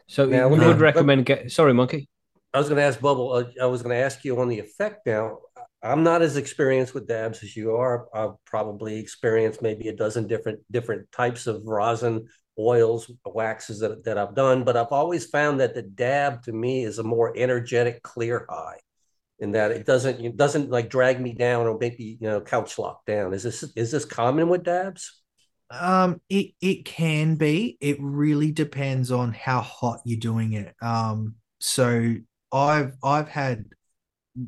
so 0.07 0.31
Now, 0.31 0.49
you 0.49 0.65
would 0.65 0.77
let- 0.77 0.81
recommend 0.81 1.27
get. 1.27 1.53
Sorry, 1.53 1.75
monkey. 1.75 2.09
I 2.55 2.59
was 2.59 2.69
going 2.69 2.79
to 2.79 2.85
ask 2.85 3.01
Bubble. 3.01 3.33
Uh, 3.33 3.45
I 3.61 3.67
was 3.67 3.83
going 3.83 3.97
to 3.97 4.03
ask 4.03 4.25
you 4.25 4.41
on 4.41 4.49
the 4.49 4.59
effect. 4.59 5.07
Now, 5.07 5.39
I'm 5.83 6.03
not 6.03 6.23
as 6.23 6.37
experienced 6.37 6.95
with 6.95 7.07
dabs 7.07 7.43
as 7.43 7.55
you 7.57 7.77
are. 7.77 8.09
I've 8.15 8.43
probably 8.45 8.99
experienced 8.99 9.63
maybe 9.63 9.89
a 9.89 9.97
dozen 9.97 10.27
different 10.27 10.61
different 10.71 11.11
types 11.13 11.47
of 11.47 11.63
rosin, 11.65 12.27
oils, 12.59 13.11
waxes 13.25 13.81
that, 13.81 14.05
that 14.05 14.19
I've 14.19 14.35
done. 14.35 14.65
But 14.65 14.77
I've 14.77 14.93
always 14.93 15.27
found 15.27 15.61
that 15.61 15.75
the 15.75 15.83
dab 15.83 16.43
to 16.45 16.53
me 16.53 16.85
is 16.85 16.99
a 16.99 17.05
more 17.05 17.33
energetic, 17.37 18.03
clear 18.03 18.47
high, 18.49 18.79
in 19.39 19.53
that 19.53 19.71
it 19.71 19.87
doesn't 19.87 20.25
it 20.25 20.37
doesn't 20.37 20.71
like 20.71 20.91
drag 20.91 21.21
me 21.21 21.33
down 21.33 21.67
or 21.67 21.79
make 21.79 21.99
me 21.99 22.19
you 22.21 22.29
know 22.29 22.41
couch 22.41 22.79
lock 22.79 23.05
down. 23.07 23.35
Is 23.35 23.43
this 23.43 23.63
is 23.77 23.93
this 23.93 24.05
common 24.05 24.49
with 24.49 24.65
dabs? 24.65 25.23
Um, 25.71 26.21
it 26.29 26.53
it 26.61 26.87
can 26.87 27.37
be. 27.37 27.77
It 27.81 27.99
really 28.01 28.53
depends 28.53 29.13
on 29.13 29.33
how 29.33 29.61
hot 29.61 30.01
you're 30.05 30.19
doing 30.19 30.55
it. 30.55 30.75
Um, 30.81 31.37
so 31.61 32.17
I've 32.53 32.95
I've 33.03 33.29
had 33.29 33.65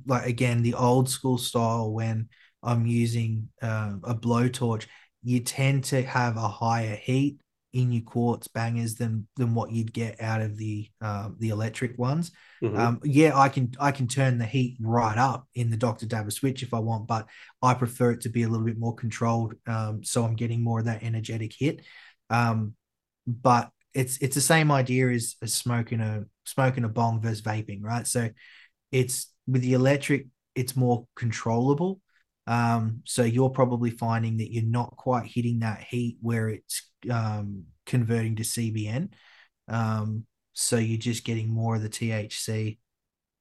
like 0.06 0.26
again 0.26 0.62
the 0.62 0.74
old 0.74 1.08
school 1.08 1.38
style 1.38 1.92
when 1.92 2.28
I'm 2.62 2.86
using 2.86 3.48
um, 3.62 4.00
a 4.04 4.14
blowtorch. 4.14 4.86
You 5.22 5.40
tend 5.40 5.84
to 5.84 6.02
have 6.02 6.36
a 6.36 6.48
higher 6.48 6.96
heat 6.96 7.38
in 7.72 7.92
your 7.92 8.02
quartz 8.02 8.48
bangers 8.48 8.96
than 8.96 9.26
than 9.36 9.54
what 9.54 9.70
you'd 9.70 9.92
get 9.92 10.20
out 10.20 10.40
of 10.40 10.56
the 10.56 10.88
um, 11.00 11.36
the 11.38 11.50
electric 11.50 11.98
ones. 11.98 12.32
Mhm. 12.62 12.78
Um, 12.78 13.00
yeah, 13.04 13.38
I 13.38 13.48
can 13.48 13.72
I 13.78 13.92
can 13.92 14.06
turn 14.08 14.38
the 14.38 14.46
heat 14.46 14.76
right 14.80 15.16
up 15.16 15.46
in 15.54 15.70
the 15.70 15.76
Dr. 15.76 16.06
Dabber 16.06 16.30
switch 16.30 16.62
if 16.62 16.74
I 16.74 16.78
want, 16.78 17.06
but 17.06 17.26
I 17.62 17.74
prefer 17.74 18.12
it 18.12 18.22
to 18.22 18.28
be 18.28 18.42
a 18.42 18.48
little 18.48 18.66
bit 18.66 18.78
more 18.78 18.94
controlled, 18.94 19.54
um, 19.66 20.02
so 20.04 20.24
I'm 20.24 20.36
getting 20.36 20.62
more 20.62 20.80
of 20.80 20.86
that 20.86 21.02
energetic 21.02 21.52
hit. 21.58 21.82
Um, 22.28 22.74
but 23.26 23.70
it's 23.94 24.18
it's 24.18 24.34
the 24.34 24.40
same 24.40 24.70
idea 24.70 25.08
as, 25.10 25.36
as 25.42 25.54
smoking 25.54 26.00
a 26.00 26.24
smoking 26.44 26.84
a 26.84 26.88
bong 26.88 27.20
versus 27.20 27.42
vaping, 27.42 27.82
right? 27.82 28.06
So 28.06 28.30
it's 28.92 29.32
with 29.46 29.62
the 29.62 29.74
electric, 29.74 30.26
it's 30.54 30.76
more 30.76 31.06
controllable. 31.16 32.00
Um, 32.46 33.02
so 33.04 33.22
you're 33.22 33.50
probably 33.50 33.90
finding 33.90 34.38
that 34.38 34.52
you're 34.52 34.64
not 34.64 34.96
quite 34.96 35.26
hitting 35.26 35.60
that 35.60 35.82
heat 35.82 36.16
where 36.20 36.48
it's 36.48 36.90
um, 37.10 37.64
converting 37.86 38.36
to 38.36 38.42
CBN. 38.42 39.10
Um, 39.68 40.26
so 40.52 40.76
you're 40.76 40.98
just 40.98 41.24
getting 41.24 41.48
more 41.48 41.76
of 41.76 41.82
the 41.82 41.88
THC 41.88 42.78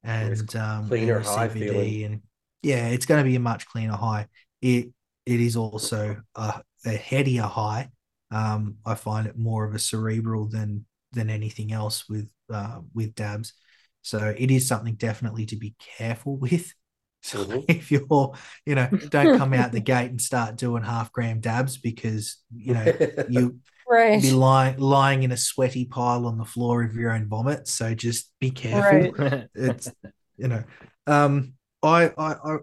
and 0.04 0.56
um, 0.56 0.88
cleaner 0.88 1.06
your 1.06 1.20
high 1.22 1.50
feeling. 1.50 2.04
and 2.04 2.22
yeah, 2.62 2.88
it's 2.88 3.06
going 3.06 3.24
to 3.24 3.30
be 3.30 3.36
a 3.36 3.40
much 3.40 3.66
cleaner 3.68 3.96
high. 3.96 4.28
It 4.62 4.90
it 5.26 5.40
is 5.40 5.56
also 5.56 6.18
a, 6.36 6.62
a 6.86 6.90
headier 6.90 7.44
high. 7.44 7.90
Um, 8.32 8.76
I 8.86 8.96
find 8.96 9.28
it 9.28 9.38
more 9.38 9.66
of 9.66 9.74
a 9.76 9.80
cerebral 9.80 10.48
than 10.48 10.86
than 11.14 11.30
anything 11.30 11.72
else 11.72 12.08
with 12.10 12.30
uh, 12.54 12.80
with 12.94 13.16
dabs. 13.16 13.54
So 14.02 14.34
it 14.38 14.52
is 14.52 14.68
something 14.68 14.96
definitely 14.96 15.46
to 15.48 15.56
be 15.56 15.76
careful 15.98 16.38
with. 16.46 16.74
So 17.22 17.40
Mhm. 17.44 17.66
if 17.68 17.92
you're, 17.92 18.34
you 18.66 18.76
know, 18.76 18.90
don't 19.10 19.34
come 19.34 19.54
out 19.54 19.72
the 19.74 19.80
gate 19.82 20.10
and 20.10 20.22
start 20.22 20.56
doing 20.56 20.84
half 20.84 21.12
gram 21.12 21.42
dabs 21.42 21.78
because 21.78 22.38
you 22.56 22.74
know 22.74 22.92
you 23.28 23.60
Right. 23.88 24.22
be 24.22 24.32
lying 24.32 24.78
lying 24.80 25.24
in 25.24 25.32
a 25.32 25.38
sweaty 25.38 25.86
pile 25.86 26.26
on 26.26 26.38
the 26.38 26.46
floor 26.46 26.84
of 26.84 26.96
your 26.96 27.12
own 27.12 27.28
vomit. 27.28 27.68
So 27.68 27.94
just 27.94 28.32
be 28.40 28.52
careful 28.52 29.12
Right. 29.12 29.40
it's 29.56 29.92
you 30.38 30.48
know 30.48 30.64
um 31.08 31.54
I, 31.84 32.12
I 32.18 32.34
i 32.44 32.58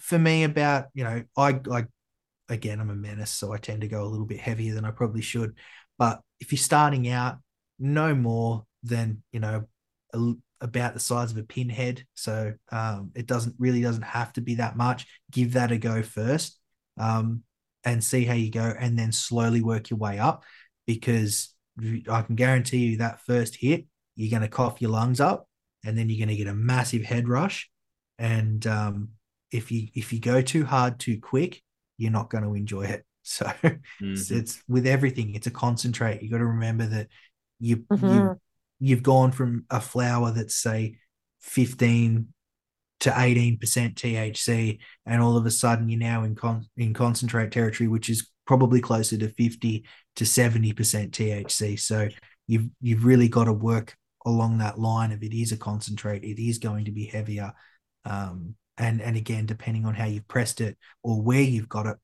for 0.00 0.18
me 0.18 0.44
about 0.44 0.86
you 0.94 1.04
know 1.04 1.22
i 1.36 1.60
i 1.70 1.84
again 2.48 2.80
i'm 2.80 2.90
a 2.90 2.94
menace 2.94 3.30
so 3.30 3.52
i 3.52 3.58
tend 3.58 3.80
to 3.80 3.88
go 3.88 4.02
a 4.02 4.06
little 4.08 4.26
bit 4.26 4.40
heavier 4.40 4.74
than 4.74 4.84
i 4.84 4.90
probably 4.90 5.22
should. 5.22 5.54
But 5.98 6.20
if 6.40 6.52
you're 6.52 6.58
starting 6.58 7.08
out 7.08 7.38
no 7.78 8.14
more 8.14 8.64
than 8.82 9.22
you 9.32 9.40
know 9.40 9.64
a, 10.12 10.32
about 10.60 10.94
the 10.94 11.00
size 11.00 11.30
of 11.30 11.38
a 11.38 11.42
pinhead. 11.42 12.04
So 12.14 12.54
um 12.70 13.12
it 13.14 13.26
doesn't 13.26 13.56
really 13.58 13.82
doesn't 13.82 14.02
have 14.02 14.32
to 14.34 14.40
be 14.40 14.56
that 14.56 14.76
much. 14.76 15.06
Give 15.30 15.52
that 15.54 15.72
a 15.72 15.78
go 15.78 16.02
first 16.02 16.58
um 16.98 17.42
and 17.84 18.02
see 18.02 18.24
how 18.24 18.34
you 18.34 18.50
go 18.50 18.74
and 18.78 18.98
then 18.98 19.12
slowly 19.12 19.62
work 19.62 19.90
your 19.90 19.98
way 19.98 20.18
up 20.18 20.42
because 20.84 21.54
i 22.10 22.22
can 22.22 22.34
guarantee 22.34 22.78
you 22.78 22.96
that 22.96 23.20
first 23.20 23.54
hit 23.54 23.86
you're 24.18 24.30
going 24.30 24.42
to 24.42 24.48
cough 24.48 24.82
your 24.82 24.90
lungs 24.90 25.20
up 25.20 25.48
and 25.84 25.96
then 25.96 26.08
you're 26.08 26.18
going 26.18 26.36
to 26.36 26.36
get 26.36 26.48
a 26.48 26.54
massive 26.54 27.04
head 27.04 27.28
rush. 27.28 27.70
And 28.18 28.66
um, 28.66 29.10
if 29.52 29.70
you 29.70 29.88
if 29.94 30.12
you 30.12 30.20
go 30.20 30.42
too 30.42 30.64
hard 30.64 30.98
too 30.98 31.20
quick 31.20 31.62
you're 31.98 32.10
not 32.10 32.30
going 32.30 32.44
to 32.44 32.54
enjoy 32.54 32.84
it 32.84 33.04
so 33.22 33.50
it's, 33.62 33.82
Mhm. 34.30 34.38
it's 34.38 34.62
with 34.68 34.86
everything 34.86 35.34
it's 35.34 35.46
a 35.46 35.50
concentrate 35.50 36.22
you 36.22 36.30
got 36.30 36.38
to 36.38 36.46
remember 36.46 36.86
that 36.86 37.08
you 37.60 37.84
you 37.90 37.96
Mhm. 37.98 38.38
you've 38.80 39.02
gone 39.02 39.32
from 39.32 39.66
a 39.70 39.80
flower 39.80 40.30
that's 40.30 40.54
say 40.56 40.98
15 41.40 42.28
to 43.00 43.10
18% 43.10 43.58
THC 43.96 44.78
and 45.06 45.22
all 45.22 45.36
of 45.36 45.46
a 45.46 45.50
sudden 45.50 45.88
you're 45.88 45.98
now 46.00 46.24
in 46.24 46.34
con- 46.34 46.66
in 46.76 46.94
concentrate 46.94 47.52
territory 47.52 47.86
which 47.88 48.08
is 48.08 48.28
probably 48.46 48.80
closer 48.80 49.16
to 49.18 49.28
50 49.28 49.84
to 50.16 50.24
70% 50.24 51.10
THC 51.10 51.78
so 51.78 52.08
you've 52.46 52.68
you've 52.80 53.04
really 53.04 53.28
got 53.28 53.44
to 53.44 53.52
work 53.52 53.96
along 54.26 54.58
that 54.58 54.78
line 54.78 55.12
of 55.12 55.22
it 55.22 55.32
is 55.32 55.52
a 55.52 55.56
concentrate 55.56 56.24
it 56.24 56.42
is 56.42 56.58
going 56.58 56.84
to 56.86 56.90
be 56.92 57.04
heavier 57.06 57.52
um, 58.04 58.54
and 58.78 59.00
and 59.00 59.16
again 59.16 59.46
depending 59.46 59.84
on 59.84 59.94
how 59.94 60.06
you've 60.06 60.28
pressed 60.28 60.60
it 60.60 60.76
or 61.02 61.20
where 61.20 61.42
you've 61.42 61.68
got 61.68 61.86
it 61.86 61.96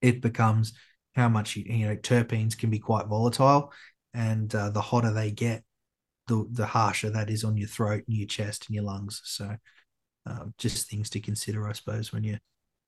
it 0.00 0.22
becomes 0.22 0.72
how 1.14 1.28
much 1.28 1.56
you, 1.56 1.64
you 1.66 1.86
know 1.86 1.96
terpenes 1.96 2.56
can 2.56 2.70
be 2.70 2.78
quite 2.78 3.06
volatile 3.06 3.72
and 4.14 4.54
uh, 4.54 4.70
the 4.70 4.80
hotter 4.80 5.12
they 5.12 5.30
get 5.30 5.64
the 6.28 6.46
the 6.52 6.66
harsher 6.66 7.10
that 7.10 7.30
is 7.30 7.44
on 7.44 7.56
your 7.56 7.68
throat 7.68 8.04
and 8.06 8.16
your 8.16 8.26
chest 8.26 8.66
and 8.68 8.74
your 8.74 8.84
lungs 8.84 9.20
so 9.24 9.56
um, 10.26 10.54
just 10.58 10.88
things 10.88 11.10
to 11.10 11.20
consider 11.20 11.68
i 11.68 11.72
suppose 11.72 12.12
when 12.12 12.22
you're 12.24 12.40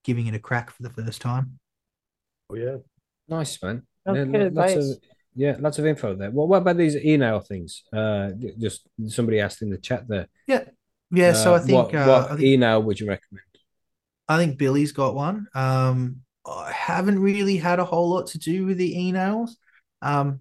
giving 0.04 0.26
it 0.26 0.34
a 0.34 0.38
crack 0.38 0.70
for 0.70 0.82
the 0.82 0.90
first 0.90 1.20
time 1.20 1.58
Oh 2.50 2.56
yeah. 2.56 2.76
Nice 3.28 3.62
man. 3.62 3.86
Yeah, 4.06 4.48
lots 4.52 4.74
of 4.74 4.98
yeah, 5.36 5.56
lots 5.60 5.78
of 5.78 5.86
info 5.86 6.16
there. 6.16 6.30
What, 6.30 6.48
what 6.48 6.58
about 6.58 6.76
these 6.76 6.96
e-nail 6.96 7.40
things? 7.40 7.84
Uh, 7.92 8.30
just 8.58 8.88
somebody 9.06 9.38
asked 9.38 9.62
in 9.62 9.70
the 9.70 9.78
chat 9.78 10.08
there. 10.08 10.26
Yeah, 10.48 10.64
yeah. 11.10 11.32
so 11.32 11.54
Uh, 11.54 11.56
I 11.56 11.58
think 11.60 11.92
what, 11.92 11.94
uh, 11.94 12.06
what 12.06 12.30
I 12.30 12.36
think 12.36 12.40
e-nail 12.40 12.82
would 12.82 13.00
you 13.00 13.06
recommend? 13.08 13.44
I 14.28 14.36
think 14.38 14.58
Billy's 14.58 14.92
got 14.92 15.14
one. 15.14 15.46
Um, 15.54 16.22
I 16.46 16.70
haven't 16.72 17.18
really 17.18 17.56
had 17.56 17.78
a 17.78 17.84
whole 17.84 18.08
lot 18.08 18.28
to 18.28 18.38
do 18.38 18.66
with 18.66 18.78
the 18.78 18.98
e-nails. 18.98 19.56
Um, 20.02 20.40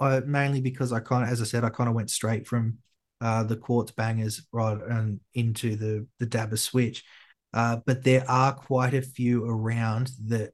I, 0.00 0.20
mainly 0.20 0.60
because 0.60 0.92
I 0.92 1.00
kind 1.00 1.24
of, 1.24 1.30
as 1.30 1.40
I 1.40 1.44
said, 1.44 1.64
I 1.64 1.70
kind 1.70 1.88
of 1.88 1.94
went 1.94 2.10
straight 2.10 2.46
from 2.46 2.78
uh, 3.20 3.42
the 3.44 3.56
quartz 3.56 3.90
bangers 3.92 4.42
right 4.52 4.78
and 4.88 5.20
into 5.34 5.76
the 5.76 6.06
the 6.18 6.26
dabber 6.26 6.56
switch. 6.56 7.04
Uh, 7.52 7.78
but 7.86 8.04
there 8.04 8.24
are 8.28 8.52
quite 8.52 8.94
a 8.94 9.02
few 9.02 9.44
around 9.44 10.10
that 10.26 10.52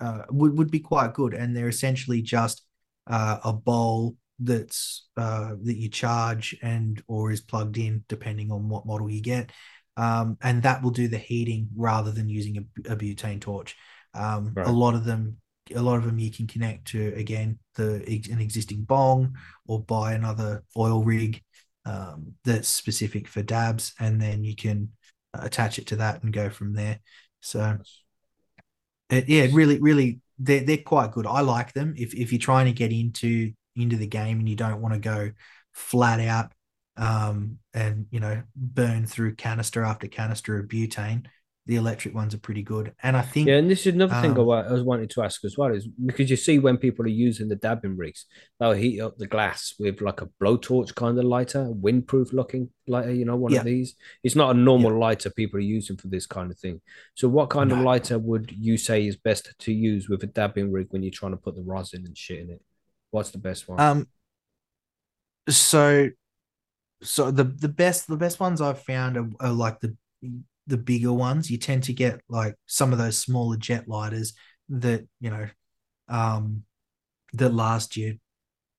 uh, 0.00 0.22
would 0.30 0.56
would 0.58 0.70
be 0.70 0.80
quite 0.80 1.14
good, 1.14 1.34
and 1.34 1.56
they're 1.56 1.68
essentially 1.68 2.22
just 2.22 2.62
uh, 3.06 3.38
a 3.44 3.52
bowl 3.52 4.16
that's 4.38 5.08
uh, 5.16 5.54
that 5.62 5.76
you 5.76 5.88
charge 5.88 6.56
and 6.62 7.02
or 7.06 7.30
is 7.30 7.40
plugged 7.40 7.78
in 7.78 8.04
depending 8.08 8.52
on 8.52 8.68
what 8.68 8.86
model 8.86 9.10
you 9.10 9.22
get 9.22 9.50
um, 9.96 10.36
and 10.42 10.62
that 10.62 10.82
will 10.82 10.90
do 10.90 11.08
the 11.08 11.18
heating 11.18 11.68
rather 11.74 12.12
than 12.12 12.28
using 12.28 12.58
a, 12.58 12.92
a 12.92 12.96
butane 12.96 13.40
torch. 13.40 13.76
Um, 14.14 14.52
Right. 14.54 14.66
A 14.66 14.70
lot 14.70 14.94
of 14.94 15.04
them, 15.04 15.38
a 15.74 15.82
lot 15.82 15.96
of 15.96 16.04
them, 16.04 16.18
you 16.18 16.30
can 16.30 16.46
connect 16.46 16.88
to 16.88 17.14
again 17.14 17.58
the 17.74 17.96
an 18.30 18.40
existing 18.40 18.82
bong 18.82 19.36
or 19.66 19.82
buy 19.82 20.12
another 20.12 20.64
oil 20.76 21.02
rig 21.02 21.42
um, 21.84 22.34
that's 22.44 22.68
specific 22.68 23.28
for 23.28 23.42
dabs, 23.42 23.94
and 23.98 24.20
then 24.20 24.44
you 24.44 24.54
can 24.54 24.90
uh, 25.34 25.40
attach 25.42 25.78
it 25.78 25.86
to 25.88 25.96
that 25.96 26.22
and 26.22 26.32
go 26.32 26.50
from 26.50 26.74
there. 26.74 27.00
So 27.40 27.78
it, 29.10 29.28
yeah, 29.28 29.46
really, 29.52 29.78
really, 29.80 30.20
they're 30.38 30.64
they're 30.64 30.78
quite 30.78 31.12
good. 31.12 31.26
I 31.26 31.40
like 31.40 31.72
them. 31.72 31.94
If 31.96 32.14
if 32.14 32.32
you're 32.32 32.38
trying 32.38 32.66
to 32.66 32.72
get 32.72 32.92
into 32.92 33.52
into 33.76 33.96
the 33.96 34.06
game 34.06 34.38
and 34.38 34.48
you 34.48 34.56
don't 34.56 34.80
want 34.80 34.94
to 34.94 35.00
go 35.00 35.30
flat 35.72 36.20
out 36.20 36.52
um, 36.96 37.58
and 37.74 38.06
you 38.10 38.20
know 38.20 38.42
burn 38.56 39.06
through 39.06 39.34
canister 39.34 39.84
after 39.84 40.08
canister 40.08 40.58
of 40.58 40.66
butane, 40.66 41.26
the 41.66 41.76
electric 41.76 42.14
ones 42.14 42.32
are 42.32 42.38
pretty 42.38 42.62
good. 42.62 42.94
And 43.02 43.16
I 43.16 43.22
think 43.22 43.48
Yeah, 43.48 43.56
and 43.56 43.70
this 43.70 43.86
is 43.86 43.94
another 43.94 44.14
thing 44.14 44.30
I 44.30 44.38
Um, 44.40 44.46
wa- 44.46 44.60
I 44.60 44.72
was 44.72 44.82
wanting 44.82 45.08
to 45.08 45.22
ask 45.22 45.44
as 45.44 45.58
well 45.58 45.74
is 45.74 45.86
because 45.86 46.30
you 46.30 46.36
see 46.36 46.58
when 46.58 46.76
people 46.78 47.04
are 47.04 47.08
using 47.08 47.48
the 47.48 47.56
dabbing 47.56 47.96
rigs, 47.96 48.24
they'll 48.58 48.72
heat 48.72 49.00
up 49.00 49.18
the 49.18 49.26
glass 49.26 49.74
with 49.78 50.00
like 50.00 50.22
a 50.22 50.28
blowtorch 50.40 50.94
kind 50.94 51.18
of 51.18 51.24
lighter, 51.24 51.66
windproof 51.74 52.32
looking 52.32 52.70
lighter, 52.86 53.12
you 53.12 53.24
know, 53.24 53.36
one 53.36 53.52
Yeah. 53.52 53.58
of 53.58 53.64
these. 53.64 53.94
It's 54.22 54.36
not 54.36 54.54
a 54.54 54.58
normal 54.58 54.98
lighter 54.98 55.28
people 55.28 55.58
are 55.58 55.72
using 55.78 55.96
for 55.96 56.08
this 56.08 56.26
kind 56.26 56.50
of 56.50 56.58
thing. 56.58 56.80
So, 57.14 57.28
what 57.28 57.50
kind 57.50 57.72
of 57.72 57.78
lighter 57.78 58.18
would 58.18 58.52
you 58.52 58.78
say 58.78 59.06
is 59.06 59.16
best 59.16 59.52
to 59.58 59.72
use 59.72 60.08
with 60.08 60.22
a 60.22 60.26
dabbing 60.28 60.72
rig 60.72 60.86
when 60.90 61.02
you're 61.02 61.12
trying 61.12 61.32
to 61.32 61.36
put 61.36 61.56
the 61.56 61.62
rosin 61.62 62.06
and 62.06 62.16
shit 62.16 62.38
in 62.38 62.50
it? 62.50 62.62
What's 63.16 63.30
the 63.30 63.38
best 63.38 63.66
one? 63.66 63.80
Um. 63.80 64.08
So, 65.48 66.10
so 67.02 67.30
the 67.30 67.44
the 67.44 67.70
best 67.70 68.08
the 68.08 68.18
best 68.18 68.40
ones 68.40 68.60
I've 68.60 68.82
found 68.82 69.16
are, 69.16 69.30
are 69.40 69.52
like 69.52 69.80
the 69.80 69.96
the 70.66 70.76
bigger 70.76 71.14
ones. 71.14 71.50
You 71.50 71.56
tend 71.56 71.84
to 71.84 71.94
get 71.94 72.20
like 72.28 72.56
some 72.66 72.92
of 72.92 72.98
those 72.98 73.16
smaller 73.16 73.56
jet 73.56 73.88
lighters 73.88 74.34
that 74.68 75.06
you 75.18 75.30
know, 75.30 75.48
um, 76.10 76.64
that 77.32 77.54
last 77.54 77.96
you 77.96 78.18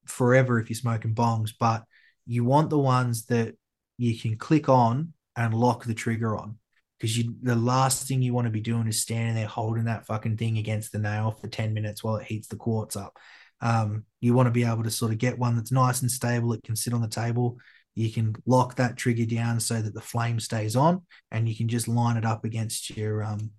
forever 0.05 0.59
if 0.59 0.69
you're 0.69 0.75
smoking 0.75 1.15
bongs. 1.15 1.49
But 1.59 1.85
you 2.27 2.43
want 2.43 2.69
the 2.69 2.77
ones 2.77 3.25
that 3.25 3.55
you 3.97 4.19
can 4.19 4.37
click 4.37 4.69
on 4.69 5.13
and 5.35 5.51
lock 5.55 5.85
the 5.85 5.95
trigger 5.95 6.37
on. 6.37 6.59
Because 6.99 7.17
you, 7.17 7.33
the 7.41 7.55
last 7.55 8.07
thing 8.07 8.21
you 8.21 8.35
want 8.35 8.45
to 8.45 8.51
be 8.51 8.61
doing 8.61 8.85
is 8.85 9.01
standing 9.01 9.33
there 9.33 9.47
holding 9.47 9.85
that 9.85 10.05
fucking 10.05 10.37
thing 10.37 10.59
against 10.59 10.91
the 10.91 10.99
nail 10.99 11.31
for 11.31 11.47
ten 11.47 11.73
minutes 11.73 12.03
while 12.03 12.17
it 12.17 12.27
heats 12.27 12.49
the 12.49 12.55
quartz 12.55 12.95
up. 12.95 13.17
Um, 13.61 14.05
you 14.21 14.33
want 14.33 14.47
to 14.47 14.51
be 14.51 14.63
able 14.63 14.83
to 14.83 14.91
sort 14.91 15.11
of 15.11 15.17
get 15.17 15.37
one 15.39 15.55
that's 15.55 15.71
nice 15.71 16.01
and 16.01 16.11
stable. 16.11 16.53
It 16.53 16.63
can 16.63 16.75
sit 16.75 16.93
on 16.93 17.01
the 17.01 17.07
table. 17.07 17.57
You 17.95 18.11
can 18.11 18.35
lock 18.45 18.75
that 18.75 18.95
trigger 18.97 19.25
down 19.25 19.59
so 19.59 19.81
that 19.81 19.93
the 19.93 20.01
flame 20.01 20.39
stays 20.39 20.75
on, 20.75 21.01
and 21.31 21.49
you 21.49 21.55
can 21.55 21.67
just 21.67 21.87
line 21.87 22.17
it 22.17 22.25
up 22.25 22.45
against 22.45 22.95
your 22.95 23.23
um 23.23 23.51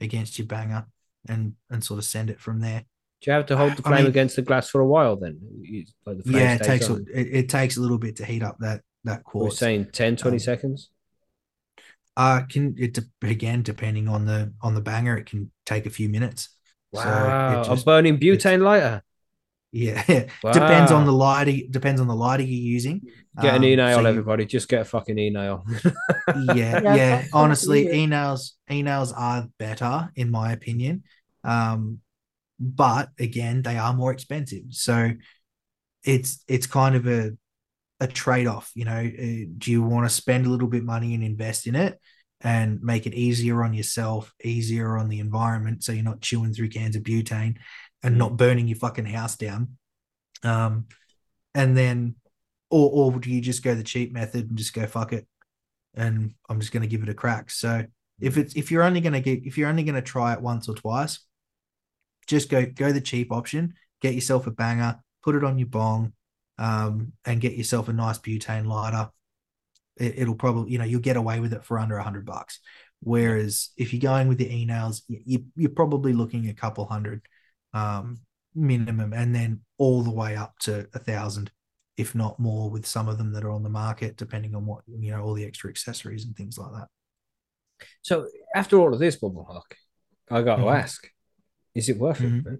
against 0.00 0.38
your 0.38 0.46
banger 0.46 0.86
and 1.28 1.54
and 1.70 1.82
sort 1.82 1.98
of 1.98 2.04
send 2.04 2.28
it 2.30 2.40
from 2.40 2.60
there. 2.60 2.84
Do 3.22 3.30
you 3.30 3.34
have 3.34 3.46
to 3.46 3.56
hold 3.56 3.76
the 3.76 3.82
I 3.86 3.88
flame 3.88 3.98
mean- 4.02 4.10
against 4.10 4.36
the 4.36 4.42
glass 4.42 4.68
for 4.68 4.80
a 4.82 4.86
while 4.86 5.16
then? 5.16 5.38
You- 5.62 5.86
Like 6.04 6.22
the 6.22 6.30
Yeah, 6.32 6.54
it 6.54 6.62
takes 6.62 6.88
a, 6.88 6.96
it, 6.96 7.28
it 7.32 7.48
takes 7.48 7.76
a 7.78 7.80
little 7.80 7.98
bit 7.98 8.16
to 8.16 8.24
heat 8.26 8.42
up 8.42 8.56
that 8.60 8.82
that 9.04 9.22
We're 9.32 9.50
saying 9.50 9.86
10, 9.92 10.16
20 10.16 10.34
Um, 10.34 10.38
seconds. 10.38 10.90
Uh 12.16 12.42
can 12.42 12.74
it 12.76 12.98
again 13.22 13.62
depending 13.62 14.08
on 14.08 14.26
the 14.26 14.52
on 14.60 14.74
the 14.74 14.80
banger, 14.82 15.16
it 15.16 15.26
can 15.26 15.50
take 15.64 15.86
a 15.86 15.90
few 15.90 16.08
minutes. 16.10 16.50
So 16.94 17.00
Wow, 17.00 17.62
just- 17.64 17.82
a 17.82 17.84
burning 17.86 18.18
butane 18.18 18.60
lighter. 18.62 19.02
Yeah, 19.72 20.02
depends 20.52 20.90
on 20.92 21.04
the 21.06 21.12
lighter. 21.12 21.52
Depends 21.70 22.00
on 22.00 22.08
the 22.08 22.14
lighter 22.14 22.42
you're 22.42 22.72
using. 22.74 23.02
Get 23.40 23.54
an 23.54 23.62
Um, 23.62 23.64
e-nail, 23.64 24.00
you- 24.00 24.06
everybody. 24.08 24.44
Just 24.46 24.68
get 24.68 24.82
a 24.82 24.84
fucking 24.84 25.18
e-nail. 25.18 25.64
yeah, 26.54 26.80
Yeah, 26.82 26.94
yeah. 26.96 27.24
Honestly, 27.32 27.84
weird. 27.84 27.96
e-nails 27.96 28.56
e-nails 28.70 29.12
are 29.12 29.48
better 29.58 30.10
in 30.16 30.30
my 30.30 30.52
opinion. 30.52 31.04
Um, 31.44 32.00
but 32.58 33.10
again, 33.18 33.62
they 33.62 33.78
are 33.78 33.94
more 33.94 34.12
expensive. 34.12 34.64
So 34.70 35.12
it's 36.04 36.42
it's 36.48 36.66
kind 36.66 36.96
of 36.96 37.06
a 37.06 37.32
a 38.00 38.06
trade-off, 38.06 38.70
you 38.74 38.84
know. 38.84 38.92
Uh, 38.98 39.46
do 39.58 39.70
you 39.70 39.82
want 39.82 40.08
to 40.08 40.14
spend 40.14 40.46
a 40.46 40.48
little 40.50 40.68
bit 40.68 40.82
money 40.84 41.14
and 41.14 41.22
invest 41.22 41.66
in 41.66 41.74
it 41.76 41.98
and 42.40 42.80
make 42.82 43.06
it 43.06 43.12
easier 43.14 43.62
on 43.62 43.74
yourself, 43.74 44.32
easier 44.42 44.96
on 44.96 45.08
the 45.10 45.20
environment 45.20 45.84
so 45.84 45.92
you're 45.92 46.02
not 46.02 46.22
chewing 46.22 46.54
through 46.54 46.70
cans 46.70 46.96
of 46.96 47.02
butane 47.02 47.56
and 48.02 48.18
not 48.18 48.36
burning 48.36 48.68
your 48.68 48.78
fucking 48.78 49.06
house 49.06 49.36
down. 49.36 49.76
Um 50.42 50.86
and 51.54 51.76
then 51.76 52.16
or 52.70 52.90
or 52.90 53.18
do 53.18 53.30
you 53.30 53.40
just 53.40 53.62
go 53.62 53.74
the 53.74 53.82
cheap 53.82 54.12
method 54.12 54.48
and 54.48 54.58
just 54.58 54.74
go 54.74 54.86
fuck 54.86 55.12
it 55.12 55.26
and 55.94 56.34
I'm 56.48 56.60
just 56.60 56.72
going 56.72 56.82
to 56.82 56.88
give 56.88 57.02
it 57.02 57.08
a 57.08 57.14
crack. 57.14 57.50
So 57.50 57.84
if 58.20 58.36
it's 58.36 58.54
if 58.54 58.70
you're 58.70 58.82
only 58.82 59.00
going 59.00 59.12
to 59.14 59.20
get 59.20 59.44
if 59.44 59.58
you're 59.58 59.68
only 59.68 59.82
going 59.82 59.94
to 59.94 60.02
try 60.02 60.32
it 60.32 60.40
once 60.40 60.68
or 60.68 60.74
twice, 60.74 61.20
just 62.26 62.50
go 62.50 62.64
go 62.66 62.92
the 62.92 63.00
cheap 63.00 63.32
option. 63.32 63.74
Get 64.00 64.14
yourself 64.14 64.46
a 64.46 64.50
banger, 64.50 65.00
put 65.22 65.34
it 65.34 65.44
on 65.44 65.58
your 65.58 65.68
bong, 65.68 66.12
um, 66.58 67.12
and 67.24 67.40
get 67.40 67.54
yourself 67.54 67.88
a 67.88 67.92
nice 67.92 68.18
butane 68.18 68.66
lighter. 68.66 69.10
It, 69.96 70.20
it'll 70.20 70.36
probably 70.36 70.72
you 70.72 70.78
know 70.78 70.84
you'll 70.84 71.00
get 71.00 71.16
away 71.16 71.40
with 71.40 71.52
it 71.52 71.64
for 71.64 71.78
under 71.78 71.96
a 71.96 72.04
hundred 72.04 72.26
bucks. 72.26 72.60
Whereas 73.02 73.70
if 73.78 73.92
you're 73.92 74.00
going 74.00 74.28
with 74.28 74.38
the 74.38 74.54
e 74.54 74.66
nails, 74.66 75.02
you, 75.08 75.46
you're 75.56 75.70
probably 75.70 76.12
looking 76.12 76.48
a 76.48 76.54
couple 76.54 76.84
hundred 76.84 77.22
um, 77.74 78.20
minimum, 78.54 79.12
and 79.12 79.34
then 79.34 79.60
all 79.78 80.02
the 80.02 80.10
way 80.10 80.36
up 80.36 80.58
to 80.60 80.88
a 80.94 80.98
thousand 80.98 81.50
if 81.96 82.14
not 82.14 82.38
more, 82.40 82.70
with 82.70 82.86
some 82.86 83.08
of 83.08 83.18
them 83.18 83.30
that 83.32 83.44
are 83.44 83.50
on 83.50 83.62
the 83.62 83.68
market, 83.68 84.16
depending 84.16 84.54
on 84.54 84.64
what 84.64 84.82
you 84.88 85.10
know, 85.10 85.20
all 85.22 85.34
the 85.34 85.44
extra 85.44 85.68
accessories 85.68 86.24
and 86.24 86.34
things 86.34 86.56
like 86.56 86.72
that. 86.72 86.88
So 88.00 88.26
after 88.54 88.78
all 88.78 88.94
of 88.94 88.98
this, 88.98 89.16
Bubble 89.16 89.44
Hawk, 89.44 89.76
I 90.30 90.40
got 90.42 90.56
to 90.56 90.62
Mhm. 90.62 90.76
ask: 90.76 91.10
Is 91.74 91.88
it 91.90 91.98
worth 91.98 92.20
Mhm. 92.20 92.58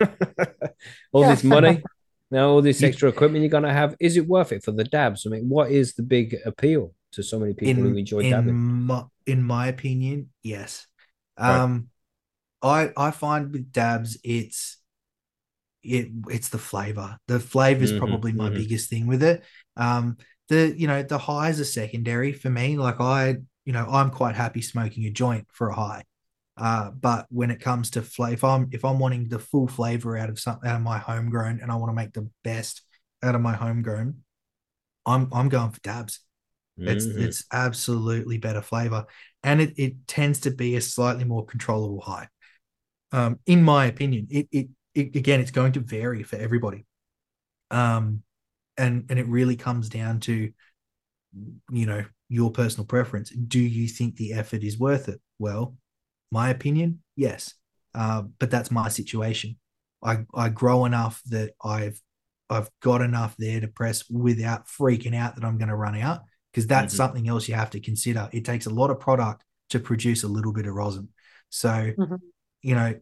it? 0.00 0.76
All 1.12 1.24
this 1.24 1.42
money, 1.42 1.82
now 2.30 2.50
all 2.50 2.62
this 2.62 2.82
extra 2.82 3.08
equipment 3.08 3.42
you're 3.42 3.50
gonna 3.50 3.72
have, 3.72 3.96
is 3.98 4.16
it 4.16 4.26
worth 4.28 4.52
it 4.52 4.62
for 4.62 4.72
the 4.72 4.84
dabs? 4.84 5.26
I 5.26 5.30
mean, 5.30 5.48
what 5.48 5.70
is 5.70 5.94
the 5.94 6.02
big 6.02 6.36
appeal 6.44 6.94
to 7.12 7.22
so 7.22 7.38
many 7.38 7.54
people 7.54 7.82
who 7.82 7.88
In 7.88 7.98
enjoy 7.98 8.22
in 8.22 8.30
dabbing? 8.30 8.86
my, 8.86 9.04
in 9.26 9.42
my 9.42 9.66
opinion, 9.68 10.30
yes. 10.42 10.86
Right. 11.38 11.60
Um, 11.60 11.88
I 12.62 12.90
I 12.96 13.10
find 13.10 13.52
with 13.52 13.72
dabs, 13.72 14.18
it's 14.24 14.78
it 15.82 16.08
it's 16.28 16.48
the 16.48 16.58
flavor. 16.58 17.18
The 17.28 17.40
flavor 17.40 17.82
is 17.82 17.92
Mhm, 17.92 17.92
probably 17.92 18.32
my 18.32 18.50
mhm. 18.50 18.50
biggest 18.50 18.88
thing 18.90 19.06
with 19.06 19.22
it. 19.22 19.42
Um, 19.76 20.16
the 20.48 20.74
you 20.76 20.86
know 20.86 21.02
the 21.02 21.18
highs 21.18 21.60
are 21.60 21.64
secondary 21.64 22.32
for 22.32 22.50
me. 22.50 22.76
Like 22.76 23.00
I 23.00 23.36
you 23.64 23.72
know 23.72 23.86
I'm 23.88 24.10
quite 24.10 24.36
happy 24.36 24.62
smoking 24.62 25.04
a 25.06 25.10
joint 25.10 25.46
for 25.52 25.70
a 25.70 25.74
high. 25.74 26.04
Uh, 26.56 26.90
but 26.90 27.26
when 27.30 27.50
it 27.50 27.60
comes 27.60 27.90
to 27.92 28.02
flavor, 28.02 28.34
if 28.34 28.44
I'm 28.44 28.68
if 28.72 28.84
I'm 28.84 28.98
wanting 28.98 29.28
the 29.28 29.38
full 29.38 29.66
flavor 29.68 30.16
out 30.16 30.30
of 30.30 30.38
some 30.38 30.60
out 30.64 30.76
of 30.76 30.82
my 30.82 30.98
homegrown 30.98 31.60
and 31.62 31.72
I 31.72 31.76
want 31.76 31.90
to 31.90 31.94
make 31.94 32.12
the 32.12 32.28
best 32.44 32.82
out 33.22 33.34
of 33.34 33.40
my 33.40 33.54
homegrown, 33.54 34.18
I'm 35.06 35.28
I'm 35.32 35.48
going 35.48 35.72
for 35.72 35.80
dabs. 35.80 36.20
It's 36.86 37.08
Mhm. 37.08 37.16
it's 37.16 37.44
absolutely 37.52 38.38
better 38.38 38.62
flavor, 38.62 39.06
and 39.44 39.60
it 39.62 39.74
it 39.78 40.08
tends 40.08 40.40
to 40.40 40.50
be 40.52 40.76
a 40.76 40.80
slightly 40.82 41.24
more 41.24 41.46
controllable 41.46 42.02
high. 42.02 42.28
Um, 43.12 43.38
in 43.46 43.62
my 43.62 43.86
opinion, 43.86 44.26
it 44.30 44.48
it, 44.50 44.68
it 44.94 45.16
again, 45.16 45.40
it's 45.40 45.50
going 45.50 45.72
to 45.72 45.80
vary 45.80 46.22
for 46.22 46.36
everybody. 46.36 46.86
Um, 47.70 48.22
and 48.76 49.04
and 49.08 49.18
it 49.18 49.26
really 49.28 49.56
comes 49.56 49.88
down 49.88 50.20
to, 50.20 50.50
you 51.70 51.86
know, 51.86 52.04
your 52.28 52.50
personal 52.50 52.86
preference. 52.86 53.30
Do 53.30 53.60
you 53.60 53.86
think 53.88 54.16
the 54.16 54.32
effort 54.32 54.62
is 54.62 54.78
worth 54.78 55.08
it? 55.08 55.20
Well, 55.38 55.76
my 56.30 56.50
opinion, 56.50 57.02
yes. 57.16 57.54
Uh, 57.94 58.22
but 58.38 58.50
that's 58.50 58.70
my 58.70 58.88
situation. 58.88 59.56
I 60.02 60.24
I 60.34 60.48
grow 60.48 60.86
enough 60.86 61.20
that 61.26 61.50
I've 61.62 62.00
I've 62.48 62.70
got 62.80 63.02
enough 63.02 63.36
there 63.38 63.60
to 63.60 63.68
press 63.68 64.08
without 64.10 64.66
freaking 64.66 65.14
out 65.14 65.36
that 65.36 65.44
I'm 65.44 65.58
going 65.58 65.68
to 65.68 65.76
run 65.76 65.98
out 65.98 66.22
because 66.52 66.66
that's 66.66 66.92
Mhm. 66.92 66.96
something 66.96 67.28
else 67.28 67.48
you 67.48 67.54
have 67.54 67.70
to 67.70 67.80
consider. 67.80 68.28
It 68.32 68.44
takes 68.44 68.66
a 68.66 68.70
lot 68.70 68.90
of 68.90 69.00
product 69.00 69.44
to 69.70 69.78
produce 69.78 70.22
a 70.22 70.28
little 70.28 70.52
bit 70.52 70.66
of 70.66 70.74
rosin. 70.74 71.08
So, 71.48 71.92
Mhm. 71.98 72.20
You 72.62 72.74
know, 72.74 72.94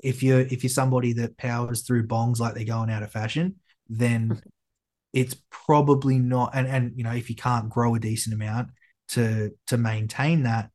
if 0.00 0.22
you're 0.22 0.40
if 0.40 0.62
you're 0.62 0.70
somebody 0.70 1.12
that 1.14 1.36
powers 1.36 1.82
through 1.82 2.06
bongs 2.06 2.38
like 2.38 2.54
they're 2.54 2.64
going 2.64 2.90
out 2.90 3.02
of 3.02 3.10
fashion, 3.10 3.56
then 3.88 4.40
it's 5.12 5.36
probably 5.50 6.18
not. 6.18 6.52
And 6.54 6.66
and 6.66 6.92
you 6.96 7.04
know, 7.04 7.12
if 7.12 7.30
you 7.30 7.36
can't 7.36 7.70
grow 7.70 7.94
a 7.94 8.00
decent 8.00 8.34
amount 8.34 8.70
to 9.10 9.52
to 9.68 9.76
maintain 9.78 10.44
that, 10.44 10.70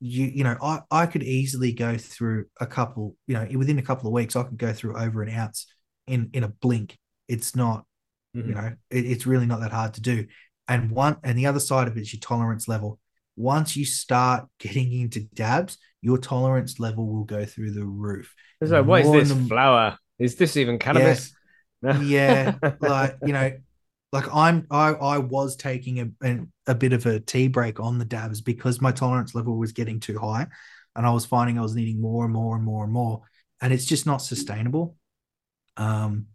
you 0.00 0.26
you 0.26 0.44
know, 0.44 0.56
I 0.62 0.80
I 0.90 1.06
could 1.06 1.22
easily 1.22 1.72
go 1.72 1.96
through 1.96 2.46
a 2.60 2.66
couple. 2.66 3.16
You 3.26 3.34
know, 3.34 3.46
within 3.58 3.78
a 3.78 3.82
couple 3.82 4.06
of 4.08 4.12
weeks, 4.12 4.36
I 4.36 4.42
could 4.42 4.58
go 4.58 4.72
through 4.72 4.98
over 4.98 5.22
an 5.22 5.30
ounce 5.30 5.66
in 6.06 6.30
in 6.32 6.44
a 6.44 6.48
blink. 6.48 6.98
It's 7.28 7.56
not 7.56 7.84
Mhm. 8.36 8.48
you 8.48 8.54
know 8.54 8.72
it, 8.90 9.06
it's 9.06 9.26
really 9.26 9.46
not 9.46 9.60
that 9.60 9.70
hard 9.70 9.94
to 9.94 10.00
do 10.00 10.26
and 10.66 10.90
one 10.90 11.16
and 11.22 11.38
the 11.38 11.46
other 11.46 11.60
side 11.60 11.86
of 11.86 11.96
it 11.96 12.00
is 12.00 12.12
your 12.12 12.20
tolerance 12.20 12.66
level 12.66 12.98
once 13.36 13.76
you 13.76 13.84
start 13.84 14.48
getting 14.58 14.92
into 14.92 15.20
dabs 15.34 15.78
your 16.04 16.18
tolerance 16.18 16.78
level 16.78 17.06
will 17.06 17.24
go 17.24 17.44
through 17.46 17.70
the 17.72 17.84
roof. 17.84 18.34
It's 18.60 18.70
like, 18.70 18.84
what 18.84 19.00
is 19.00 19.10
this 19.10 19.28
than- 19.30 19.48
flower? 19.48 19.98
Is 20.18 20.36
this 20.36 20.56
even 20.56 20.78
cannabis? 20.78 21.32
yeah 22.00 22.54
like 22.80 23.16
you 23.26 23.32
know 23.34 23.52
like 24.10 24.24
i'm 24.34 24.66
i 24.70 24.88
i 24.88 25.18
was 25.18 25.54
taking 25.54 26.00
a, 26.00 26.26
a, 26.26 26.38
a 26.68 26.74
bit 26.74 26.94
of 26.94 27.04
a 27.04 27.20
tea 27.20 27.46
break 27.46 27.78
on 27.78 27.98
the 27.98 28.06
dabs 28.06 28.40
because 28.40 28.80
my 28.80 28.90
tolerance 28.90 29.34
level 29.34 29.58
was 29.58 29.72
getting 29.72 30.00
too 30.00 30.18
high 30.18 30.46
and 30.96 31.06
i 31.06 31.10
was 31.10 31.26
finding 31.26 31.58
i 31.58 31.62
was 31.62 31.74
needing 31.74 32.00
more 32.00 32.24
and 32.24 32.32
more 32.32 32.56
and 32.56 32.64
more 32.64 32.84
and 32.84 32.92
more 32.92 33.20
and 33.60 33.70
it's 33.70 33.84
just 33.84 34.06
not 34.06 34.18
sustainable. 34.18 34.96
Um 35.76 36.26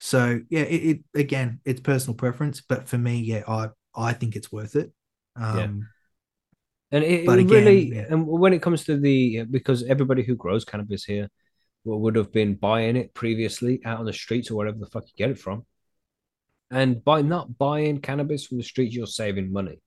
so 0.00 0.40
yeah 0.48 0.62
it, 0.62 1.04
it 1.14 1.20
again 1.20 1.60
it's 1.64 1.80
personal 1.80 2.16
preference 2.16 2.60
but 2.60 2.88
for 2.88 2.98
me 2.98 3.20
yeah 3.20 3.42
i 3.46 3.68
i 3.94 4.12
think 4.12 4.34
it's 4.34 4.50
worth 4.50 4.74
it. 4.74 4.90
Um 5.36 5.88
And 6.92 7.02
it, 7.02 7.26
But 7.26 7.38
again, 7.38 7.64
really, 7.64 7.94
yeah. 7.94 8.04
and 8.10 8.26
when 8.26 8.52
it 8.52 8.60
comes 8.60 8.84
to 8.84 8.98
the, 8.98 9.40
uh, 9.40 9.44
because 9.50 9.82
everybody 9.84 10.22
who 10.22 10.36
grows 10.36 10.64
cannabis 10.64 11.04
here 11.04 11.30
would 11.84 11.96
would 11.96 12.16
have 12.16 12.32
been 12.32 12.54
buying 12.54 12.96
it 12.96 13.14
previously 13.14 13.80
out 13.84 13.98
on 13.98 14.04
the 14.04 14.12
streets 14.12 14.50
or 14.50 14.56
wherever 14.56 14.78
the 14.78 14.86
fuck 14.86 15.04
you 15.06 15.12
get 15.16 15.30
it 15.30 15.38
from. 15.38 15.64
And 16.70 17.02
by 17.02 17.22
not 17.22 17.58
buying 17.58 18.00
cannabis 18.00 18.46
from 18.46 18.58
the 18.58 18.64
streets, 18.64 18.94
you're 18.94 19.06
saving 19.06 19.52
money. 19.52 19.80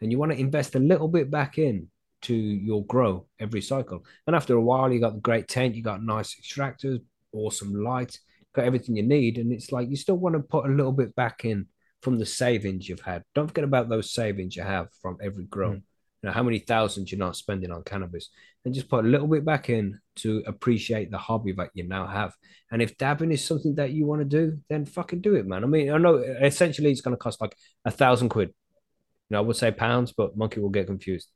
And 0.00 0.10
you 0.10 0.18
want 0.18 0.32
to 0.32 0.38
invest 0.38 0.74
a 0.74 0.80
little 0.80 1.08
bit 1.08 1.30
back 1.30 1.58
in 1.58 1.88
to 2.22 2.34
your 2.34 2.84
grow 2.86 3.26
every 3.38 3.60
cycle. 3.60 4.04
And 4.26 4.34
after 4.34 4.54
a 4.54 4.60
while, 4.60 4.92
you 4.92 5.00
got 5.00 5.14
the 5.14 5.20
great 5.20 5.48
tent, 5.48 5.74
you 5.74 5.82
got 5.82 6.02
nice 6.02 6.34
extractors, 6.40 7.00
awesome 7.32 7.74
light, 7.74 8.18
got 8.54 8.64
everything 8.64 8.96
you 8.96 9.02
need. 9.02 9.38
And 9.38 9.52
it's 9.52 9.72
like 9.72 9.88
you 9.90 9.96
still 9.96 10.16
want 10.16 10.34
to 10.34 10.40
put 10.40 10.66
a 10.66 10.72
little 10.72 10.92
bit 10.92 11.14
back 11.14 11.44
in 11.44 11.66
from 12.00 12.18
the 12.18 12.26
savings 12.26 12.88
you've 12.88 13.00
had. 13.00 13.22
Don't 13.34 13.48
forget 13.48 13.64
about 13.64 13.88
those 13.88 14.12
savings 14.12 14.56
you 14.56 14.62
have 14.62 14.88
from 15.00 15.18
every 15.22 15.44
grow. 15.44 15.72
Mm. 15.72 15.82
You 16.22 16.28
know, 16.28 16.32
how 16.32 16.42
many 16.42 16.60
thousands 16.60 17.10
you're 17.10 17.18
not 17.18 17.36
spending 17.36 17.72
on 17.72 17.82
cannabis, 17.82 18.28
and 18.64 18.72
just 18.72 18.88
put 18.88 19.04
a 19.04 19.08
little 19.08 19.26
bit 19.26 19.44
back 19.44 19.68
in 19.70 19.98
to 20.16 20.42
appreciate 20.46 21.10
the 21.10 21.18
hobby 21.18 21.52
that 21.52 21.70
you 21.74 21.88
now 21.88 22.06
have. 22.06 22.32
And 22.70 22.80
if 22.80 22.96
dabbing 22.96 23.32
is 23.32 23.44
something 23.44 23.74
that 23.74 23.90
you 23.90 24.06
want 24.06 24.20
to 24.20 24.24
do, 24.24 24.58
then 24.68 24.84
fucking 24.86 25.20
do 25.20 25.34
it, 25.34 25.46
man. 25.46 25.64
I 25.64 25.66
mean, 25.66 25.90
I 25.90 25.98
know 25.98 26.16
essentially 26.16 26.90
it's 26.92 27.00
going 27.00 27.16
to 27.16 27.18
cost 27.20 27.40
like 27.40 27.56
a 27.84 27.90
thousand 27.90 28.28
quid. 28.28 28.48
You 28.48 29.34
know, 29.34 29.38
I 29.38 29.40
would 29.40 29.56
say 29.56 29.72
pounds, 29.72 30.12
but 30.12 30.36
monkey 30.36 30.60
will 30.60 30.70
get 30.70 30.86
confused. 30.86 31.28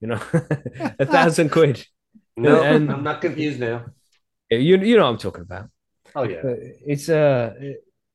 You 0.00 0.08
know, 0.08 0.20
a 0.98 1.06
thousand 1.06 1.50
quid. 1.50 1.84
No, 2.36 2.62
And- 2.62 2.90
I'm 2.90 3.04
not 3.04 3.20
confused 3.20 3.60
now. 3.60 3.86
You 4.50 4.76
you 4.76 4.96
know 4.96 5.04
what 5.04 5.10
I'm 5.10 5.18
talking 5.18 5.42
about. 5.42 5.70
Oh 6.16 6.24
yeah. 6.24 6.42
It's 6.84 7.08
uh 7.08 7.54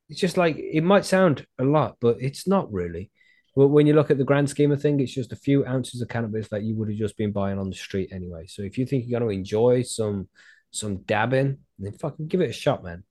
it's 0.08 0.20
just 0.20 0.36
like 0.36 0.56
it 0.58 0.82
might 0.82 1.06
sound 1.06 1.46
a 1.58 1.64
lot, 1.64 1.96
but 2.00 2.16
it's 2.20 2.46
not 2.46 2.70
really. 2.70 3.10
But 3.56 3.68
when 3.68 3.86
you 3.86 3.94
look 3.94 4.10
at 4.10 4.18
the 4.18 4.24
grand 4.24 4.48
scheme 4.48 4.70
of 4.72 4.80
things, 4.80 5.02
it's 5.02 5.12
just 5.14 5.32
a 5.32 5.36
few 5.36 5.66
ounces 5.66 6.00
of 6.00 6.08
cannabis 6.08 6.48
that 6.48 6.62
you 6.62 6.76
would 6.76 6.88
have 6.88 6.98
just 6.98 7.16
been 7.16 7.32
buying 7.32 7.58
on 7.58 7.68
the 7.68 7.76
street 7.76 8.10
anyway. 8.12 8.46
So 8.46 8.62
if 8.62 8.78
you 8.78 8.86
think 8.86 9.04
you're 9.06 9.18
gonna 9.18 9.32
enjoy 9.32 9.82
some 9.82 10.28
some 10.70 10.98
dabbing, 10.98 11.58
then 11.78 11.92
fucking 11.92 12.28
give 12.28 12.40
it 12.40 12.50
a 12.50 12.52
shot, 12.52 12.84
man. 12.84 13.02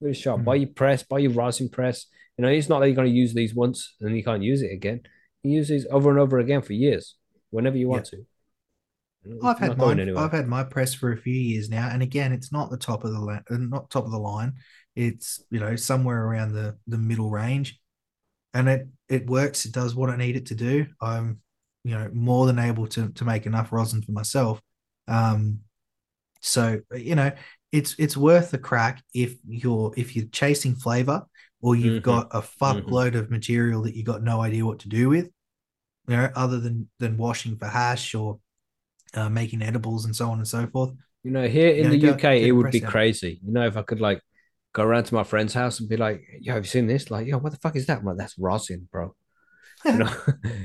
Give 0.00 0.08
it 0.08 0.12
a 0.12 0.14
shot. 0.14 0.38
Mhm. 0.38 0.44
Buy 0.44 0.54
your 0.56 0.70
press, 0.70 1.02
buy 1.02 1.18
your 1.18 1.32
rosin 1.32 1.68
press. 1.68 2.06
You 2.38 2.42
know, 2.42 2.48
it's 2.48 2.68
not 2.70 2.80
that 2.80 2.86
you're 2.88 2.96
gonna 2.96 3.08
use 3.08 3.34
these 3.34 3.54
once 3.54 3.94
and 4.00 4.08
then 4.08 4.16
you 4.16 4.24
can't 4.24 4.42
use 4.42 4.62
it 4.62 4.72
again. 4.72 5.02
You 5.42 5.52
use 5.52 5.68
these 5.68 5.86
over 5.90 6.08
and 6.10 6.18
over 6.18 6.38
again 6.38 6.62
for 6.62 6.72
years, 6.72 7.16
whenever 7.50 7.76
you 7.76 7.88
want 7.88 8.06
to. 8.06 8.24
It's 9.24 9.44
I've 9.44 9.58
had 9.58 9.78
mine. 9.78 10.00
anywhere. 10.00 10.24
I've 10.24 10.32
had 10.32 10.48
my 10.48 10.64
press 10.64 10.94
for 10.94 11.12
a 11.12 11.16
few 11.16 11.34
years 11.34 11.68
now, 11.68 11.88
and 11.88 12.02
again, 12.02 12.32
it's 12.32 12.50
not 12.50 12.70
the 12.70 12.76
top 12.76 13.04
of 13.04 13.12
the 13.12 13.20
la- 13.20 13.40
uh, 13.50 13.56
not 13.58 13.90
top 13.90 14.04
of 14.04 14.10
the 14.10 14.18
line. 14.18 14.54
It's 14.96 15.44
you 15.50 15.60
know 15.60 15.76
somewhere 15.76 16.24
around 16.24 16.52
the 16.54 16.76
the 16.86 16.98
middle 16.98 17.30
range, 17.30 17.78
and 18.52 18.68
it 18.68 18.88
it 19.12 19.26
works. 19.26 19.64
It 19.66 19.72
does 19.72 19.94
what 19.94 20.10
I 20.10 20.16
need 20.16 20.36
it 20.36 20.46
to 20.46 20.54
do. 20.54 20.86
I'm 21.00 21.40
you 21.84 21.92
know 21.96 22.10
more 22.12 22.46
than 22.46 22.58
able 22.58 22.86
to 22.88 23.10
to 23.10 23.24
make 23.24 23.46
enough 23.46 23.72
rosin 23.72 24.02
for 24.02 24.12
myself. 24.12 24.60
Um, 25.08 25.60
so 26.40 26.80
you 26.94 27.14
know 27.14 27.32
it's 27.72 27.94
it's 27.98 28.16
worth 28.16 28.50
the 28.50 28.58
crack 28.58 29.02
if 29.14 29.36
you're 29.46 29.92
if 29.96 30.14
you're 30.16 30.26
chasing 30.26 30.74
flavor 30.74 31.22
or 31.60 31.76
you've 31.76 32.02
Mhm. 32.02 32.06
got 32.06 32.28
a 32.32 32.40
fuckload 32.42 33.14
of 33.14 33.30
material 33.30 33.82
that 33.82 33.94
you 33.96 34.02
got 34.02 34.22
no 34.22 34.40
idea 34.40 34.66
what 34.66 34.80
to 34.80 34.88
do 34.88 35.08
with, 35.08 35.26
you 36.08 36.16
know, 36.16 36.28
other 36.34 36.58
than 36.60 36.88
than 36.98 37.16
washing 37.16 37.56
for 37.56 37.66
hash 37.66 38.14
or 38.14 38.40
uh, 39.14 39.28
making 39.28 39.62
edibles 39.62 40.04
and 40.04 40.14
so 40.16 40.30
on 40.30 40.38
and 40.38 40.48
so 40.48 40.66
forth. 40.66 40.92
You 41.22 41.30
know, 41.30 41.46
here 41.46 41.68
in 41.70 41.84
Yeah, 41.84 41.90
the 41.90 41.98
go- 41.98 42.12
UK, 42.14 42.42
it 42.42 42.52
would 42.52 42.70
be 42.72 42.80
crazy. 42.80 43.40
You 43.44 43.52
know, 43.52 43.66
if 43.66 43.76
I 43.76 43.82
could 43.82 44.00
like 44.00 44.20
go 44.72 44.82
around 44.82 45.04
to 45.04 45.14
my 45.14 45.24
friend's 45.24 45.54
house 45.54 45.80
and 45.80 45.88
be 45.88 45.96
like, 45.96 46.22
"Yo, 46.40 46.54
have 46.54 46.64
you 46.64 46.68
seen 46.68 46.86
this?" 46.86 47.10
Like, 47.10 47.26
"Yo, 47.26 47.38
what 47.38 47.52
the 47.52 47.58
fuck 47.58 47.76
is 47.76 47.86
that?" 47.86 47.98
I'm 47.98 48.04
like, 48.04 48.16
"That's 48.18 48.38
rosin, 48.38 48.88
bro." 48.90 49.14
You 49.84 49.98
know, 49.98 50.12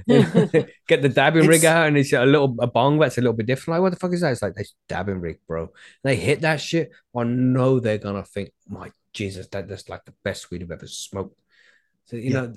get 0.88 1.02
the 1.02 1.10
dabbing 1.10 1.48
rig 1.48 1.66
out 1.66 1.88
and 1.88 1.98
it's 1.98 2.14
a 2.14 2.24
little 2.24 2.56
a 2.60 2.68
bong 2.68 3.00
that's 3.00 3.18
a 3.18 3.22
little 3.22 3.34
bit 3.34 3.48
different. 3.48 3.76
Like, 3.78 3.82
what 3.82 3.90
the 3.94 4.00
fuck 4.00 4.14
is 4.14 4.22
that? 4.22 4.32
It's 4.32 4.44
like 4.44 4.54
this 4.54 4.74
dabbing 4.88 5.20
rig, 5.22 5.40
bro. 5.48 5.70
they 6.04 6.16
hit 6.16 6.42
that 6.42 6.62
shit. 6.62 6.92
I 7.16 7.24
know 7.24 7.80
they're 7.80 7.98
gonna 7.98 8.24
think, 8.24 8.52
"My 8.70 8.92
Jesus, 9.14 9.48
that 9.48 9.68
that's 9.68 9.90
like 9.90 10.06
the 10.06 10.14
best 10.24 10.52
weed 10.52 10.62
I've 10.62 10.70
ever 10.72 10.86
smoked." 10.88 11.36
So 12.06 12.16
you 12.16 12.30
Yeah. 12.32 12.42
know, 12.42 12.54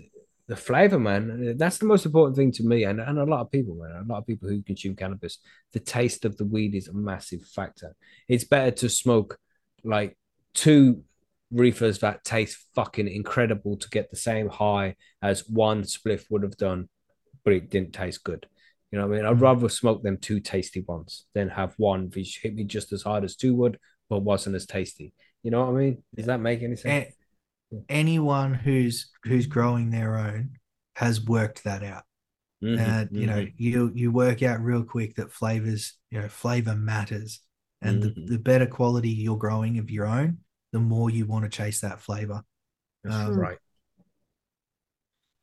the 0.49 0.57
flavor, 0.57 0.99
man. 0.99 1.57
That's 1.57 1.79
the 1.79 1.87
most 1.87 2.05
important 2.05 2.37
thing 2.37 2.53
to 2.53 2.63
me, 2.63 2.85
and 2.85 3.01
and 3.01 3.19
a 3.19 3.25
lot 3.25 3.41
of 3.41 3.51
people, 3.51 3.77
man. 3.77 3.93
A 3.93 4.05
lot 4.13 4.19
of 4.19 4.27
people 4.27 4.49
who 4.51 4.61
consume 4.63 4.97
cannabis, 4.97 5.39
the 5.73 5.81
taste 5.81 6.25
of 6.27 6.37
the 6.37 6.45
weed 6.45 6.75
is 6.75 6.89
a 6.89 6.93
massive 6.93 7.43
factor. 7.43 7.95
It's 8.29 8.45
better 8.45 8.73
to 8.83 8.89
smoke 8.91 9.39
like 9.83 10.19
two 10.53 11.05
reefers 11.53 11.99
that 12.01 12.25
taste 12.25 12.59
fucking 12.75 13.09
incredible 13.09 13.77
to 13.77 13.89
get 13.91 14.11
the 14.11 14.17
same 14.17 14.49
high 14.49 14.97
as 15.23 15.49
one 15.49 15.83
spliff 15.83 16.25
would 16.31 16.43
have 16.43 16.57
done, 16.57 16.89
but 17.45 17.53
it 17.53 17.71
didn't 17.71 17.93
taste 17.93 18.25
good. 18.25 18.47
You 18.91 18.99
know 18.99 19.07
what 19.07 19.15
I 19.15 19.17
mean? 19.19 19.27
I'd 19.27 19.37
Mhm. 19.37 19.43
rather 19.43 19.69
smoke 19.69 20.03
them 20.03 20.19
two 20.19 20.41
tasty 20.41 20.81
ones 20.81 21.27
than 21.35 21.49
have 21.51 21.75
one 21.77 22.11
which 22.15 22.41
hit 22.43 22.55
me 22.55 22.65
just 22.65 22.93
as 22.93 23.03
hard 23.03 23.25
as 23.25 23.37
two 23.37 23.55
would, 23.55 23.79
but 24.09 24.21
wasn't 24.21 24.57
as 24.57 24.67
tasty. 24.67 25.13
You 25.43 25.51
know 25.51 25.65
what 25.65 25.77
I 25.77 25.79
mean? 25.79 26.03
Does 26.15 26.27
that 26.27 26.41
make 26.41 26.63
any 26.63 26.77
sense? 26.77 27.15
Anyone 27.89 28.55
who's 28.55 29.11
who's 29.25 29.47
growing 29.47 29.91
their 29.91 30.17
own 30.17 30.59
has 30.97 31.25
worked 31.25 31.65
that 31.65 31.83
out. 31.83 32.05
Mhm, 32.63 32.77
and 32.79 33.09
you 33.13 33.27
know 33.27 33.43
mhm. 33.43 33.53
you 33.57 33.91
you 33.95 34.13
work 34.13 34.43
out 34.43 34.61
real 34.61 34.85
quick 34.85 35.15
that 35.17 35.33
flavors 35.33 35.95
you 36.11 36.21
know 36.21 36.29
flavor 36.29 36.77
matters 36.77 37.41
and 37.81 38.03
Mhm. 38.03 38.15
the, 38.15 38.33
the 38.33 38.39
better 38.39 38.67
quality 38.67 39.09
you're 39.09 39.39
growing 39.39 39.79
of 39.79 39.91
your 39.91 40.07
own 40.07 40.39
the 40.73 40.79
more 40.81 41.11
you 41.11 41.27
want 41.27 41.45
to 41.45 41.51
chase 41.51 41.81
that 41.81 42.01
flavor 42.01 42.43
um, 43.09 43.37
right. 43.39 43.59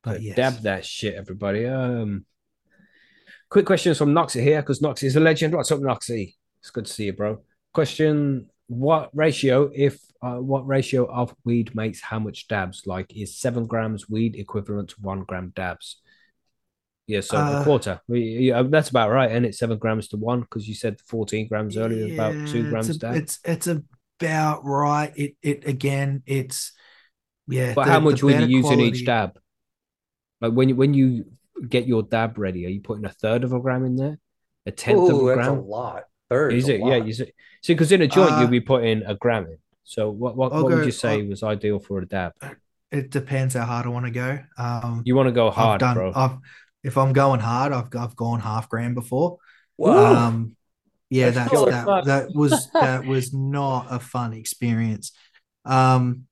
but 0.02 0.22
yes 0.22 0.36
dab 0.36 0.54
that 0.62 0.84
shit, 0.84 1.14
everybody. 1.14 1.66
Um, 1.66 2.24
quick 3.50 3.66
questions 3.66 3.98
from 3.98 4.14
Noxie 4.14 4.42
here 4.42 4.62
because 4.62 4.80
Noxie 4.80 5.04
is 5.04 5.16
a 5.16 5.20
legend. 5.20 5.54
What's 5.54 5.72
up, 5.72 5.80
Noxie? 5.80 6.34
It's 6.60 6.70
good 6.70 6.86
to 6.86 6.92
see 6.92 7.06
you, 7.06 7.12
bro. 7.12 7.42
Question: 7.74 8.48
What 8.68 9.10
ratio, 9.12 9.70
if 9.74 9.98
uh, 10.22 10.36
what 10.36 10.66
ratio 10.68 11.04
of 11.10 11.34
weed 11.44 11.74
makes 11.74 12.00
how 12.00 12.18
much 12.20 12.46
dabs? 12.48 12.82
Like, 12.86 13.16
is 13.16 13.36
seven 13.38 13.66
grams 13.66 14.08
weed 14.08 14.36
equivalent 14.36 14.90
to 14.90 14.96
one 15.00 15.24
gram 15.24 15.52
dabs? 15.54 16.00
Yeah, 17.08 17.22
so 17.22 17.38
a 17.38 17.40
Uh, 17.40 17.64
quarter. 17.64 18.00
We, 18.06 18.20
yeah, 18.50 18.62
that's 18.62 18.90
about 18.90 19.10
right, 19.10 19.30
and 19.32 19.44
it's 19.46 19.58
seven 19.58 19.78
grams 19.78 20.08
to 20.08 20.16
one 20.16 20.40
because 20.42 20.68
you 20.68 20.74
said 20.74 21.00
fourteen 21.06 21.48
grams 21.48 21.76
earlier, 21.76 22.12
about 22.14 22.34
two 22.46 22.62
Yeah, 22.62 22.70
grams 22.70 22.88
it's, 22.90 22.96
a- 22.96 23.00
dab. 23.00 23.16
it's 23.16 23.38
it's 23.44 23.66
about 24.20 24.64
right 24.64 25.12
it 25.16 25.36
it 25.42 25.66
again 25.66 26.22
it's 26.26 26.72
yeah 27.46 27.74
But 27.74 27.84
the- 27.84 27.90
how 27.92 28.00
much 28.00 28.22
would 28.22 28.32
you 28.34 28.38
better 28.40 28.50
use 28.50 28.70
in 28.70 28.80
each 28.80 29.06
dab? 29.06 29.38
Like 30.40 30.52
when 30.52 30.68
you 30.68 30.76
when 30.76 30.94
you 30.94 31.26
get 31.68 31.86
your 31.86 32.02
dab 32.02 32.38
ready, 32.38 32.66
are 32.66 32.68
you 32.70 32.80
putting 32.80 33.04
a 33.04 33.10
third 33.10 33.44
of 33.44 33.52
a 33.52 33.60
gram 33.60 33.84
in 33.84 33.96
there, 33.96 34.18
a 34.66 34.70
tenth 34.70 35.10
of 35.10 35.20
a 35.22 35.26
that's 35.36 35.48
a 35.48 35.50
gram? 35.52 35.66
lot. 35.66 36.04
Third 36.30 36.52
Is 36.52 36.68
a 36.68 36.74
it? 36.74 36.78
Yeah, 36.80 36.86
lot. 36.98 37.06
you 37.06 37.12
see, 37.12 37.32
see, 37.62 37.74
because 37.74 37.90
in 37.90 38.02
a 38.02 38.06
joint 38.06 38.32
Uh, 38.32 38.40
you'll 38.40 38.48
be 38.48 38.60
putting 38.60 39.02
a 39.04 39.14
gram 39.14 39.44
in. 39.46 39.58
So 39.84 40.10
what 40.10 40.36
what, 40.36 40.52
I'll 40.52 40.64
what 40.64 40.72
would 40.72 40.84
you 40.86 40.92
say 40.92 41.20
I'll- 41.22 41.28
was 41.28 41.42
ideal 41.42 41.78
for 41.78 41.98
a 42.00 42.06
dab? 42.06 42.32
it 42.90 43.10
depends 43.10 43.52
how 43.54 43.66
hard 43.66 43.84
i 43.84 43.88
want 43.90 44.06
to 44.06 44.10
go 44.10 44.38
um 44.56 45.02
You 45.04 45.14
want 45.14 45.26
to 45.28 45.32
go 45.32 45.50
hard, 45.50 45.82
i've 45.82 45.88
hard, 45.96 45.96
done 45.96 46.12
bro. 46.12 46.12
i've 46.14 46.38
if 46.82 46.96
i'm 46.96 47.12
going 47.12 47.38
hard 47.38 47.70
i've 47.70 47.94
i've 47.94 48.16
gone 48.16 48.40
half 48.40 48.66
gram 48.70 48.94
before 48.94 49.36
Whoa. 49.76 50.16
Um, 50.16 50.56
yeah, 51.10 51.30
That's 51.30 51.50
that's 51.50 51.64
that 51.86 52.04
that 52.04 52.28
was 52.34 52.70
that 52.74 53.04
was 53.06 53.32
not 53.32 53.86
a 53.90 53.98
fun 53.98 54.32
experience. 54.32 55.12
Um, 55.64 56.24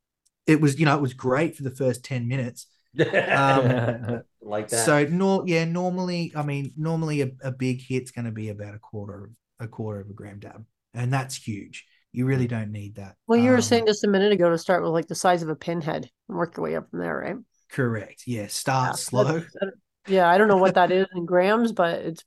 it 0.47 0.61
was 0.61 0.79
you 0.79 0.87
know 0.87 0.95
it 0.97 1.03
was 1.03 1.15
great 1.15 1.57
for 1.57 1.63
the 1.63 1.71
first 1.71 2.05
ten 2.05 2.29
minutes. 2.29 2.67
um, 2.99 4.23
like 4.43 4.69
that. 4.69 4.85
So 4.85 5.05
no, 5.05 5.45
yeah, 5.47 5.65
normally 5.65 6.33
I 6.35 6.43
mean 6.43 6.73
normally 6.77 7.23
a, 7.23 7.31
a 7.43 7.53
big 7.53 7.83
hit's 7.83 8.11
going 8.11 8.25
to 8.27 8.33
be 8.33 8.49
about 8.49 8.75
a 8.75 8.79
quarter 8.79 9.25
of 9.25 9.31
a 9.61 9.69
quarter 9.69 10.01
of 10.01 10.11
a 10.11 10.13
gram 10.13 10.39
dab, 10.39 10.65
and 10.95 11.13
that's 11.13 11.35
huge. 11.35 11.85
You 12.13 12.25
really 12.25 12.47
don't 12.47 12.73
need 12.73 12.95
that. 12.97 13.17
Well, 13.27 13.39
you 13.39 13.51
were 13.51 13.57
Um, 13.57 13.63
saying 13.63 13.87
just 13.87 14.05
a 14.05 14.09
minute 14.09 14.33
ago 14.33 14.49
to 14.49 14.57
start 14.57 14.83
with 14.83 14.93
like 14.93 15.07
the 15.07 15.15
size 15.15 15.43
of 15.43 15.51
a 15.51 15.57
pinhead 15.57 16.09
and 16.29 16.39
work 16.39 16.57
your 16.57 16.65
way 16.65 16.77
up 16.77 16.89
from 16.91 17.01
there, 17.01 17.17
right? 17.19 17.37
correct. 17.69 18.23
Yeah, 18.27 18.47
start 18.47 18.91
Yeah, 18.91 18.93
slow. 18.97 19.25
that's- 19.25 19.57
I 19.61 19.65
don't- 19.67 19.75
Yeah, 20.09 20.29
I 20.31 20.39
don't 20.39 20.49
know 20.49 20.57
what 20.57 20.75
that 20.77 20.93
is 20.99 21.07
in 21.15 21.27
grams, 21.27 21.73
but 21.73 21.99
it's 22.01 22.25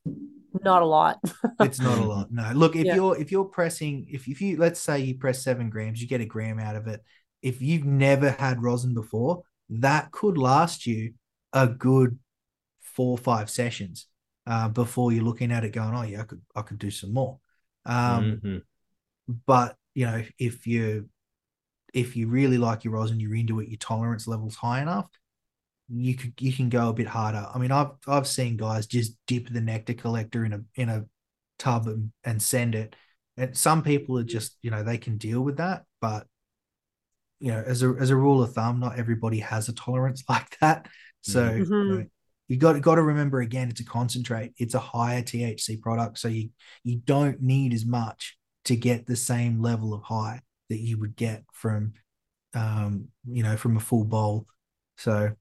not 0.64 0.82
a 0.82 0.86
lot. 0.86 1.20
it's 1.60 1.80
not 1.80 1.98
a 1.98 2.04
lot. 2.04 2.32
No, 2.32 2.52
look, 2.54 2.76
if 2.76 2.86
Yeah. 2.88 2.96
you're 2.96 3.18
if 3.18 3.32
you're 3.32 3.46
pressing, 3.46 4.08
if 4.10 4.28
if 4.28 4.42
you 4.42 4.58
let's 4.58 4.80
say 4.80 5.00
you 5.00 5.16
press 5.16 5.44
seven 5.44 5.70
grams, 5.70 6.02
you 6.02 6.08
get 6.08 6.22
a 6.22 6.26
gram 6.26 6.60
out 6.60 6.76
of 6.76 6.88
it. 6.88 7.02
If 7.42 7.62
you've 7.62 7.86
never 7.86 8.32
had 8.32 8.62
rosin 8.64 8.94
before, 8.94 9.44
that 9.70 10.12
could 10.12 10.38
last 10.38 10.86
you 10.86 11.14
a 11.54 11.68
good 11.68 12.20
four 12.82 13.12
or 13.12 13.18
five 13.18 13.50
sessions 13.50 14.08
uh, 14.48 14.70
before 14.70 15.12
you're 15.12 15.24
looking 15.24 15.52
at 15.52 15.64
it 15.64 15.72
going, 15.74 15.96
oh 15.96 16.04
yeah, 16.04 16.22
I 16.22 16.24
could 16.24 16.42
I 16.56 16.62
could 16.62 16.80
do 16.80 16.92
some 16.92 17.14
more. 17.14 17.40
Um, 17.86 18.42
Mhm. 18.42 18.62
but 19.46 19.76
you 19.94 20.06
know, 20.06 20.24
if 20.38 20.68
you 20.68 21.10
if 21.94 22.16
you 22.16 22.28
really 22.28 22.58
like 22.58 22.84
your 22.84 22.94
rosin, 22.94 23.20
you're 23.20 23.36
into 23.36 23.60
it, 23.60 23.70
your 23.70 23.78
tolerance 23.78 24.28
level's 24.28 24.56
high 24.56 24.82
enough, 24.82 25.08
you 25.92 26.16
could 26.16 26.34
you 26.40 26.54
can 26.54 26.70
go 26.70 26.90
a 26.90 26.94
bit 26.94 27.08
harder. 27.08 27.48
I 27.54 27.58
mean, 27.58 27.72
I've 27.72 27.92
I've 28.08 28.28
seen 28.28 28.58
guys 28.58 28.88
just 28.88 29.14
dip 29.28 29.50
the 29.50 29.62
nectar 29.62 29.94
collector 29.94 30.46
in 30.46 30.54
a 30.54 30.62
in 30.76 30.90
a 30.90 31.06
tub 31.58 31.88
and, 31.88 32.12
and 32.24 32.42
send 32.42 32.76
it. 32.76 32.96
And 33.38 33.58
some 33.58 33.84
people 33.84 34.18
are 34.20 34.24
just, 34.24 34.58
you 34.62 34.72
know, 34.72 34.84
they 34.84 34.98
can 34.98 35.18
deal 35.18 35.42
with 35.42 35.58
that, 35.58 35.84
but 36.02 36.28
you 37.40 37.52
know, 37.52 37.64
as 37.66 37.84
a 37.84 37.96
as 38.00 38.10
a 38.10 38.16
rule 38.16 38.44
of 38.44 38.54
thumb, 38.54 38.80
not 38.80 39.00
everybody 39.00 39.40
has 39.40 39.70
a 39.70 39.74
tolerance 39.74 40.24
like 40.30 40.58
that. 40.60 40.88
So 41.22 41.52
you, 41.56 41.66
Mhm. 41.66 41.88
know, 41.88 42.06
you 42.48 42.58
got 42.58 42.80
got 42.82 42.96
to 42.96 43.04
remember 43.04 43.42
again, 43.42 43.70
it's 43.70 43.80
a 43.80 43.86
concentrate. 43.86 44.54
It's 44.58 44.74
a 44.74 44.80
higher 44.80 45.22
THC 45.22 45.78
product, 45.82 46.20
so 46.20 46.28
you 46.28 46.50
you 46.84 46.98
don't 47.06 47.42
need 47.42 47.74
as 47.74 47.86
much 47.86 48.38
to 48.66 48.76
get 48.76 49.06
the 49.06 49.16
same 49.16 49.62
level 49.62 49.94
of 49.94 50.04
high 50.04 50.42
that 50.70 50.80
you 50.80 50.98
would 51.00 51.16
get 51.16 51.44
from, 51.54 51.94
um, 52.54 53.08
you 53.28 53.42
know, 53.42 53.58
from 53.58 53.78
a 53.78 53.80
full 53.80 54.04
bowl. 54.04 54.46
So 54.98 55.32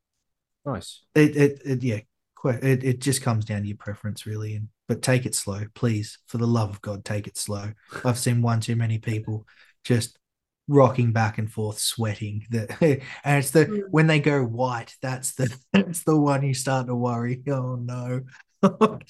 Nice. 0.68 1.02
it 1.14 1.36
it, 1.36 1.62
it 1.64 1.82
yeah, 1.82 2.00
quite, 2.34 2.62
it 2.62 2.84
it 2.84 3.00
just 3.00 3.22
comes 3.22 3.44
down 3.44 3.62
to 3.62 3.68
your 3.68 3.76
preference 3.76 4.26
really. 4.26 4.54
And 4.54 4.68
but 4.86 5.02
take 5.02 5.26
it 5.26 5.34
slow, 5.34 5.62
please. 5.74 6.18
For 6.26 6.38
the 6.38 6.46
love 6.46 6.70
of 6.70 6.80
God, 6.80 7.04
take 7.04 7.26
it 7.26 7.36
slow. 7.36 7.72
I've 8.04 8.18
seen 8.18 8.42
one 8.42 8.60
too 8.60 8.76
many 8.76 8.98
people 8.98 9.46
just 9.84 10.18
rocking 10.66 11.12
back 11.12 11.38
and 11.38 11.50
forth, 11.50 11.78
sweating. 11.78 12.46
That 12.50 12.80
and 13.24 13.38
it's 13.38 13.50
the 13.50 13.72
Mm. 13.72 13.88
when 13.90 14.06
they 14.06 14.20
go 14.20 14.42
white, 14.44 14.94
that's 15.02 15.34
the 15.34 15.54
that's 15.72 16.04
the 16.04 16.16
one 16.18 16.42
you 16.44 16.54
start 16.54 16.86
to 16.86 16.94
worry. 16.94 17.42
Oh 17.48 17.76
no, 17.76 18.22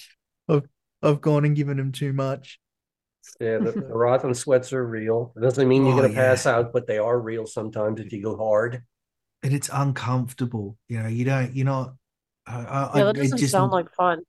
I've 0.48 0.68
I've 1.02 1.20
gone 1.20 1.44
and 1.44 1.56
given 1.56 1.78
him 1.78 1.92
too 1.92 2.12
much. 2.12 2.58
Yeah, 3.40 3.58
the, 3.58 3.72
the 3.72 3.94
rosin 3.94 4.34
sweats 4.34 4.72
are 4.72 4.84
real. 4.86 5.32
It 5.36 5.40
doesn't 5.40 5.68
mean 5.68 5.86
you're 5.86 5.94
Oh, 5.94 6.02
gonna 6.02 6.12
pass 6.14 6.46
out, 6.46 6.72
but 6.72 6.86
they 6.86 6.98
are 6.98 7.18
real 7.20 7.46
sometimes 7.46 8.00
if 8.00 8.12
you 8.12 8.22
go 8.22 8.36
hard. 8.36 8.82
And 9.42 9.52
it's 9.52 9.70
uncomfortable. 9.72 10.76
You 10.88 11.02
know, 11.02 11.08
you 11.08 11.24
don't. 11.24 11.54
You're 11.54 11.66
not. 11.66 11.94
I, 12.46 12.90
Yeah, 12.96 13.04
that 13.04 13.16
it 13.16 13.20
doesn't 13.22 13.38
just- 13.38 13.52
sound 13.52 13.72
like 13.72 13.92
fun. 13.94 14.22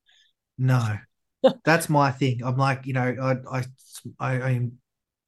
No, 0.57 0.97
that's 1.63 1.89
my 1.89 2.11
thing. 2.11 2.41
I'm 2.43 2.57
like, 2.57 2.85
you 2.85 2.93
know, 2.93 3.39
I, 3.49 3.63
I, 4.19 4.41
I 4.41 4.69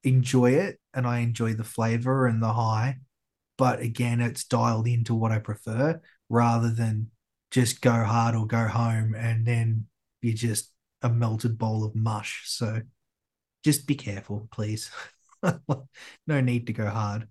enjoy 0.04 0.52
it 0.52 0.78
and 0.92 1.06
I 1.06 1.20
enjoy 1.20 1.54
the 1.54 1.64
flavor 1.64 2.26
and 2.26 2.42
the 2.42 2.52
high, 2.52 2.98
but 3.56 3.80
again, 3.80 4.20
it's 4.20 4.44
dialed 4.44 4.86
into 4.86 5.14
what 5.14 5.32
I 5.32 5.38
prefer 5.38 6.00
rather 6.28 6.70
than 6.70 7.10
just 7.50 7.80
go 7.80 7.92
hard 7.92 8.34
or 8.34 8.46
go 8.46 8.66
home 8.66 9.14
and 9.14 9.46
then 9.46 9.86
you're 10.20 10.34
just 10.34 10.70
a 11.02 11.08
melted 11.08 11.58
bowl 11.58 11.84
of 11.84 11.94
mush. 11.94 12.42
So 12.46 12.82
just 13.64 13.86
be 13.86 13.94
careful, 13.94 14.48
please. 14.52 14.90
no 15.42 16.40
need 16.40 16.66
to 16.66 16.72
go 16.72 16.86
hard. 16.88 17.28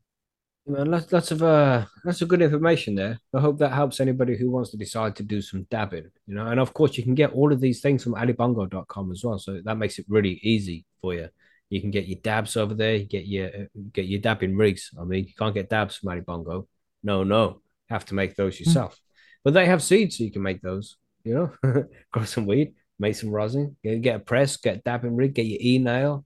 Well, 0.66 0.86
lots, 0.86 1.12
lots 1.12 1.32
of 1.32 1.42
uh, 1.42 1.86
lots 2.06 2.22
of 2.22 2.28
good 2.28 2.42
information 2.42 2.94
there. 2.94 3.20
I 3.34 3.40
hope 3.40 3.58
that 3.60 3.74
helps 3.74 4.00
anybody 4.00 4.38
who 4.38 4.52
wants 4.52 4.70
to 4.72 4.78
decide 4.78 5.16
to 5.16 5.24
do 5.24 5.42
some 5.42 5.64
dabbing, 5.72 6.10
you 6.28 6.36
know. 6.36 6.46
And 6.48 6.60
of 6.60 6.74
course, 6.74 6.98
you 6.98 7.04
can 7.04 7.16
get 7.16 7.34
all 7.34 7.52
of 7.52 7.60
these 7.60 7.82
things 7.82 8.04
from 8.04 8.14
alibongo.com 8.14 9.12
as 9.12 9.24
well. 9.24 9.40
So 9.40 9.60
that 9.66 9.78
makes 9.78 9.98
it 9.98 10.06
really 10.08 10.40
easy 10.44 10.86
for 11.02 11.16
you. 11.16 11.30
You 11.72 11.82
can 11.82 11.90
get 11.90 12.08
your 12.08 12.20
dabs 12.22 12.58
over 12.58 12.76
there. 12.76 12.96
You 12.96 13.06
get 13.06 13.26
your 13.26 13.50
get 13.92 14.06
your 14.06 14.22
dabbing 14.22 14.56
rigs. 14.56 14.92
I 15.00 15.04
mean, 15.04 15.26
you 15.26 15.34
can't 15.34 15.56
get 15.56 15.70
dabs 15.70 15.98
from 15.98 16.10
Alibongo. 16.12 16.68
No, 17.02 17.24
no, 17.24 17.62
have 17.90 18.06
to 18.06 18.14
make 18.14 18.36
those 18.36 18.60
yourself. 18.60 19.00
But 19.44 19.56
they 19.56 19.66
have 19.66 19.82
seeds, 19.82 20.18
so 20.18 20.24
you 20.24 20.32
can 20.32 20.44
make 20.44 20.62
those. 20.62 20.98
You 21.24 21.34
know, 21.64 21.86
grow 22.12 22.24
some 22.26 22.46
weed, 22.46 22.74
make 23.00 23.16
some 23.16 23.32
rosin, 23.32 23.78
get, 23.84 24.02
get 24.02 24.16
a 24.18 24.20
press, 24.20 24.58
get 24.58 24.78
a 24.78 24.80
dabbing 24.82 25.16
rig, 25.16 25.34
get 25.34 25.48
your 25.48 25.60
e 25.60 25.80
nail. 25.80 26.26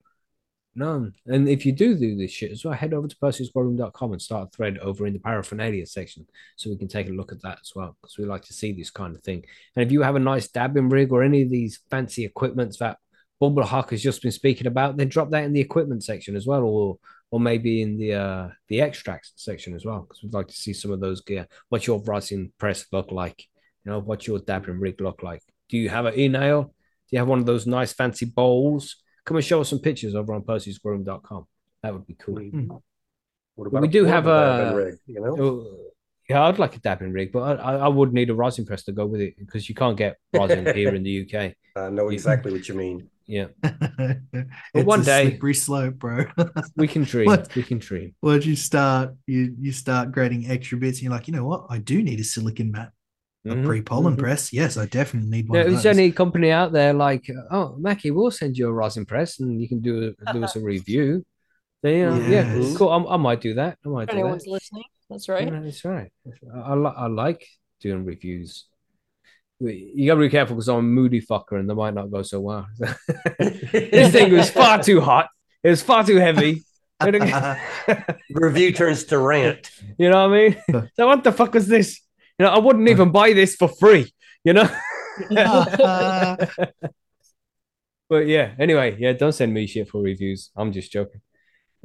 None. 0.77 1.13
And 1.25 1.47
if 1.47 1.65
you 1.65 1.71
do 1.71 1.97
do 1.97 2.17
this 2.17 2.31
shit 2.31 2.51
as 2.51 2.65
well, 2.65 2.73
head 2.73 2.93
over 2.93 3.07
to 3.07 3.15
percysgrowroom.com 3.15 4.11
and 4.11 4.21
start 4.21 4.49
a 4.49 4.51
thread 4.51 4.77
over 4.79 5.07
in 5.07 5.13
the 5.13 5.19
paraphernalia 5.19 5.85
section 5.85 6.27
so 6.57 6.69
we 6.69 6.77
can 6.77 6.89
take 6.89 7.07
a 7.07 7.13
look 7.13 7.31
at 7.31 7.41
that 7.43 7.59
as 7.61 7.71
well 7.73 7.95
because 8.01 8.17
we 8.17 8.25
like 8.25 8.43
to 8.43 8.53
see 8.53 8.73
this 8.73 8.89
kind 8.89 9.15
of 9.15 9.23
thing. 9.23 9.45
And 9.75 9.85
if 9.85 9.91
you 9.91 10.01
have 10.01 10.17
a 10.17 10.19
nice 10.19 10.49
dabbing 10.49 10.89
rig 10.89 11.13
or 11.13 11.23
any 11.23 11.43
of 11.43 11.49
these 11.49 11.79
fancy 11.89 12.25
equipments 12.25 12.77
that 12.79 12.97
Bubble 13.39 13.63
Huck 13.63 13.91
has 13.91 14.01
just 14.01 14.21
been 14.21 14.31
speaking 14.31 14.67
about, 14.67 14.97
then 14.97 15.07
drop 15.07 15.29
that 15.31 15.45
in 15.45 15.53
the 15.53 15.61
equipment 15.61 16.03
section 16.03 16.35
as 16.35 16.45
well, 16.45 16.63
or 16.63 16.97
or 17.31 17.39
maybe 17.39 17.81
in 17.81 17.97
the 17.97 18.13
uh 18.13 18.49
the 18.67 18.81
extracts 18.81 19.33
section 19.35 19.75
as 19.75 19.83
well 19.83 20.01
because 20.01 20.21
we'd 20.23 20.33
like 20.33 20.47
to 20.47 20.53
see 20.53 20.73
some 20.73 20.91
of 20.91 20.99
those 20.99 21.21
gear. 21.21 21.47
What's 21.69 21.87
your 21.87 22.01
rosin 22.03 22.53
press 22.57 22.85
look 22.91 23.11
like? 23.11 23.45
You 23.83 23.91
know, 23.91 23.99
what's 23.99 24.27
your 24.27 24.39
dabbing 24.39 24.79
rig 24.79 25.01
look 25.01 25.23
like? 25.23 25.41
Do 25.69 25.77
you 25.77 25.89
have 25.89 26.05
an 26.05 26.17
e-nail? 26.17 26.63
Do 26.63 26.71
you 27.11 27.19
have 27.19 27.27
one 27.27 27.39
of 27.39 27.45
those 27.45 27.67
nice 27.67 27.93
fancy 27.93 28.25
bowls? 28.25 28.97
Come 29.25 29.37
and 29.37 29.45
show 29.45 29.61
us 29.61 29.69
some 29.69 29.79
pictures 29.79 30.15
over 30.15 30.33
on 30.33 30.43
percysgrowroom.com. 30.43 31.45
That 31.83 31.93
would 31.93 32.05
be 32.07 32.15
cool. 32.15 32.35
Mm-hmm. 32.35 32.71
Mm. 32.71 32.81
What 33.55 33.71
But 33.71 33.81
we 33.81 33.87
a 33.87 33.91
do 33.91 34.05
have 34.05 34.25
portable 34.25 34.57
dabbing 34.57 34.73
a- 34.73 34.75
rig, 34.85 34.95
you 35.07 35.21
know? 35.21 35.37
Oh, 35.39 35.77
yeah, 36.29 36.43
I'd 36.43 36.59
like 36.59 36.75
a 36.75 36.79
dabbing 36.79 37.11
rig, 37.11 37.31
but 37.31 37.59
I, 37.59 37.75
I 37.75 37.87
would 37.87 38.11
need 38.13 38.29
a 38.29 38.35
rosin 38.35 38.65
press 38.65 38.83
to 38.85 38.91
go 38.91 39.05
with 39.05 39.21
it 39.21 39.35
because 39.37 39.69
you 39.69 39.75
can't 39.75 39.95
get 39.97 40.17
rosin 40.33 40.65
here 40.75 40.93
in 40.95 41.03
the 41.03 41.21
UK. 41.23 41.53
I 41.75 41.89
know 41.89 42.09
exactly 42.09 42.51
what 42.51 42.67
you 42.67 42.75
mean. 42.75 43.09
Yeah, 43.27 43.47
it's 43.63 44.85
one 44.85 45.01
a 45.01 45.03
day- 45.03 45.29
slippery 45.29 45.53
slope, 45.55 45.95
bro. 45.95 46.25
we 46.75 46.87
can 46.87 47.03
dream. 47.03 47.25
What? 47.27 47.53
We 47.55 47.63
can 47.63 47.79
dream. 47.79 48.13
Once 48.21 48.45
you 48.45 48.55
start, 48.55 49.15
you 49.25 49.55
you 49.59 49.71
start 49.71 50.11
grading 50.11 50.49
extra 50.49 50.77
bits, 50.77 50.99
and 50.99 51.03
you're 51.05 51.11
like, 51.13 51.27
you 51.27 51.33
know 51.33 51.45
what? 51.45 51.65
I 51.69 51.79
do 51.79 52.03
need 52.03 52.19
a 52.19 52.23
silicon 52.23 52.71
mat, 52.71 52.91
a 53.45 53.55
Mhm, 53.55 53.65
pre-pollen 53.65 54.15
mhm. 54.15 54.19
press. 54.19 54.51
Yes, 54.53 54.77
I 54.77 54.85
definitely 54.87 55.29
need 55.29 55.49
one. 55.49 55.57
Yeah, 55.57 55.61
of 55.61 55.67
if 55.67 55.73
there's 55.73 55.83
those. 55.83 55.97
any 55.97 56.11
company 56.11 56.51
out 56.51 56.71
there 56.71 56.93
like, 56.93 57.29
oh, 57.51 57.75
Mackie, 57.77 58.11
we'll 58.11 58.31
send 58.31 58.57
you 58.57 58.67
a 58.67 58.73
rosin 58.73 59.05
press 59.05 59.39
and 59.39 59.61
you 59.61 59.67
can 59.67 59.81
do 59.81 60.13
do 60.33 60.43
us 60.43 60.55
a 60.55 60.59
review. 60.73 61.25
Then, 61.83 61.93
you 61.95 62.05
know, 62.05 62.27
yeah, 62.27 62.75
cool. 62.75 62.89
I, 62.89 63.13
I 63.13 63.17
might 63.17 63.41
do 63.41 63.53
that. 63.55 63.77
I 63.85 63.89
might 63.89 64.09
do 64.09 64.13
anyone's 64.17 64.45
that. 64.45 64.51
listening, 64.51 64.83
that's 65.09 65.29
right. 65.29 65.47
Yeah, 65.47 65.59
that's 65.59 65.85
right. 65.85 66.11
I, 66.53 66.59
I, 66.73 66.75
I 66.75 67.07
like 67.07 67.45
doing 67.81 68.03
reviews. 68.05 68.65
You 69.59 70.07
gotta 70.07 70.19
be 70.19 70.29
careful 70.29 70.55
because 70.55 70.67
I'm 70.67 70.77
a 70.77 70.81
moody 70.81 71.21
fucker 71.21 71.59
and 71.59 71.69
they 71.69 71.73
might 71.73 71.93
not 71.93 72.11
go 72.11 72.23
so 72.23 72.41
well. 72.41 72.67
this 73.39 74.11
thing 74.11 74.33
was 74.33 74.49
far 74.61 74.81
too 74.83 74.99
hot. 74.99 75.29
It 75.63 75.69
was 75.69 75.81
far 75.81 76.03
too 76.03 76.17
heavy. 76.17 76.63
Review 78.31 78.71
turns 78.73 79.05
to 79.05 79.17
rant. 79.19 79.69
you 79.97 80.09
know 80.09 80.27
what 80.27 80.37
I 80.37 80.49
mean? 80.49 80.89
So 80.95 81.07
what 81.07 81.23
the 81.23 81.31
fuck 81.31 81.53
was 81.53 81.67
this? 81.67 82.01
You 82.39 82.45
know, 82.45 82.51
I 82.51 82.59
wouldn't 82.59 82.89
even 82.89 83.11
buy 83.11 83.33
this 83.33 83.55
for 83.55 83.67
free. 83.67 84.11
You 84.43 84.53
know. 84.53 84.69
but 88.09 88.27
yeah. 88.27 88.53
Anyway, 88.59 88.97
yeah. 88.99 89.13
Don't 89.13 89.31
send 89.31 89.53
me 89.53 89.67
shit 89.67 89.89
for 89.89 90.01
reviews. 90.01 90.51
I'm 90.55 90.71
just 90.71 90.91
joking. 90.91 91.21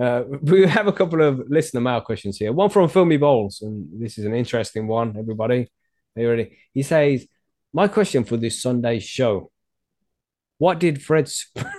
Uh, 0.00 0.24
we 0.42 0.66
have 0.66 0.86
a 0.86 0.92
couple 0.92 1.22
of 1.22 1.42
listener 1.50 1.80
mail 1.80 2.00
questions 2.00 2.38
here. 2.38 2.52
One 2.52 2.70
from 2.70 2.88
Filmy 2.88 3.18
Bowls, 3.18 3.60
and 3.60 3.86
this 4.00 4.16
is 4.16 4.24
an 4.24 4.34
interesting 4.34 4.86
one. 4.86 5.14
Everybody, 5.18 5.70
are 6.16 6.22
you 6.22 6.30
ready? 6.30 6.58
He 6.72 6.82
says, 6.82 7.26
"My 7.72 7.86
question 7.86 8.24
for 8.24 8.38
this 8.38 8.62
Sunday's 8.62 9.04
show: 9.04 9.50
What 10.56 10.80
did 10.80 11.02
Fred, 11.02 11.30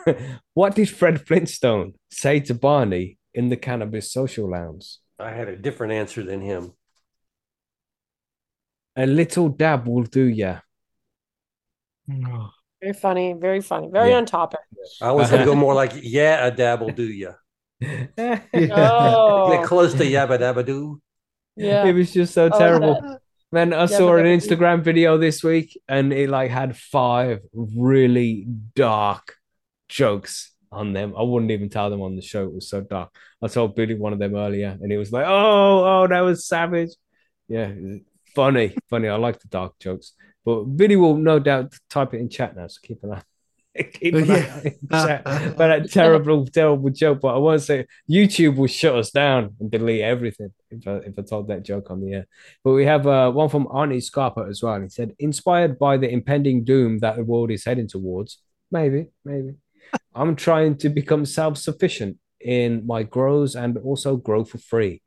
what 0.53 0.75
did 0.75 0.89
Fred 0.89 1.25
Flintstone 1.25 1.93
say 2.11 2.39
to 2.41 2.53
Barney 2.53 3.17
in 3.33 3.49
the 3.49 3.57
cannabis 3.57 4.13
social 4.13 4.51
lounge? 4.51 4.97
I 5.19 5.31
had 5.31 5.47
a 5.47 5.55
different 5.55 5.93
answer 5.93 6.21
than 6.21 6.41
him. 6.41 6.73
A 8.95 9.05
little 9.05 9.49
dab 9.49 9.87
will 9.87 10.03
do 10.03 10.23
ya." 10.23 10.59
Oh. 12.11 12.49
Very 12.81 12.93
funny, 12.93 13.33
very 13.33 13.61
funny, 13.61 13.89
very 13.91 14.09
Yeah. 14.09 14.17
on 14.17 14.25
topic. 14.25 14.59
I 15.01 15.11
was 15.11 15.29
gonna 15.29 15.45
go 15.45 15.55
more 15.55 15.73
like, 15.83 15.91
yeah, 16.01 16.47
a 16.47 16.51
dab 16.51 16.81
will 16.81 16.89
do 16.89 17.03
ya. 17.05 17.33
Oh, 18.53 19.51
Get 19.51 19.65
close 19.65 19.93
to 19.93 20.03
yabba 20.03 20.37
dabba 20.39 20.65
doo. 20.65 21.01
yeah. 21.55 21.85
It 21.85 21.93
was 21.93 22.11
just 22.11 22.33
so 22.33 22.49
Oh, 22.51 22.57
terrible. 22.57 22.99
that- 23.01 23.19
Man, 23.53 23.73
I 23.73 23.81
Yeah, 23.81 23.85
saw 23.97 24.07
but 24.11 24.19
an 24.19 24.25
that- 24.25 24.39
Instagram 24.39 24.81
video 24.81 25.17
this 25.17 25.43
week 25.43 25.77
and 25.89 26.13
it 26.13 26.29
like 26.29 26.49
had 26.49 26.75
five 26.77 27.41
really 27.53 28.45
dark 28.75 29.35
jokes 29.89 30.53
on 30.71 30.93
them. 30.93 31.13
I 31.17 31.21
wouldn't 31.23 31.51
even 31.51 31.67
tell 31.69 31.89
them 31.89 32.01
on 32.01 32.15
the 32.15 32.21
show. 32.21 32.45
It 32.45 32.53
was 32.53 32.69
so 32.69 32.79
dark. 32.81 33.13
I 33.43 33.47
told 33.49 33.75
Billy 33.75 33.95
one 33.95 34.13
of 34.13 34.19
them 34.19 34.35
earlier 34.35 34.77
and 34.81 34.89
he 34.91 34.97
was 34.97 35.11
like, 35.11 35.25
Oh, 35.27 35.83
oh, 36.03 36.07
that 36.07 36.21
was 36.21 36.47
savage. 36.47 36.91
Yeah, 37.49 37.73
funny, 38.35 38.75
funny. 38.89 39.07
I 39.07 39.15
like 39.15 39.39
the 39.39 39.47
dark 39.47 39.79
jokes. 39.79 40.13
But 40.43 40.63
Billy 40.63 40.95
will 40.95 41.15
no 41.15 41.39
doubt 41.39 41.73
type 41.89 42.13
it 42.13 42.19
in 42.19 42.29
chat 42.29 42.55
now, 42.55 42.67
so 42.67 42.79
keep 42.83 43.03
an 43.03 43.13
eye. 43.13 43.21
Keep 43.93 44.15
an 44.15 44.31
eye 44.31 44.75
yeah. 44.91 45.49
for 45.51 45.55
that 45.55 45.89
terrible, 45.89 46.45
terrible 46.45 46.89
joke. 46.89 47.21
But 47.21 47.35
I 47.35 47.37
want 47.37 47.61
to 47.61 47.65
say 47.65 47.85
YouTube 48.09 48.57
will 48.57 48.67
shut 48.67 48.95
us 48.95 49.11
down 49.11 49.55
and 49.61 49.71
delete 49.71 50.01
everything 50.01 50.51
if 50.69 50.85
I, 50.85 50.95
if 50.95 51.17
I 51.17 51.21
told 51.21 51.47
that 51.47 51.63
joke 51.63 51.89
on 51.89 52.01
the 52.01 52.15
air. 52.15 52.27
But 52.65 52.73
we 52.73 52.85
have 52.85 53.07
uh, 53.07 53.31
one 53.31 53.47
from 53.47 53.67
Arnie 53.67 54.03
Scarpa 54.03 54.45
as 54.49 54.61
well. 54.61 54.81
He 54.81 54.89
said, 54.89 55.15
inspired 55.19 55.79
by 55.79 55.95
the 55.95 56.09
impending 56.09 56.65
doom 56.65 56.99
that 56.99 57.15
the 57.15 57.23
world 57.23 57.49
is 57.49 57.63
heading 57.63 57.87
towards. 57.87 58.39
Maybe, 58.71 59.07
maybe. 59.23 59.53
I'm 60.13 60.35
trying 60.35 60.77
to 60.79 60.89
become 60.89 61.25
self 61.25 61.57
sufficient 61.57 62.17
in 62.41 62.85
my 62.85 63.03
grows 63.03 63.55
and 63.55 63.77
also 63.77 64.17
grow 64.17 64.43
for 64.43 64.57
free. 64.57 65.01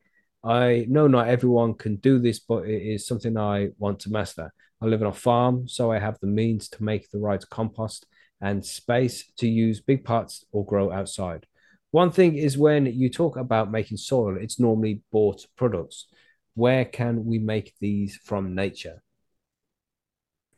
I 0.44 0.84
know 0.88 1.06
not 1.06 1.28
everyone 1.28 1.74
can 1.74 1.96
do 1.96 2.18
this, 2.18 2.38
but 2.38 2.68
it 2.68 2.82
is 2.82 3.06
something 3.06 3.38
I 3.38 3.70
want 3.78 4.00
to 4.00 4.10
master. 4.10 4.52
I 4.82 4.86
live 4.86 5.00
on 5.00 5.08
a 5.08 5.12
farm, 5.12 5.66
so 5.66 5.90
I 5.90 5.98
have 5.98 6.18
the 6.20 6.26
means 6.26 6.68
to 6.70 6.84
make 6.84 7.10
the 7.10 7.18
right 7.18 7.42
compost 7.48 8.06
and 8.42 8.64
space 8.64 9.24
to 9.38 9.48
use 9.48 9.80
big 9.80 10.04
pots 10.04 10.44
or 10.52 10.66
grow 10.66 10.92
outside. 10.92 11.46
One 11.92 12.10
thing 12.10 12.36
is 12.36 12.58
when 12.58 12.84
you 12.86 13.08
talk 13.08 13.38
about 13.38 13.70
making 13.70 13.96
soil, 13.96 14.36
it's 14.38 14.60
normally 14.60 15.00
bought 15.10 15.46
products. 15.56 16.08
Where 16.54 16.84
can 16.84 17.24
we 17.24 17.38
make 17.38 17.72
these 17.80 18.18
from 18.22 18.54
nature? 18.54 19.02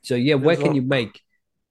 So 0.02 0.16
yeah, 0.16 0.34
where 0.34 0.56
can 0.56 0.74
you 0.74 0.82
make 0.82 1.20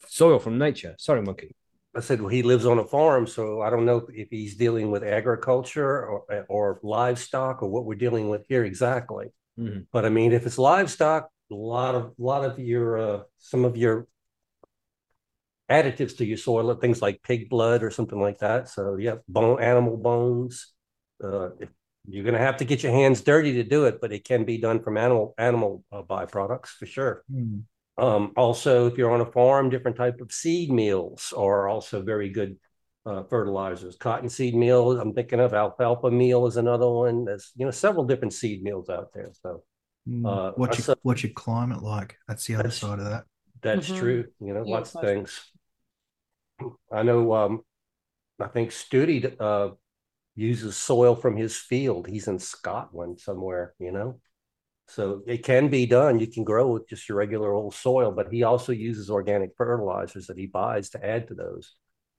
soil 0.07 0.39
from 0.39 0.57
nature? 0.57 0.95
Sorry, 0.97 1.21
monkey. 1.21 1.55
I 1.95 2.01
said, 2.01 2.19
well, 2.19 2.29
he 2.29 2.43
lives 2.43 2.65
on 2.65 2.77
a 2.77 2.85
farm, 2.85 3.25
so 3.25 3.61
I 3.61 3.69
don't 3.69 3.85
know 3.85 4.05
if 4.13 4.29
he's 4.29 4.55
dealing 4.55 4.91
with 4.91 5.03
agriculture 5.03 6.05
or, 6.05 6.45
or 6.49 6.79
livestock 6.83 7.63
or 7.63 7.69
what 7.69 7.85
we're 7.85 7.95
dealing 7.95 8.29
with 8.29 8.45
here 8.47 8.65
exactly. 8.65 9.27
Mhm. 9.57 9.87
But 9.91 10.05
I 10.05 10.09
mean, 10.09 10.33
if 10.33 10.45
it's 10.45 10.57
livestock, 10.57 11.29
a 11.51 11.55
lot 11.55 11.95
of, 11.95 12.03
a 12.07 12.13
lot 12.21 12.43
of 12.43 12.59
your, 12.59 12.97
uh, 12.97 13.23
some 13.37 13.63
of 13.63 13.77
your 13.77 14.07
additives 15.69 16.17
to 16.17 16.25
your 16.25 16.37
soil, 16.37 16.73
things 16.75 17.01
like 17.01 17.23
pig 17.23 17.49
blood 17.49 17.81
or 17.81 17.89
something 17.89 18.19
like 18.19 18.39
that. 18.39 18.67
So 18.69 18.97
yeah, 18.97 19.15
bone, 19.27 19.61
animal 19.61 19.97
bones. 19.97 20.73
Uh, 21.23 21.49
you're 22.07 22.25
gonna 22.25 22.37
have 22.37 22.57
to 22.57 22.65
get 22.65 22.83
your 22.83 22.91
hands 22.91 23.21
dirty 23.21 23.53
to 23.53 23.63
do 23.63 23.85
it, 23.85 23.99
but 24.01 24.11
it 24.11 24.25
can 24.25 24.43
be 24.43 24.57
done 24.57 24.81
from 24.81 24.97
animal, 24.97 25.33
animal 25.37 25.83
uh, 25.91 26.03
byproducts 26.03 26.67
for 26.67 26.85
sure. 26.85 27.23
Um, 27.97 28.33
also, 28.35 28.87
if 28.87 28.97
you're 28.97 29.11
on 29.11 29.21
a 29.21 29.25
farm, 29.31 29.69
different 29.69 29.97
type 29.97 30.19
of 30.21 30.31
seed 30.31 30.71
meals 30.71 31.33
are 31.35 31.67
also 31.69 32.01
very 32.01 32.29
good 32.29 32.57
uh, 33.05 33.23
fertilizers. 33.23 33.95
Cottonseed 33.95 34.55
meal, 34.55 34.99
I'm 34.99 35.13
thinking 35.13 35.39
of 35.39 35.53
alfalfa 35.53 36.11
meal 36.11 36.45
is 36.47 36.57
another 36.57 36.89
one. 36.89 37.25
There's 37.25 37.51
you 37.55 37.65
know 37.65 37.71
several 37.71 38.03
different 38.05 38.33
seed 38.33 38.63
meals 38.63 38.89
out 38.89 39.13
there. 39.13 39.31
So 39.41 39.63
uh, 40.25 40.51
What's 40.55 40.87
I 40.89 40.91
your 40.91 40.97
what's 41.03 41.23
your 41.23 41.33
climate 41.33 41.81
like? 41.83 42.17
That's 42.27 42.45
the 42.45 42.55
other 42.55 42.63
That's- 42.63 42.79
side 42.79 42.99
of 42.99 43.05
that. 43.05 43.25
that's 43.61 43.89
Mhm. 43.89 43.97
true. 43.97 44.25
You 44.41 44.53
know, 44.53 44.63
Yeah, 44.65 44.73
lots 44.75 44.93
of 44.95 45.01
things. 45.01 45.51
I 46.91 47.03
know. 47.03 47.33
Um, 47.33 47.61
I 48.39 48.47
think 48.47 48.71
Studi 48.71 49.35
uh, 49.39 49.73
uses 50.35 50.75
soil 50.75 51.15
from 51.15 51.37
his 51.37 51.55
field. 51.57 52.07
He's 52.07 52.27
in 52.27 52.39
Scotland 52.39 53.19
somewhere. 53.19 53.73
You 53.79 53.91
know, 53.91 54.19
so 54.87 55.21
it 55.27 55.43
can 55.43 55.69
be 55.69 55.85
done. 55.85 56.19
You 56.19 56.27
can 56.27 56.43
grow 56.43 56.67
with 56.71 56.87
just 56.87 57.09
your 57.09 57.17
regular 57.17 57.53
old 57.53 57.73
soil, 57.75 58.11
but 58.11 58.31
he 58.31 58.43
also 58.43 58.71
uses 58.71 59.09
organic 59.09 59.51
fertilizers 59.57 60.27
that 60.27 60.37
he 60.37 60.45
buys 60.47 60.89
to 60.91 61.05
add 61.05 61.27
to 61.29 61.35
those. 61.35 61.73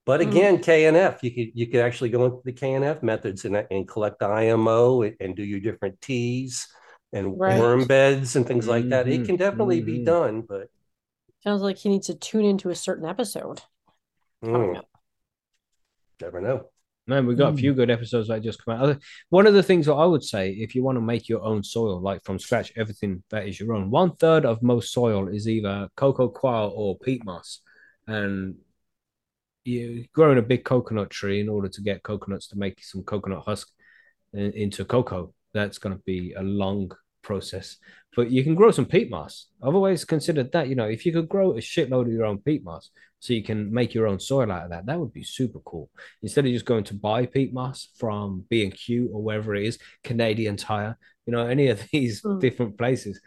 But 0.05 0.21
again, 0.21 0.55
Mm. 0.55 0.57
again, 0.57 0.63
KNF, 0.63 1.23
you 1.23 1.31
could 1.33 1.51
you 1.59 1.67
could 1.67 1.81
actually 1.81 2.11
go 2.11 2.25
into 2.27 2.41
the 2.45 2.53
KNF 2.53 3.03
methods 3.03 3.45
and, 3.45 3.57
and 3.71 3.89
collect 3.89 4.23
IMO 4.23 5.03
and, 5.03 5.17
and 5.21 5.37
do 5.37 5.45
your 5.45 5.61
different 5.61 6.01
teas 6.01 6.67
and 7.13 7.33
Right. 7.33 7.45
worm 7.45 7.87
beds 7.87 8.37
and 8.37 8.47
things 8.47 8.69
like 8.69 8.89
that. 8.91 9.09
It 9.09 9.25
Mhm, 9.25 9.27
can 9.27 9.37
definitely 9.37 9.81
be 9.81 9.99
mhm. 9.99 10.01
done, 10.01 10.43
but 10.43 10.69
Sounds 11.43 11.63
like 11.63 11.79
he 11.79 11.89
needs 11.89 12.09
to 12.09 12.15
tune 12.15 12.45
into 12.45 12.69
a 12.69 12.75
certain 12.75 13.07
episode. 13.07 13.63
coming 14.51 14.75
mm, 14.75 14.77
up. 14.77 14.89
never 16.21 16.41
know. 16.41 16.71
Man, 17.09 17.25
we've 17.27 17.39
got 17.39 17.55
a 17.55 17.57
few 17.57 17.73
hmm. 17.73 17.77
good 17.77 17.91
episodes 17.91 18.29
that 18.29 18.43
just 18.43 18.65
come 18.65 18.81
out. 18.81 18.99
One 19.29 19.47
of 19.47 19.55
the 19.55 19.63
things 19.63 19.87
that 19.87 19.95
I 19.95 20.05
would 20.05 20.25
say, 20.25 20.51
if 20.51 20.75
you 20.75 20.83
want 20.83 20.97
to 20.97 21.01
make 21.01 21.29
your 21.29 21.43
own 21.43 21.63
soil, 21.63 22.01
like 22.01 22.25
from 22.25 22.39
scratch, 22.39 22.73
everything 22.77 23.23
that 23.31 23.47
is 23.47 23.61
your 23.61 23.75
own, 23.75 23.91
one 23.91 24.17
third 24.17 24.45
of 24.45 24.63
most 24.63 24.93
soil 24.93 25.29
is 25.29 25.49
either 25.49 25.89
coco 25.97 26.29
coir 26.29 26.69
or 26.75 26.99
peat 26.99 27.25
moss. 27.25 27.61
And 28.09 28.57
you 29.65 30.07
growing 30.13 30.39
a 30.39 30.43
big 30.43 30.65
coconut 30.65 31.11
tree 31.11 31.41
in 31.41 31.49
order 31.49 31.69
to 31.69 31.81
get 31.81 32.03
coconuts 32.03 32.49
to 32.49 32.59
make 32.59 32.83
some 32.83 33.03
coconut 33.03 33.45
husk 33.45 33.69
in- 34.33 34.53
into 34.53 34.85
cocoa. 34.85 35.33
That's 35.55 35.79
going 35.79 35.97
to 35.97 36.03
be 36.05 36.33
a 36.33 36.43
long 36.43 36.91
process. 37.23 37.77
But 38.17 38.31
you 38.31 38.43
can 38.43 38.55
grow 38.55 38.73
some 38.73 38.87
peat 38.87 39.11
moss. 39.11 39.47
I've 39.63 39.75
always 39.75 40.05
considered 40.05 40.51
that, 40.53 40.69
you 40.69 40.75
know, 40.75 40.87
if 40.89 41.07
you 41.07 41.13
could 41.13 41.29
grow 41.29 41.53
a 41.53 41.59
shitload 41.59 42.07
of 42.07 42.13
your 42.13 42.25
own 42.25 42.39
peat 42.39 42.65
moss 42.65 42.91
so 43.21 43.33
you 43.33 43.43
can 43.43 43.73
make 43.73 43.95
your 43.95 44.07
own 44.07 44.21
soil 44.21 44.51
out 44.53 44.65
of 44.65 44.71
that, 44.71 44.87
that 44.87 44.99
would 45.01 45.13
be 45.13 45.25
super 45.25 45.59
cool. 45.61 45.91
Instead 46.23 46.47
of 46.47 46.53
just 46.53 46.65
going 46.65 46.85
to 46.85 46.95
buy 46.95 47.27
peat 47.27 47.53
moss 47.53 47.89
from 47.97 48.45
B&Q 48.51 49.11
or 49.13 49.23
wherever 49.23 49.55
it 49.55 49.65
is, 49.67 49.79
Canadian 50.05 50.57
Tire, 50.57 50.97
you 51.27 51.33
know, 51.33 51.47
any 51.47 51.69
of 51.69 51.83
these 51.93 52.23
Mm. 52.23 52.41
different 52.41 52.79
places. 52.79 53.21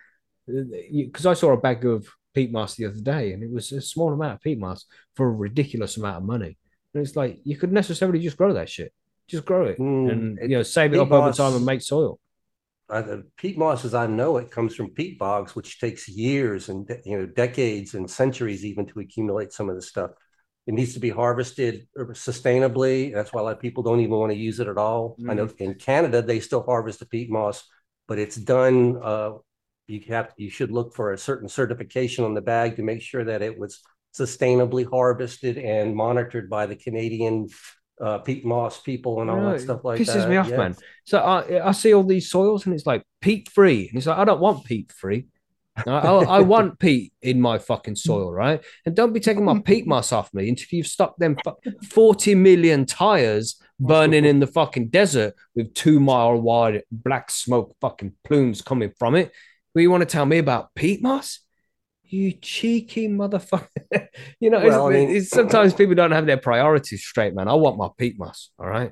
Because 0.47 1.25
I 1.25 1.33
saw 1.33 1.51
a 1.53 1.57
bag 1.57 1.85
of 1.85 2.07
peat 2.33 2.51
moss 2.51 2.75
the 2.75 2.85
other 2.85 3.01
day 3.01 3.33
and 3.33 3.43
it 3.43 3.51
was 3.51 3.71
a 3.71 3.81
small 3.81 4.13
amount 4.13 4.33
of 4.35 4.41
peat 4.41 4.59
moss 4.59 4.85
for 5.15 5.27
a 5.27 5.31
ridiculous 5.31 5.97
amount 5.97 6.17
of 6.17 6.23
money. 6.23 6.57
And 6.93 7.05
it's 7.05 7.15
like 7.15 7.39
you 7.43 7.57
could 7.57 7.71
necessarily 7.71 8.19
just 8.19 8.37
grow 8.37 8.53
that 8.53 8.69
shit. 8.69 8.93
Just 9.27 9.45
grow 9.45 9.65
it 9.65 9.77
Mm, 9.79 10.11
and 10.41 10.49
you 10.49 10.57
know 10.57 10.63
save 10.63 10.91
it 10.91 10.93
peat 10.93 11.01
up 11.01 11.11
over 11.11 11.31
time 11.31 11.55
and 11.55 11.65
make 11.65 11.81
soil. 11.81 12.19
Uh, 12.89 13.01
the 13.01 13.23
peat 13.37 13.57
moss, 13.57 13.85
as 13.85 13.93
I 13.93 14.07
know 14.07 14.37
it, 14.37 14.49
comes 14.49 14.75
from 14.75 14.89
peat 14.89 15.19
bogs, 15.19 15.55
which 15.55 15.79
takes 15.79 16.07
years 16.07 16.69
and 16.69 16.89
you 17.05 17.19
know 17.19 17.25
decades 17.25 17.93
and 17.93 18.09
centuries 18.09 18.65
even 18.65 18.85
to 18.87 18.99
accumulate 18.99 19.53
some 19.53 19.69
of 19.69 19.75
the 19.75 19.81
stuff. 19.81 20.11
It 20.65 20.73
needs 20.73 20.93
to 20.93 20.99
be 20.99 21.09
harvested 21.09 21.87
sustainably. 21.97 23.13
That's 23.13 23.33
why 23.33 23.41
a 23.41 23.43
lot 23.43 23.55
of 23.55 23.59
people 23.59 23.83
don't 23.83 24.01
even 24.01 24.15
want 24.15 24.31
to 24.31 24.37
use 24.37 24.59
it 24.59 24.67
at 24.67 24.77
all. 24.77 25.15
I 25.27 25.33
know 25.33 25.49
in 25.57 25.75
Canada 25.75 26.21
they 26.21 26.39
still 26.39 26.63
harvest 26.63 26.99
the 26.99 27.07
peat 27.07 27.29
moss, 27.31 27.63
but 28.07 28.19
it's 28.19 28.35
done. 28.35 28.99
Uh, 29.01 29.31
you 29.87 30.01
have 30.09 30.33
you 30.37 30.49
should 30.49 30.71
look 30.71 30.93
for 30.93 31.11
a 31.11 31.17
certain 31.17 31.49
certification 31.49 32.23
on 32.23 32.35
the 32.35 32.41
bag 32.41 32.75
to 32.75 32.83
make 32.83 33.01
sure 33.01 33.23
that 33.23 33.41
it 33.41 33.57
was 33.57 33.81
sustainably 34.15 34.89
harvested 34.89 35.57
and 35.57 35.95
monitored 35.95 36.49
by 36.49 36.65
the 36.65 36.75
Canadian 36.75 37.47
uh, 38.01 38.19
peat 38.19 38.45
moss 38.45 38.79
people 38.81 39.21
and 39.21 39.29
all 39.29 39.49
that 39.49 39.61
stuff 39.61 39.83
like 39.83 39.99
pisses 39.99 40.05
that. 40.07 40.17
Pisses 40.17 40.29
me 40.29 40.37
off, 40.37 40.49
Yeah. 40.49 40.57
man. 40.57 40.75
So 41.05 41.19
I 41.19 41.69
I 41.69 41.71
see 41.71 41.93
all 41.93 42.03
these 42.03 42.29
soils 42.29 42.65
and 42.65 42.73
it's 42.73 42.85
like 42.85 43.03
peat 43.21 43.49
free, 43.49 43.89
and 43.89 43.97
it's 43.97 44.07
like 44.07 44.17
I 44.17 44.25
don't 44.25 44.39
want 44.39 44.65
peat 44.65 44.91
free. 44.91 45.27
I, 45.77 45.91
I, 45.91 46.23
I 46.37 46.39
want 46.53 46.79
peat 46.79 47.13
in 47.21 47.39
my 47.39 47.57
fucking 47.57 47.95
soil, 47.95 48.31
right? 48.31 48.61
And 48.85 48.95
don't 48.95 49.13
be 49.13 49.19
taking 49.19 49.45
my 49.45 49.59
peat 49.59 49.87
moss 49.87 50.11
off 50.11 50.33
me 50.33 50.49
until 50.49 50.67
you've 50.71 50.87
stopped 50.87 51.19
them 51.19 51.37
40 51.89 52.35
million 52.35 52.85
tires 52.85 53.61
burning 53.79 54.25
in 54.25 54.39
the 54.39 54.47
fucking 54.47 54.89
desert 54.89 55.35
with 55.55 55.73
two 55.73 55.99
mile 56.01 56.35
wide 56.35 56.83
black 56.91 57.31
smoke 57.31 57.75
fucking 57.79 58.13
plumes 58.25 58.61
coming 58.61 58.91
from 58.99 59.15
it. 59.15 59.31
But 59.73 59.81
you 59.81 59.91
want 59.91 60.01
to 60.01 60.05
tell 60.05 60.25
me 60.25 60.37
about 60.37 60.73
peat 60.75 61.01
moss? 61.01 61.39
You 62.11 62.31
cheeky 62.33 63.07
motherfucker. 63.07 63.67
you 64.39 64.49
know, 64.49 64.57
it's- 64.57 64.71
Well, 64.71 64.87
I 64.87 64.93
mean- 64.93 65.09
it's, 65.09 65.29
sometimes 65.29 65.73
people 65.73 65.95
don't 65.95 66.11
have 66.11 66.25
their 66.25 66.37
priorities 66.37 67.03
straight, 67.03 67.33
man. 67.35 67.47
I 67.47 67.53
want 67.53 67.77
my 67.77 67.89
peat 67.97 68.17
moss, 68.19 68.49
all 68.59 68.65
right? 68.67 68.91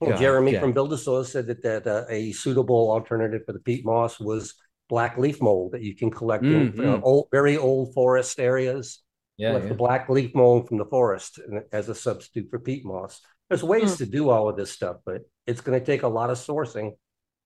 Well, 0.00 0.10
God, 0.10 0.18
Jeremy 0.20 0.52
yeah. 0.52 0.60
from 0.60 0.74
BuildASoil 0.74 1.24
said 1.26 1.46
that 1.46 1.62
that 1.62 1.86
uh, 1.86 2.04
a 2.08 2.32
suitable 2.32 2.90
alternative 2.90 3.42
for 3.46 3.52
the 3.52 3.58
peat 3.60 3.84
moss 3.84 4.18
was 4.18 4.54
black 4.88 5.16
leaf 5.18 5.40
mold 5.40 5.72
that 5.72 5.82
you 5.82 5.94
can 5.94 6.10
collect 6.10 6.44
in 6.44 6.68
uh, 6.78 6.82
Mhm. 6.82 7.00
old, 7.02 7.28
very 7.30 7.56
old 7.56 7.94
forest 7.94 8.38
areas. 8.40 9.00
Yeah, 9.36 9.52
yeah. 9.54 9.58
the 9.60 9.74
black 9.74 10.08
leaf 10.08 10.34
mold 10.34 10.68
from 10.68 10.78
the 10.78 10.84
forest 10.84 11.40
as 11.72 11.88
a 11.88 11.94
substitute 11.94 12.48
for 12.50 12.58
peat 12.58 12.84
moss. 12.84 13.20
There's 13.48 13.62
ways 13.64 13.94
Mm. 13.94 13.98
to 13.98 14.06
do 14.06 14.30
all 14.30 14.48
of 14.48 14.56
this 14.56 14.70
stuff, 14.70 14.96
but 15.04 15.22
it's 15.46 15.60
going 15.60 15.78
to 15.78 15.84
take 15.84 16.02
a 16.02 16.08
lot 16.08 16.30
of 16.30 16.38
sourcing. 16.38 16.92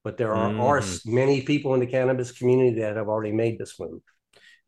But 0.05 0.17
there 0.17 0.35
are, 0.35 0.51
are 0.59 0.81
Mhm. 0.81 1.07
many 1.13 1.43
people 1.43 1.75
in 1.75 1.81
the 1.81 1.87
cannabis 1.87 2.31
community 2.33 2.81
that 2.81 2.97
have 2.97 3.09
already 3.09 3.33
made 3.33 3.59
this 3.59 3.79
move. 3.81 4.01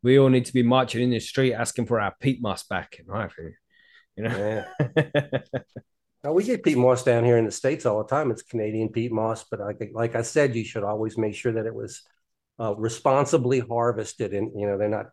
We 0.03 0.17
all 0.19 0.29
need 0.29 0.45
to 0.45 0.53
be 0.53 0.63
marching 0.63 1.03
in 1.03 1.11
the 1.11 1.19
street 1.19 1.53
asking 1.53 1.85
for 1.85 1.99
our 1.99 2.13
peat 2.19 2.41
moss 2.41 2.63
back, 2.63 2.97
in 2.99 3.05
my 3.07 3.25
opinion. 3.25 3.55
You 4.15 4.23
know? 4.23 4.65
Yeah. 4.97 5.39
Now, 6.23 6.33
we 6.33 6.43
get 6.43 6.63
peat 6.63 6.77
moss 6.77 7.03
down 7.03 7.25
here 7.25 7.37
in 7.37 7.45
the 7.45 7.51
States 7.51 7.85
all 7.85 7.97
the 7.97 8.07
time. 8.07 8.29
It's 8.29 8.43
Canadian 8.43 8.89
peat 8.89 9.11
moss, 9.11 9.43
but 9.43 9.59
like, 9.59 9.89
like 9.91 10.15
I 10.15 10.21
said, 10.21 10.55
you 10.55 10.63
should 10.63 10.83
always 10.83 11.17
make 11.17 11.33
sure 11.33 11.53
that 11.53 11.65
it 11.65 11.73
was 11.73 12.03
uh, 12.59 12.75
responsibly 12.75 13.59
harvested 13.59 14.33
and, 14.33 14.51
you 14.59 14.67
know, 14.67 14.77
they're 14.77 14.87
not 14.87 15.07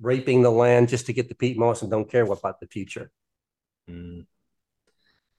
raping 0.00 0.40
the 0.40 0.50
land 0.50 0.88
just 0.88 1.06
to 1.06 1.12
get 1.12 1.28
the 1.28 1.34
peat 1.34 1.58
moss 1.58 1.82
and 1.82 1.90
don't 1.90 2.10
care 2.10 2.24
what 2.24 2.38
about 2.38 2.58
the 2.58 2.66
future. 2.68 3.10
Mm. 3.90 4.24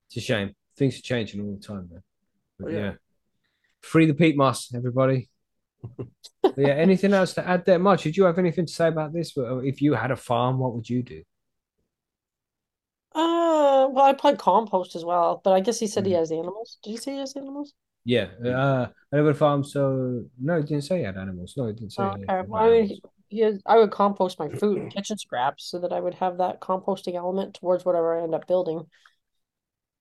It's 0.07 0.17
a 0.17 0.21
shame. 0.21 0.55
Things 0.77 0.99
are 0.99 1.01
changing 1.01 1.41
all 1.41 1.55
the 1.55 1.65
time, 1.65 1.89
man. 1.91 2.03
But 2.59 2.67
Oh, 2.67 2.71
yeah. 2.71 2.79
yeah. 2.79 2.93
Free 3.81 4.05
the 4.05 4.13
peat 4.13 4.37
moss, 4.37 4.71
everybody. 4.75 5.30
Yeah, 6.57 6.73
anything 6.73 7.13
else 7.13 7.33
to 7.35 7.47
add 7.47 7.65
there, 7.65 7.79
Much? 7.79 8.03
Did 8.03 8.17
you 8.17 8.25
have 8.25 8.37
anything 8.37 8.65
to 8.65 8.73
say 8.73 8.87
about 8.87 9.13
this? 9.13 9.33
If 9.37 9.81
you 9.81 9.93
had 9.93 10.11
a 10.11 10.15
farm, 10.15 10.59
what 10.59 10.73
would 10.75 10.89
you 10.89 11.01
do? 11.03 11.23
Uh, 13.13 13.87
well, 13.91 14.05
I 14.05 14.13
probably 14.13 14.37
compost 14.37 14.95
as 14.97 15.03
well, 15.05 15.39
but 15.43 15.51
I 15.53 15.59
guess 15.61 15.79
he 15.79 15.87
said 15.87 16.05
he 16.05 16.11
Mhm. 16.11 16.17
has 16.17 16.31
animals. 16.31 16.77
Did 16.83 16.91
he 16.91 16.97
say 16.97 17.13
he 17.13 17.19
has 17.19 17.35
animals? 17.35 17.73
Yeah, 18.03 18.29
uh, 18.45 18.89
I 19.13 19.15
live 19.17 19.27
a 19.27 19.33
farm, 19.33 19.63
so 19.63 20.25
no, 20.39 20.57
he 20.57 20.63
didn't 20.63 20.83
say 20.83 20.99
he 20.99 21.03
had 21.03 21.17
animals. 21.17 21.53
No, 21.55 21.67
he 21.67 21.73
didn't 21.73 21.91
say. 21.91 22.03
Oh, 22.03 22.13
okay. 22.13 22.41
Well, 22.47 22.63
I 22.63 22.69
mean, 22.69 22.99
animals. 22.99 23.01
yeah, 23.29 23.51
I 23.65 23.77
would 23.77 23.91
compost 23.91 24.39
my 24.39 24.49
food 24.49 24.81
and 24.81 24.89
kitchen 24.89 25.17
scraps 25.17 25.65
so 25.69 25.79
that 25.79 25.93
I 25.93 25.99
would 25.99 26.15
have 26.15 26.37
that 26.37 26.59
composting 26.61 27.15
element 27.15 27.55
towards 27.55 27.85
whatever 27.85 28.17
I 28.17 28.23
end 28.23 28.35
up 28.35 28.47
building, 28.47 28.87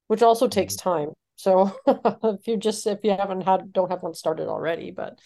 which 0.09 0.23
also 0.23 0.49
takes 0.49 0.77
time. 0.77 1.11
So 1.37 1.73
if 1.87 2.47
you 2.47 2.57
just 2.57 2.87
if 2.87 3.01
you 3.03 3.13
haven't 3.13 3.43
had 3.43 3.73
don't 3.73 3.91
have 3.91 4.03
one 4.03 4.15
started 4.15 4.49
already, 4.49 4.91
but 4.91 5.19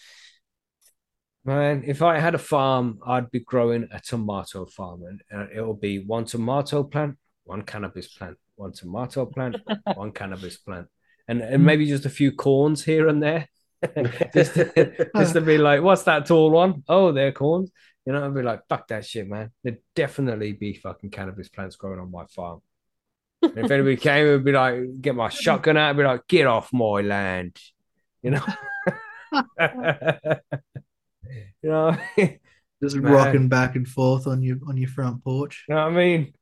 Man, 1.45 1.83
if 1.85 2.01
I 2.01 2.19
had 2.19 2.33
a 2.33 2.39
farm, 2.39 2.97
I'd 3.05 3.29
be 3.29 3.39
growing 3.39 3.87
a 3.91 3.99
tomato 3.99 4.65
farm, 4.65 5.03
and 5.03 5.21
uh, 5.31 5.45
it'll 5.53 5.75
be 5.75 5.99
one 5.99 6.25
tomato 6.25 6.83
plant, 6.83 7.17
one 7.43 7.61
cannabis 7.61 8.07
plant, 8.07 8.37
one 8.55 8.71
tomato 8.71 9.27
plant, 9.27 9.57
one 9.93 10.11
cannabis 10.11 10.57
plant, 10.57 10.87
and, 11.27 11.41
and 11.41 11.63
maybe 11.63 11.85
just 11.85 12.05
a 12.05 12.09
few 12.09 12.31
corns 12.31 12.83
here 12.83 13.07
and 13.07 13.21
there, 13.21 13.47
just, 14.33 14.55
to, 14.55 15.09
just 15.15 15.33
to 15.33 15.41
be 15.41 15.59
like, 15.59 15.83
what's 15.83 16.01
that 16.03 16.25
tall 16.25 16.49
one? 16.49 16.83
Oh, 16.87 17.11
they're 17.11 17.31
corns. 17.31 17.69
You 18.07 18.13
know, 18.13 18.25
I'd 18.25 18.33
be 18.33 18.41
like, 18.41 18.61
fuck 18.67 18.87
that 18.87 19.05
shit, 19.05 19.27
man. 19.27 19.51
There'd 19.63 19.77
definitely 19.95 20.53
be 20.53 20.73
fucking 20.73 21.11
cannabis 21.11 21.49
plants 21.49 21.75
growing 21.75 21.99
on 21.99 22.09
my 22.09 22.25
farm. 22.25 22.61
And 23.43 23.59
if 23.59 23.69
anybody 23.69 23.97
came, 23.97 24.25
it'd 24.25 24.43
be 24.43 24.51
like, 24.51 24.99
get 24.99 25.13
my 25.13 25.29
shotgun 25.29 25.77
out, 25.77 25.89
and 25.89 25.97
be 25.99 26.03
like, 26.05 26.25
get 26.27 26.47
off 26.47 26.73
my 26.73 27.01
land, 27.01 27.55
you 28.23 28.31
know. 28.31 28.45
You 31.61 31.69
know, 31.69 31.97
Just 32.83 32.95
Man. 32.97 33.11
rocking 33.13 33.47
back 33.49 33.75
and 33.75 33.87
forth 33.87 34.27
on 34.27 34.43
your 34.43 34.57
on 34.67 34.77
your 34.77 34.89
front 34.89 35.23
porch. 35.23 35.63
You 35.69 35.75
know 35.75 35.83
what 35.83 35.93
I 35.93 35.95
mean? 35.95 36.33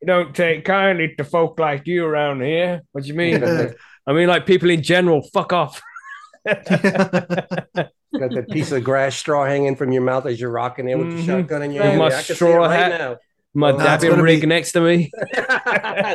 You 0.00 0.06
don't 0.06 0.34
take 0.34 0.64
kindly 0.64 1.14
to 1.16 1.24
folk 1.24 1.58
like 1.58 1.86
you 1.86 2.04
around 2.04 2.40
here. 2.42 2.82
What 2.92 3.04
do 3.04 3.08
you 3.08 3.14
mean? 3.14 3.42
I 3.44 4.12
mean, 4.12 4.28
like 4.28 4.44
people 4.46 4.70
in 4.70 4.82
general, 4.82 5.22
fuck 5.32 5.52
off. 5.52 5.80
Got 6.46 8.30
that 8.30 8.46
piece 8.50 8.70
of 8.72 8.84
grass 8.84 9.16
straw 9.16 9.44
hanging 9.44 9.76
from 9.76 9.92
your 9.92 10.02
mouth 10.02 10.26
as 10.26 10.40
you're 10.40 10.50
rocking 10.50 10.88
in 10.88 10.98
with 10.98 11.10
the 11.16 11.22
Mhm. 11.22 11.26
shotgun 11.26 11.62
in 11.62 11.72
your 11.72 11.82
hand. 11.84 11.98
my 11.98 12.06
I 12.06 12.10
can 12.10 12.20
see 12.22 12.32
it 12.32 12.36
straw 12.36 12.56
right 12.66 12.92
hat. 12.92 13.18
My 13.54 13.70
Oh, 13.70 13.76
that's 13.78 14.02
dabbing 14.02 14.10
gonna 14.10 14.22
rig 14.22 14.40
be- 14.42 14.46
next 14.46 14.72
to 14.72 14.80
me. 14.80 15.10
now. 15.36 15.42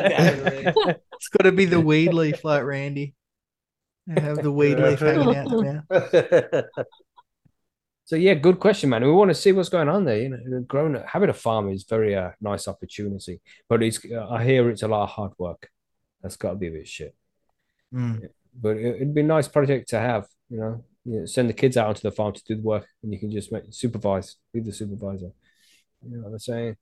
It's 0.02 1.28
got 1.28 1.44
to 1.44 1.52
be 1.52 1.64
the 1.64 1.80
weed 1.80 2.12
leaf, 2.12 2.44
like 2.44 2.64
Randy. 2.64 3.14
I 4.14 4.20
have 4.20 4.42
the 4.42 4.50
weed 4.52 4.78
leaf 4.78 4.98
hanging 5.00 5.36
out 5.36 5.48
the 5.48 5.62
mouth. 5.90 6.64
So 8.10 8.16
yeah, 8.16 8.34
good 8.34 8.58
question, 8.58 8.90
man. 8.90 9.04
We 9.04 9.12
want 9.12 9.30
to 9.30 9.36
see 9.36 9.52
what's 9.52 9.68
going 9.68 9.88
on 9.88 10.04
there. 10.04 10.20
You 10.20 10.30
know, 10.30 10.62
growing 10.62 11.00
having 11.06 11.30
a 11.30 11.32
farm 11.32 11.68
is 11.68 11.84
very 11.84 12.16
uh, 12.16 12.30
nice 12.40 12.66
opportunity, 12.66 13.40
but 13.68 13.84
it's 13.84 14.04
uh, 14.04 14.26
I 14.28 14.42
hear 14.42 14.68
it's 14.68 14.82
a 14.82 14.88
lot 14.88 15.04
of 15.04 15.10
hard 15.10 15.30
work. 15.38 15.70
That's 16.20 16.34
got 16.34 16.50
to 16.50 16.56
be 16.56 16.66
a 16.66 16.72
bit 16.72 16.88
shit. 16.88 17.14
Mm. 17.94 18.28
But 18.60 18.78
it, 18.78 18.96
it'd 18.96 19.14
be 19.14 19.20
a 19.20 19.22
nice 19.22 19.46
project 19.46 19.90
to 19.90 20.00
have. 20.00 20.26
You 20.48 20.58
know, 20.58 20.84
you 21.04 21.20
know, 21.20 21.26
send 21.26 21.50
the 21.50 21.52
kids 21.52 21.76
out 21.76 21.86
onto 21.86 22.00
the 22.00 22.10
farm 22.10 22.32
to 22.32 22.42
do 22.44 22.56
the 22.56 22.62
work, 22.62 22.88
and 23.04 23.12
you 23.12 23.20
can 23.20 23.30
just 23.30 23.52
make, 23.52 23.62
supervise, 23.70 24.34
be 24.52 24.58
the 24.58 24.72
supervisor. 24.72 25.30
You 26.04 26.16
know 26.16 26.22
what 26.24 26.32
I'm 26.32 26.38
saying? 26.40 26.76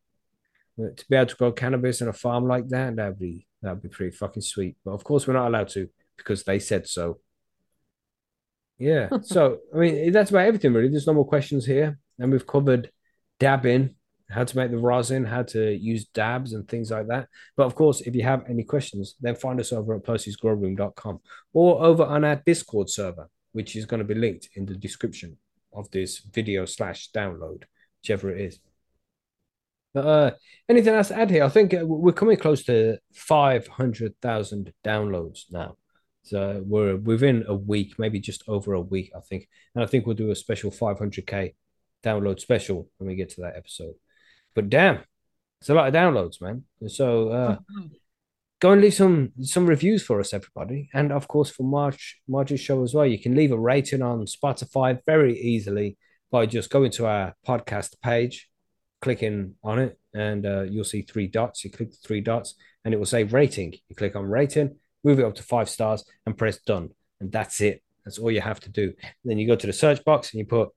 But 0.79 0.97
to 0.97 1.05
be 1.11 1.16
able 1.16 1.26
to 1.26 1.37
grow 1.37 1.53
cannabis 1.53 2.01
on 2.01 2.09
a 2.09 2.14
farm 2.14 2.49
like 2.49 2.70
that, 2.70 2.97
that'd 2.97 3.18
be 3.18 3.47
that'd 3.61 3.83
be 3.83 3.91
pretty 3.91 4.16
fucking 4.16 4.41
sweet. 4.41 4.79
But 4.83 4.93
of 4.93 5.05
course, 5.05 5.26
we're 5.26 5.35
not 5.35 5.49
allowed 5.49 5.68
to 5.76 5.91
because 6.16 6.45
they 6.45 6.59
said 6.59 6.89
so. 6.89 7.18
Yeah. 8.79 9.09
So 9.22 9.59
I 9.74 9.79
mean, 9.79 10.12
that's 10.12 10.31
about 10.31 10.47
everything 10.47 10.72
really. 10.72 10.89
There's 10.89 11.07
no 11.07 11.14
more 11.14 11.26
questions 11.26 11.66
here, 11.66 11.99
and 12.18 12.31
we've 12.31 12.47
covered 12.47 12.91
dabbing, 13.41 13.97
how 14.31 14.45
to 14.45 14.57
make 14.57 14.70
the 14.70 14.79
rosin, 14.79 15.24
how 15.24 15.43
to 15.43 15.72
use 15.74 16.07
dabs 16.07 16.53
and 16.53 16.68
things 16.68 16.91
like 16.91 17.09
that. 17.09 17.29
But 17.57 17.66
of 17.66 17.74
course, 17.74 18.01
if 18.03 18.14
you 18.14 18.22
have 18.22 18.45
any 18.49 18.62
questions, 18.62 19.16
then 19.20 19.35
find 19.35 19.59
us 19.61 19.72
over 19.72 19.97
at 19.97 20.05
percysgrowroom.com 20.05 21.20
or 21.53 21.83
over 21.83 22.05
on 22.05 22.24
our 22.24 22.37
Discord 22.45 22.91
server, 22.91 23.29
which 23.53 23.74
is 23.74 23.87
going 23.87 23.99
to 23.99 24.05
be 24.05 24.14
linked 24.14 24.49
in 24.55 24.66
the 24.66 24.74
description 24.74 25.39
of 25.72 25.91
this 25.91 26.18
video 26.18 26.64
slash 26.64 27.11
download, 27.11 27.64
whichever 28.03 28.31
it 28.31 28.41
is. 28.41 28.61
But, 29.95 30.07
uh, 30.07 30.31
anything 30.68 30.95
else 30.95 31.09
to 31.09 31.18
add 31.18 31.31
here? 31.31 31.45
I 31.45 31.49
think 31.49 31.72
uh, 31.72 31.85
we're 31.85 32.12
coming 32.12 32.37
close 32.37 32.64
to 32.64 32.99
500,000 33.14 34.72
downloads 34.85 35.45
now. 35.51 35.76
So 36.29 36.62
we're 36.66 36.97
within 36.97 37.45
a 37.49 37.55
week, 37.55 37.95
maybe 37.99 38.20
just 38.20 38.43
over 38.49 38.74
a 38.74 38.81
week, 38.81 39.12
I 39.16 39.20
think. 39.20 39.49
And 39.74 39.83
I 39.83 39.87
think 39.87 40.07
we'll 40.07 40.16
do 40.16 40.31
a 40.31 40.37
special 40.37 40.70
500k 40.70 41.55
download 42.05 42.41
special 42.41 42.89
when 42.99 43.09
we 43.09 43.16
get 43.16 43.31
to 43.31 43.43
that 43.43 43.57
episode. 43.57 43.95
But 44.55 44.68
damn, 44.68 45.01
it's 45.61 45.70
a 45.70 45.74
lot 45.74 45.89
of 45.89 45.95
downloads, 45.95 46.41
man. 46.41 46.64
So 46.87 47.31
uh, 47.31 47.57
go 48.61 48.72
and 48.72 48.81
leave 48.81 48.95
some 48.95 49.33
some 49.43 49.66
reviews 49.66 50.03
for 50.03 50.20
us, 50.20 50.33
everybody, 50.33 50.89
and 50.93 51.12
of 51.12 51.29
course 51.29 51.51
for 51.51 51.62
March 51.62 52.20
March's 52.29 52.61
show 52.61 52.83
as 52.83 52.95
well. 52.95 53.07
You 53.07 53.20
can 53.20 53.35
leave 53.35 53.53
a 53.53 53.59
rating 53.59 54.03
on 54.03 54.26
Spotify 54.26 54.99
very 55.07 55.39
easily 55.39 55.97
by 56.31 56.47
just 56.47 56.70
going 56.70 56.91
to 56.93 57.07
our 57.07 57.35
podcast 57.47 57.95
page, 58.03 58.49
clicking 59.01 59.55
on 59.64 59.79
it, 59.79 59.99
and 60.14 60.45
uh, 60.47 60.62
you'll 60.62 60.85
see 60.85 61.03
three 61.03 61.26
dots. 61.26 61.64
You 61.64 61.70
click 61.70 61.91
the 61.91 61.97
three 61.97 62.20
dots, 62.20 62.55
and 62.85 62.93
it 62.93 62.99
will 62.99 63.07
say 63.07 63.24
rating. 63.24 63.74
You 63.89 63.97
click 63.97 64.16
on 64.16 64.24
rating, 64.24 64.76
move 65.09 65.19
it 65.19 65.25
up 65.25 65.35
to 65.37 65.43
five 65.43 65.69
stars, 65.69 66.05
and 66.27 66.37
press 66.37 66.59
done, 66.59 66.91
and 67.21 67.33
that's 67.33 67.61
it. 67.61 67.83
That's 68.05 68.19
all 68.19 68.31
you 68.31 68.41
have 68.41 68.61
to 68.61 68.71
do. 68.71 68.93
then 69.25 69.39
you 69.39 69.47
go 69.47 69.57
to 69.57 69.67
the 69.67 69.73
search 69.73 70.05
box 70.05 70.33
and 70.33 70.39
you 70.39 70.47
put 70.47 70.69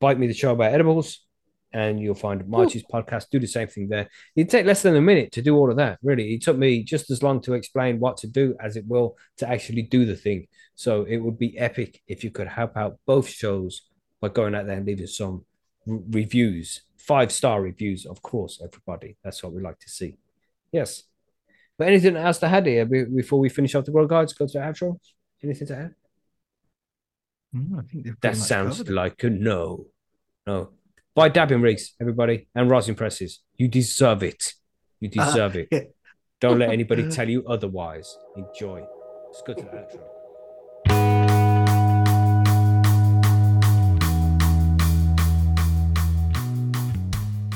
"Bite 0.00 0.18
Me 0.18 0.26
the 0.26 0.34
Show 0.34 0.52
about 0.52 0.72
edibles." 0.72 1.26
And 1.72 2.00
you'll 2.00 2.16
find 2.16 2.48
March's 2.48 2.82
podcast. 2.82 3.30
Do 3.30 3.38
the 3.38 3.46
same 3.46 3.68
thing 3.68 3.88
there. 3.88 4.08
It'd 4.34 4.50
take 4.50 4.66
less 4.66 4.82
than 4.82 4.96
a 4.96 5.00
minute 5.00 5.30
to 5.32 5.42
do 5.48 5.56
all 5.56 5.70
of 5.70 5.76
that. 5.76 6.00
Really, 6.02 6.34
it 6.34 6.42
took 6.42 6.56
me 6.56 6.82
just 6.82 7.12
as 7.12 7.22
long 7.22 7.40
to 7.42 7.54
explain 7.54 8.00
what 8.00 8.16
to 8.22 8.26
do 8.26 8.56
as 8.58 8.76
it 8.76 8.84
will 8.88 9.16
to 9.36 9.48
actually 9.48 9.82
do 9.82 10.04
the 10.04 10.16
thing. 10.16 10.48
So 10.74 11.04
it 11.04 11.18
would 11.18 11.38
be 11.38 11.56
epic 11.56 12.02
if 12.08 12.24
you 12.24 12.32
could 12.32 12.48
help 12.48 12.76
out 12.76 12.98
both 13.06 13.28
shows 13.28 13.82
by 14.20 14.30
going 14.30 14.56
out 14.56 14.66
there 14.66 14.78
and 14.78 14.86
leaving 14.86 15.06
some 15.06 15.44
reviews, 15.86 16.82
five 16.96 17.30
star 17.30 17.62
reviews, 17.62 18.04
of 18.04 18.20
course, 18.20 18.60
everybody. 18.64 19.16
That's 19.22 19.40
what 19.42 19.52
we 19.52 19.62
like 19.62 19.78
to 19.78 19.88
see. 19.88 20.16
Yes. 20.72 21.04
But 21.80 21.88
anything 21.88 22.14
else 22.14 22.36
to 22.40 22.46
add 22.46 22.66
here 22.66 22.84
before 22.84 23.38
we 23.38 23.48
finish 23.48 23.74
off 23.74 23.86
the 23.86 23.90
Grow 23.90 24.06
Guides? 24.06 24.34
Go 24.34 24.46
to 24.46 24.52
the 24.52 24.58
outro. 24.58 24.98
Anything 25.42 25.66
to 25.68 25.76
add? 25.78 25.94
Mm, 27.56 27.78
I 27.78 27.82
think 27.90 28.20
That 28.20 28.36
sounds 28.36 28.76
covered 28.76 28.92
like 28.92 29.24
a 29.24 29.30
no. 29.30 29.86
No. 30.46 30.72
Buy 31.14 31.30
dabbing 31.30 31.62
rigs, 31.62 31.94
everybody, 31.98 32.48
and 32.54 32.68
rosin 32.68 32.96
presses. 32.96 33.40
You 33.56 33.68
deserve 33.68 34.22
it. 34.22 34.52
You 35.00 35.08
Uh, 35.08 35.24
deserve 35.24 35.56
it. 35.56 35.68
yeah. 35.72 35.84
Don't 36.38 36.58
let 36.58 36.68
anybody 36.68 37.08
tell 37.16 37.30
you 37.30 37.46
otherwise. 37.46 38.14
Enjoy. 38.36 38.84
Let's 39.28 39.40
go 39.40 39.54
to 39.54 39.62
the 39.62 39.70
outro. 39.70 40.19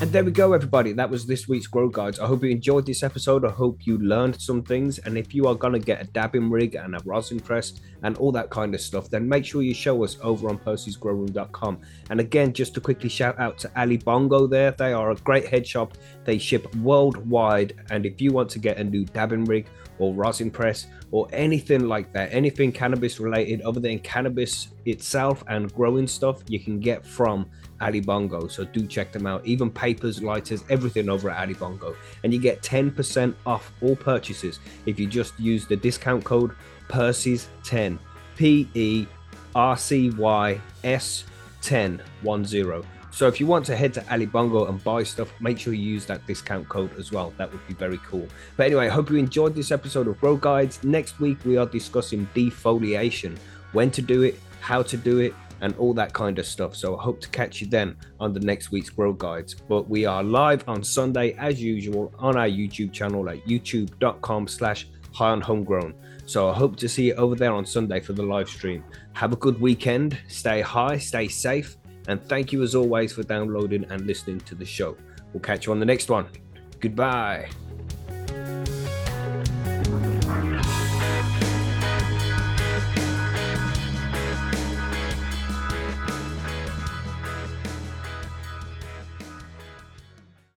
And 0.00 0.10
there 0.10 0.24
we 0.24 0.32
go, 0.32 0.52
everybody. 0.52 0.92
That 0.92 1.08
was 1.08 1.24
this 1.24 1.46
week's 1.46 1.68
Grow 1.68 1.88
Guides. 1.88 2.18
I 2.18 2.26
hope 2.26 2.42
you 2.42 2.50
enjoyed 2.50 2.84
this 2.84 3.04
episode. 3.04 3.44
I 3.44 3.50
hope 3.50 3.86
you 3.86 3.96
learned 3.98 4.40
some 4.40 4.60
things. 4.60 4.98
And 4.98 5.16
if 5.16 5.32
you 5.32 5.46
are 5.46 5.54
going 5.54 5.72
to 5.72 5.78
get 5.78 6.02
a 6.02 6.04
dabbing 6.04 6.50
rig 6.50 6.74
and 6.74 6.96
a 6.96 7.00
rosin 7.04 7.38
press 7.38 7.74
and 8.02 8.16
all 8.16 8.32
that 8.32 8.50
kind 8.50 8.74
of 8.74 8.80
stuff, 8.80 9.08
then 9.08 9.28
make 9.28 9.44
sure 9.44 9.62
you 9.62 9.72
show 9.72 10.02
us 10.02 10.18
over 10.20 10.48
on 10.48 10.58
percysgrowroom.com. 10.58 11.80
And 12.10 12.18
again, 12.18 12.52
just 12.52 12.74
to 12.74 12.80
quickly 12.80 13.08
shout 13.08 13.38
out 13.38 13.56
to 13.58 13.70
Ali 13.76 13.96
Bongo 13.96 14.48
there. 14.48 14.72
They 14.72 14.92
are 14.92 15.12
a 15.12 15.14
great 15.14 15.46
head 15.46 15.64
shop. 15.64 15.94
They 16.24 16.38
ship 16.38 16.74
worldwide. 16.74 17.74
And 17.90 18.04
if 18.04 18.20
you 18.20 18.32
want 18.32 18.50
to 18.50 18.58
get 18.58 18.78
a 18.78 18.84
new 18.84 19.04
dabbing 19.04 19.44
rig 19.44 19.68
or 19.98 20.12
rosin 20.12 20.50
press 20.50 20.88
or 21.12 21.28
anything 21.32 21.86
like 21.86 22.12
that, 22.14 22.32
anything 22.32 22.72
cannabis 22.72 23.20
related 23.20 23.62
other 23.62 23.78
than 23.78 24.00
cannabis 24.00 24.68
itself 24.86 25.44
and 25.46 25.72
growing 25.72 26.08
stuff, 26.08 26.42
you 26.48 26.58
can 26.58 26.80
get 26.80 27.06
from 27.06 27.46
Ali 27.84 28.00
Bongo. 28.00 28.48
So 28.48 28.64
do 28.64 28.86
check 28.86 29.12
them 29.12 29.26
out. 29.26 29.44
Even 29.46 29.70
papers, 29.70 30.22
lighters, 30.22 30.64
everything 30.70 31.08
over 31.08 31.30
at 31.30 31.40
Ali 31.40 31.54
Bongo. 31.54 31.94
And 32.22 32.32
you 32.32 32.40
get 32.40 32.62
10% 32.62 33.34
off 33.46 33.70
all 33.82 33.94
purchases 33.94 34.58
if 34.86 34.98
you 34.98 35.06
just 35.06 35.38
use 35.38 35.66
the 35.66 35.76
discount 35.76 36.24
code 36.24 36.52
Percy's10. 36.88 37.98
P 38.36 38.68
E 38.74 39.06
R 39.54 39.76
C 39.76 40.10
Y 40.10 40.60
S 40.82 41.24
10 41.62 42.02
10. 42.22 42.84
So 43.10 43.28
if 43.28 43.38
you 43.38 43.46
want 43.46 43.64
to 43.66 43.76
head 43.76 43.94
to 43.94 44.12
Ali 44.12 44.26
Bongo 44.26 44.66
and 44.66 44.82
buy 44.82 45.04
stuff, 45.04 45.32
make 45.40 45.58
sure 45.58 45.72
you 45.72 45.88
use 45.88 46.04
that 46.06 46.26
discount 46.26 46.68
code 46.68 46.90
as 46.98 47.12
well. 47.12 47.32
That 47.38 47.52
would 47.52 47.64
be 47.68 47.74
very 47.74 47.98
cool. 47.98 48.26
But 48.56 48.66
anyway, 48.66 48.86
I 48.86 48.90
hope 48.90 49.08
you 49.08 49.16
enjoyed 49.16 49.54
this 49.54 49.70
episode 49.70 50.08
of 50.08 50.20
Grow 50.20 50.36
Guides. 50.36 50.82
Next 50.82 51.20
week 51.20 51.38
we 51.44 51.56
are 51.56 51.64
discussing 51.64 52.28
defoliation, 52.34 53.38
when 53.72 53.92
to 53.92 54.02
do 54.02 54.22
it, 54.22 54.38
how 54.60 54.82
to 54.82 54.96
do 54.96 55.20
it, 55.20 55.32
and 55.64 55.74
all 55.76 55.94
that 55.94 56.12
kind 56.12 56.38
of 56.38 56.46
stuff. 56.46 56.76
So 56.76 56.96
I 56.96 57.02
hope 57.02 57.22
to 57.22 57.28
catch 57.30 57.62
you 57.62 57.66
then 57.66 57.96
on 58.20 58.34
the 58.34 58.40
next 58.40 58.70
week's 58.70 58.90
Grow 58.90 59.14
Guides. 59.14 59.54
But 59.54 59.88
we 59.88 60.04
are 60.04 60.22
live 60.22 60.62
on 60.68 60.84
Sunday 60.84 61.32
as 61.38 61.60
usual 61.60 62.12
on 62.18 62.36
our 62.36 62.46
YouTube 62.46 62.92
channel 62.92 63.26
at 63.30 63.44
youtube.com 63.46 64.46
slash 64.46 64.86
high 65.14 65.30
on 65.30 65.40
homegrown. 65.40 65.94
So 66.26 66.50
I 66.50 66.52
hope 66.54 66.76
to 66.76 66.88
see 66.88 67.06
you 67.06 67.14
over 67.14 67.34
there 67.34 67.52
on 67.52 67.64
Sunday 67.64 68.00
for 68.00 68.12
the 68.12 68.22
live 68.22 68.48
stream. 68.48 68.84
Have 69.14 69.32
a 69.32 69.36
good 69.36 69.58
weekend. 69.58 70.18
Stay 70.28 70.60
high, 70.60 70.98
stay 70.98 71.28
safe, 71.28 71.78
and 72.08 72.22
thank 72.22 72.52
you 72.52 72.62
as 72.62 72.74
always 72.74 73.14
for 73.14 73.22
downloading 73.22 73.86
and 73.88 74.06
listening 74.06 74.40
to 74.40 74.54
the 74.54 74.66
show. 74.66 74.98
We'll 75.32 75.40
catch 75.40 75.64
you 75.64 75.72
on 75.72 75.80
the 75.80 75.86
next 75.86 76.10
one. 76.10 76.26
Goodbye. 76.78 77.48